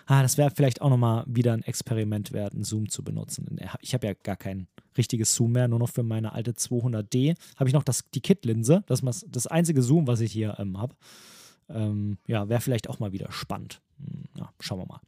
Ah, 0.07 0.23
das 0.23 0.39
wäre 0.39 0.49
vielleicht 0.49 0.81
auch 0.81 0.89
nochmal 0.89 1.25
wieder 1.27 1.53
ein 1.53 1.61
Experiment 1.61 2.31
wert, 2.31 2.55
einen 2.55 2.63
Zoom 2.63 2.89
zu 2.89 3.03
benutzen. 3.03 3.59
Ich 3.81 3.93
habe 3.93 4.07
ja 4.07 4.13
gar 4.13 4.35
kein 4.35 4.65
richtiges 4.97 5.35
Zoom 5.35 5.51
mehr, 5.51 5.67
nur 5.67 5.77
noch 5.77 5.89
für 5.89 6.03
meine 6.03 6.33
alte 6.33 6.53
200D 6.53 7.35
habe 7.55 7.69
ich 7.69 7.73
noch 7.75 7.83
das, 7.83 8.09
die 8.15 8.21
Kit-Linse. 8.21 8.83
Das 8.87 9.01
ist 9.01 9.27
das 9.29 9.45
einzige 9.45 9.83
Zoom, 9.83 10.07
was 10.07 10.21
ich 10.21 10.31
hier 10.31 10.55
ähm, 10.57 10.79
habe. 10.79 10.95
Ähm, 11.69 12.17
ja, 12.25 12.49
wäre 12.49 12.61
vielleicht 12.61 12.89
auch 12.89 12.97
mal 12.97 13.11
wieder 13.11 13.31
spannend. 13.31 13.79
Hm, 13.99 14.23
ja, 14.39 14.51
schauen 14.59 14.79
wir 14.79 14.87
mal. 14.87 15.01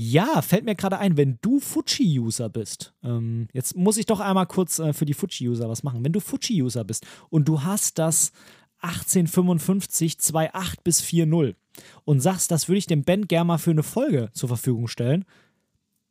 Ja, 0.00 0.42
fällt 0.42 0.64
mir 0.64 0.76
gerade 0.76 0.98
ein, 0.98 1.16
wenn 1.16 1.38
du 1.42 1.58
Fuji-User 1.58 2.48
bist, 2.48 2.94
ähm, 3.02 3.48
jetzt 3.52 3.76
muss 3.76 3.96
ich 3.96 4.06
doch 4.06 4.20
einmal 4.20 4.46
kurz 4.46 4.78
äh, 4.78 4.92
für 4.92 5.04
die 5.04 5.12
Fuji-User 5.12 5.68
was 5.68 5.82
machen. 5.82 6.04
Wenn 6.04 6.12
du 6.12 6.20
Fuji-User 6.20 6.84
bist 6.84 7.04
und 7.30 7.48
du 7.48 7.64
hast 7.64 7.98
das 7.98 8.30
1855 8.78 10.12
2.8 10.12 10.74
bis 10.84 11.02
4.0 11.02 11.56
und 12.04 12.20
sagst, 12.20 12.52
das 12.52 12.68
würde 12.68 12.78
ich 12.78 12.86
dem 12.86 13.02
Ben 13.02 13.26
gerne 13.26 13.46
mal 13.46 13.58
für 13.58 13.72
eine 13.72 13.82
Folge 13.82 14.30
zur 14.34 14.48
Verfügung 14.48 14.86
stellen, 14.86 15.24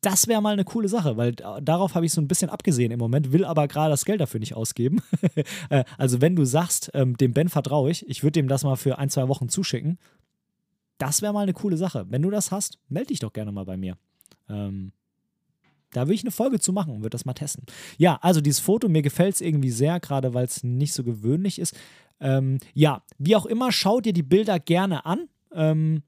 das 0.02 0.28
wäre 0.28 0.42
mal 0.42 0.54
eine 0.54 0.66
coole 0.66 0.90
Sache, 0.90 1.18
weil 1.18 1.32
darauf 1.34 1.96
habe 1.96 2.06
ich 2.06 2.12
so 2.12 2.22
ein 2.22 2.28
bisschen 2.28 2.50
abgesehen 2.50 2.92
im 2.92 3.00
Moment, 3.00 3.32
will 3.32 3.46
aber 3.46 3.68
gerade 3.68 3.92
das 3.92 4.06
Geld 4.06 4.22
dafür 4.22 4.40
nicht 4.40 4.56
ausgeben. 4.56 5.02
Äh, 5.70 5.84
also 5.98 6.22
wenn 6.22 6.36
du 6.36 6.46
sagst, 6.46 6.92
ähm, 6.94 7.18
dem 7.18 7.34
Ben 7.34 7.50
vertraue 7.50 7.90
ich, 7.90 8.08
ich 8.08 8.24
würde 8.24 8.34
dem 8.34 8.48
das 8.48 8.64
mal 8.64 8.76
für 8.76 8.98
ein, 8.98 9.10
zwei 9.10 9.28
Wochen 9.28 9.50
zuschicken, 9.50 9.98
das 10.98 11.22
wäre 11.22 11.34
mal 11.34 11.42
eine 11.42 11.54
coole 11.54 11.78
Sache. 11.78 12.06
Wenn 12.10 12.22
du 12.22 12.30
das 12.30 12.52
hast, 12.52 12.80
melde 12.90 13.08
dich 13.08 13.20
doch 13.20 13.34
gerne 13.34 13.52
mal 13.52 13.66
bei 13.66 13.78
mir. 13.78 13.98
Ähm, 14.50 14.92
da 15.92 16.08
will 16.08 16.16
ich 16.16 16.24
eine 16.24 16.32
Folge 16.32 16.60
zu 16.60 16.74
machen 16.74 16.94
und 16.94 17.00
würde 17.00 17.12
das 17.12 17.26
mal 17.26 17.34
testen. 17.34 17.66
Ja, 17.98 18.20
also 18.22 18.42
dieses 18.42 18.60
Foto, 18.60 18.90
mir 18.90 19.02
gefällt 19.02 19.36
es 19.36 19.42
irgendwie 19.42 19.72
sehr, 19.72 20.00
gerade 20.00 20.34
weil 20.34 20.46
es 20.46 20.64
nicht 20.64 20.94
so 20.94 21.04
gewöhnlich 21.04 21.60
ist. 21.60 21.76
Ähm, 22.20 22.60
ja, 22.74 23.04
wie 23.18 23.36
auch 23.36 23.46
immer, 23.46 23.72
schau 23.72 24.02
dir 24.02 24.14
die 24.14 24.24
Bilder 24.24 24.60
gerne 24.60 25.06
an. 25.06 25.30
Ähm, 25.54 26.04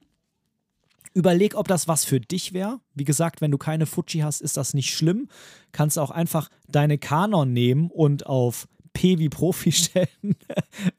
überleg, 1.14 1.56
ob 1.56 1.68
das 1.68 1.88
was 1.88 2.04
für 2.04 2.20
dich 2.20 2.54
wäre. 2.54 2.80
Wie 2.94 3.04
gesagt, 3.04 3.42
wenn 3.42 3.52
du 3.52 3.58
keine 3.58 3.86
Fuji 3.86 4.20
hast, 4.20 4.42
ist 4.42 4.58
das 4.58 4.74
nicht 4.74 4.94
schlimm. 4.94 5.28
Kannst 5.72 5.98
auch 5.98 6.12
einfach 6.12 6.50
deine 6.68 6.98
Canon 6.98 7.52
nehmen 7.54 7.90
und 7.90 8.26
auf 8.26 8.68
P 8.94 9.18
wie 9.18 9.30
Profi 9.30 9.72
stellen. 9.72 10.36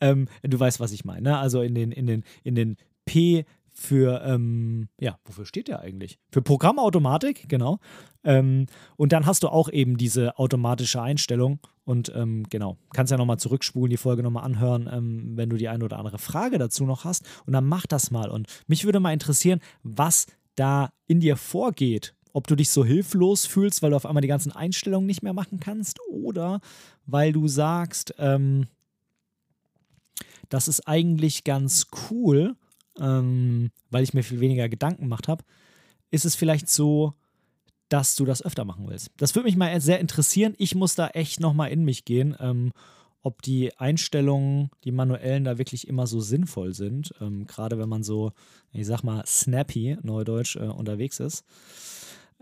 ähm, 0.00 0.28
du 0.42 0.58
weißt, 0.58 0.80
was 0.80 0.92
ich 0.92 1.04
meine. 1.04 1.22
Ne? 1.22 1.38
Also 1.38 1.60
in 1.62 1.74
den, 1.74 1.92
in 1.92 2.06
den, 2.06 2.24
in 2.44 2.54
den 2.54 2.76
P 3.04 3.44
für, 3.80 4.20
ähm, 4.26 4.88
ja, 5.00 5.18
wofür 5.24 5.46
steht 5.46 5.68
der 5.68 5.80
eigentlich? 5.80 6.18
Für 6.30 6.42
Programmautomatik, 6.42 7.48
genau. 7.48 7.78
Ähm, 8.22 8.66
und 8.96 9.12
dann 9.12 9.24
hast 9.24 9.42
du 9.42 9.48
auch 9.48 9.70
eben 9.70 9.96
diese 9.96 10.38
automatische 10.38 11.00
Einstellung 11.00 11.60
und 11.84 12.12
ähm, 12.14 12.44
genau, 12.50 12.76
kannst 12.92 13.10
ja 13.10 13.16
nochmal 13.16 13.38
zurückspulen, 13.38 13.88
die 13.88 13.96
Folge 13.96 14.22
nochmal 14.22 14.44
anhören, 14.44 14.86
ähm, 14.92 15.32
wenn 15.34 15.48
du 15.48 15.56
die 15.56 15.68
eine 15.68 15.82
oder 15.82 15.98
andere 15.98 16.18
Frage 16.18 16.58
dazu 16.58 16.84
noch 16.84 17.04
hast. 17.04 17.24
Und 17.46 17.54
dann 17.54 17.64
mach 17.64 17.86
das 17.86 18.10
mal. 18.10 18.28
Und 18.28 18.48
mich 18.66 18.84
würde 18.84 19.00
mal 19.00 19.14
interessieren, 19.14 19.60
was 19.82 20.26
da 20.56 20.92
in 21.06 21.20
dir 21.20 21.38
vorgeht. 21.38 22.14
Ob 22.34 22.46
du 22.46 22.56
dich 22.56 22.68
so 22.68 22.84
hilflos 22.84 23.46
fühlst, 23.46 23.82
weil 23.82 23.90
du 23.90 23.96
auf 23.96 24.04
einmal 24.04 24.20
die 24.20 24.28
ganzen 24.28 24.52
Einstellungen 24.52 25.06
nicht 25.06 25.22
mehr 25.22 25.32
machen 25.32 25.58
kannst 25.58 25.98
oder 26.10 26.60
weil 27.06 27.32
du 27.32 27.48
sagst, 27.48 28.14
ähm, 28.18 28.66
das 30.50 30.68
ist 30.68 30.86
eigentlich 30.86 31.44
ganz 31.44 31.86
cool 32.10 32.56
ähm, 32.98 33.70
weil 33.90 34.02
ich 34.02 34.14
mir 34.14 34.22
viel 34.22 34.40
weniger 34.40 34.68
Gedanken 34.68 35.02
gemacht 35.02 35.28
habe, 35.28 35.44
ist 36.10 36.24
es 36.24 36.34
vielleicht 36.34 36.68
so, 36.68 37.14
dass 37.88 38.14
du 38.14 38.24
das 38.24 38.42
öfter 38.42 38.64
machen 38.64 38.88
willst. 38.88 39.10
Das 39.16 39.34
würde 39.34 39.46
mich 39.46 39.56
mal 39.56 39.80
sehr 39.80 40.00
interessieren. 40.00 40.54
Ich 40.58 40.74
muss 40.74 40.94
da 40.94 41.08
echt 41.08 41.40
nochmal 41.40 41.70
in 41.70 41.84
mich 41.84 42.04
gehen, 42.04 42.36
ähm, 42.38 42.72
ob 43.22 43.42
die 43.42 43.76
Einstellungen, 43.78 44.70
die 44.84 44.92
manuellen, 44.92 45.44
da 45.44 45.58
wirklich 45.58 45.88
immer 45.88 46.06
so 46.06 46.20
sinnvoll 46.20 46.72
sind. 46.72 47.12
Ähm, 47.20 47.46
Gerade 47.46 47.78
wenn 47.78 47.88
man 47.88 48.02
so, 48.02 48.32
ich 48.72 48.86
sag 48.86 49.02
mal, 49.02 49.24
snappy, 49.26 49.98
neudeutsch, 50.02 50.56
äh, 50.56 50.60
unterwegs 50.60 51.20
ist. 51.20 51.44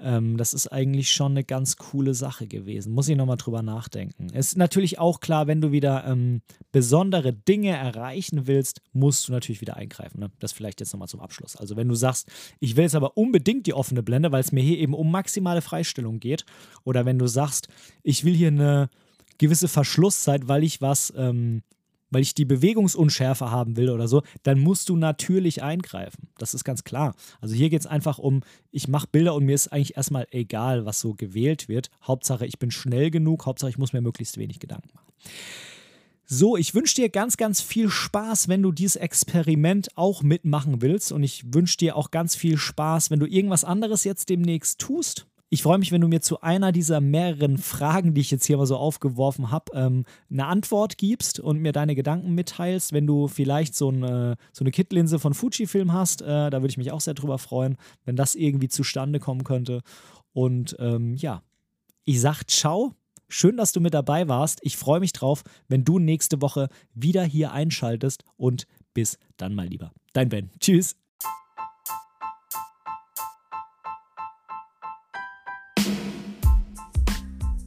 Ähm, 0.00 0.36
das 0.36 0.54
ist 0.54 0.68
eigentlich 0.68 1.10
schon 1.10 1.32
eine 1.32 1.44
ganz 1.44 1.76
coole 1.76 2.14
Sache 2.14 2.46
gewesen. 2.46 2.92
Muss 2.92 3.08
ich 3.08 3.16
nochmal 3.16 3.36
drüber 3.36 3.62
nachdenken. 3.62 4.28
Es 4.32 4.48
ist 4.48 4.56
natürlich 4.56 4.98
auch 4.98 5.20
klar, 5.20 5.46
wenn 5.46 5.60
du 5.60 5.72
wieder 5.72 6.04
ähm, 6.06 6.42
besondere 6.70 7.32
Dinge 7.32 7.70
erreichen 7.70 8.46
willst, 8.46 8.80
musst 8.92 9.28
du 9.28 9.32
natürlich 9.32 9.60
wieder 9.60 9.76
eingreifen. 9.76 10.20
Ne? 10.20 10.30
Das 10.38 10.52
vielleicht 10.52 10.80
jetzt 10.80 10.92
nochmal 10.92 11.08
zum 11.08 11.20
Abschluss. 11.20 11.56
Also 11.56 11.76
wenn 11.76 11.88
du 11.88 11.94
sagst, 11.94 12.30
ich 12.60 12.76
will 12.76 12.84
jetzt 12.84 12.94
aber 12.94 13.16
unbedingt 13.16 13.66
die 13.66 13.74
offene 13.74 14.02
Blende, 14.02 14.30
weil 14.30 14.40
es 14.40 14.52
mir 14.52 14.62
hier 14.62 14.78
eben 14.78 14.94
um 14.94 15.10
maximale 15.10 15.62
Freistellung 15.62 16.20
geht. 16.20 16.44
Oder 16.84 17.04
wenn 17.04 17.18
du 17.18 17.26
sagst, 17.26 17.68
ich 18.02 18.24
will 18.24 18.34
hier 18.34 18.48
eine 18.48 18.88
gewisse 19.38 19.68
Verschlusszeit, 19.68 20.48
weil 20.48 20.64
ich 20.64 20.80
was 20.80 21.12
ähm, 21.16 21.62
weil 22.10 22.22
ich 22.22 22.34
die 22.34 22.44
Bewegungsunschärfe 22.44 23.50
haben 23.50 23.76
will 23.76 23.90
oder 23.90 24.08
so, 24.08 24.22
dann 24.42 24.58
musst 24.60 24.88
du 24.88 24.96
natürlich 24.96 25.62
eingreifen. 25.62 26.28
Das 26.38 26.54
ist 26.54 26.64
ganz 26.64 26.84
klar. 26.84 27.14
Also 27.40 27.54
hier 27.54 27.70
geht 27.70 27.80
es 27.80 27.86
einfach 27.86 28.18
um, 28.18 28.42
ich 28.70 28.88
mache 28.88 29.08
Bilder 29.10 29.34
und 29.34 29.44
mir 29.44 29.54
ist 29.54 29.68
eigentlich 29.68 29.96
erstmal 29.96 30.26
egal, 30.30 30.86
was 30.86 31.00
so 31.00 31.14
gewählt 31.14 31.68
wird. 31.68 31.90
Hauptsache, 32.02 32.46
ich 32.46 32.58
bin 32.58 32.70
schnell 32.70 33.10
genug, 33.10 33.46
Hauptsache, 33.46 33.70
ich 33.70 33.78
muss 33.78 33.92
mir 33.92 34.00
möglichst 34.00 34.38
wenig 34.38 34.60
Gedanken 34.60 34.90
machen. 34.94 35.12
So, 36.30 36.58
ich 36.58 36.74
wünsche 36.74 36.94
dir 36.94 37.08
ganz, 37.08 37.38
ganz 37.38 37.62
viel 37.62 37.88
Spaß, 37.88 38.48
wenn 38.48 38.62
du 38.62 38.70
dieses 38.70 38.96
Experiment 38.96 39.88
auch 39.96 40.22
mitmachen 40.22 40.82
willst. 40.82 41.10
Und 41.10 41.22
ich 41.22 41.54
wünsche 41.54 41.78
dir 41.78 41.96
auch 41.96 42.10
ganz 42.10 42.36
viel 42.36 42.58
Spaß, 42.58 43.10
wenn 43.10 43.18
du 43.18 43.24
irgendwas 43.24 43.64
anderes 43.64 44.04
jetzt 44.04 44.28
demnächst 44.28 44.78
tust. 44.78 45.26
Ich 45.50 45.62
freue 45.62 45.78
mich, 45.78 45.92
wenn 45.92 46.02
du 46.02 46.08
mir 46.08 46.20
zu 46.20 46.42
einer 46.42 46.72
dieser 46.72 47.00
mehreren 47.00 47.56
Fragen, 47.56 48.12
die 48.12 48.20
ich 48.20 48.30
jetzt 48.30 48.44
hier 48.44 48.58
mal 48.58 48.66
so 48.66 48.76
aufgeworfen 48.76 49.50
habe, 49.50 49.72
ähm, 49.74 50.04
eine 50.30 50.46
Antwort 50.46 50.98
gibst 50.98 51.40
und 51.40 51.60
mir 51.60 51.72
deine 51.72 51.94
Gedanken 51.94 52.34
mitteilst. 52.34 52.92
Wenn 52.92 53.06
du 53.06 53.28
vielleicht 53.28 53.74
so 53.74 53.88
eine, 53.88 54.36
so 54.52 54.62
eine 54.62 54.70
Kit-Linse 54.70 55.18
von 55.18 55.32
Fujifilm 55.32 55.92
hast, 55.92 56.20
äh, 56.20 56.50
da 56.50 56.52
würde 56.52 56.68
ich 56.68 56.76
mich 56.76 56.92
auch 56.92 57.00
sehr 57.00 57.14
drüber 57.14 57.38
freuen, 57.38 57.78
wenn 58.04 58.14
das 58.14 58.34
irgendwie 58.34 58.68
zustande 58.68 59.20
kommen 59.20 59.44
könnte. 59.44 59.80
Und 60.34 60.76
ähm, 60.78 61.14
ja, 61.16 61.42
ich 62.04 62.20
sag 62.20 62.44
ciao. 62.44 62.94
Schön, 63.30 63.58
dass 63.58 63.72
du 63.72 63.80
mit 63.80 63.92
dabei 63.92 64.26
warst. 64.26 64.60
Ich 64.62 64.78
freue 64.78 65.00
mich 65.00 65.12
drauf, 65.12 65.42
wenn 65.68 65.84
du 65.84 65.98
nächste 65.98 66.40
Woche 66.40 66.68
wieder 66.94 67.24
hier 67.24 67.52
einschaltest 67.52 68.24
und 68.38 68.66
bis 68.94 69.18
dann 69.36 69.54
mal 69.54 69.66
lieber. 69.66 69.92
Dein 70.14 70.30
Ben. 70.30 70.50
Tschüss. 70.60 70.96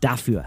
dafür. 0.00 0.44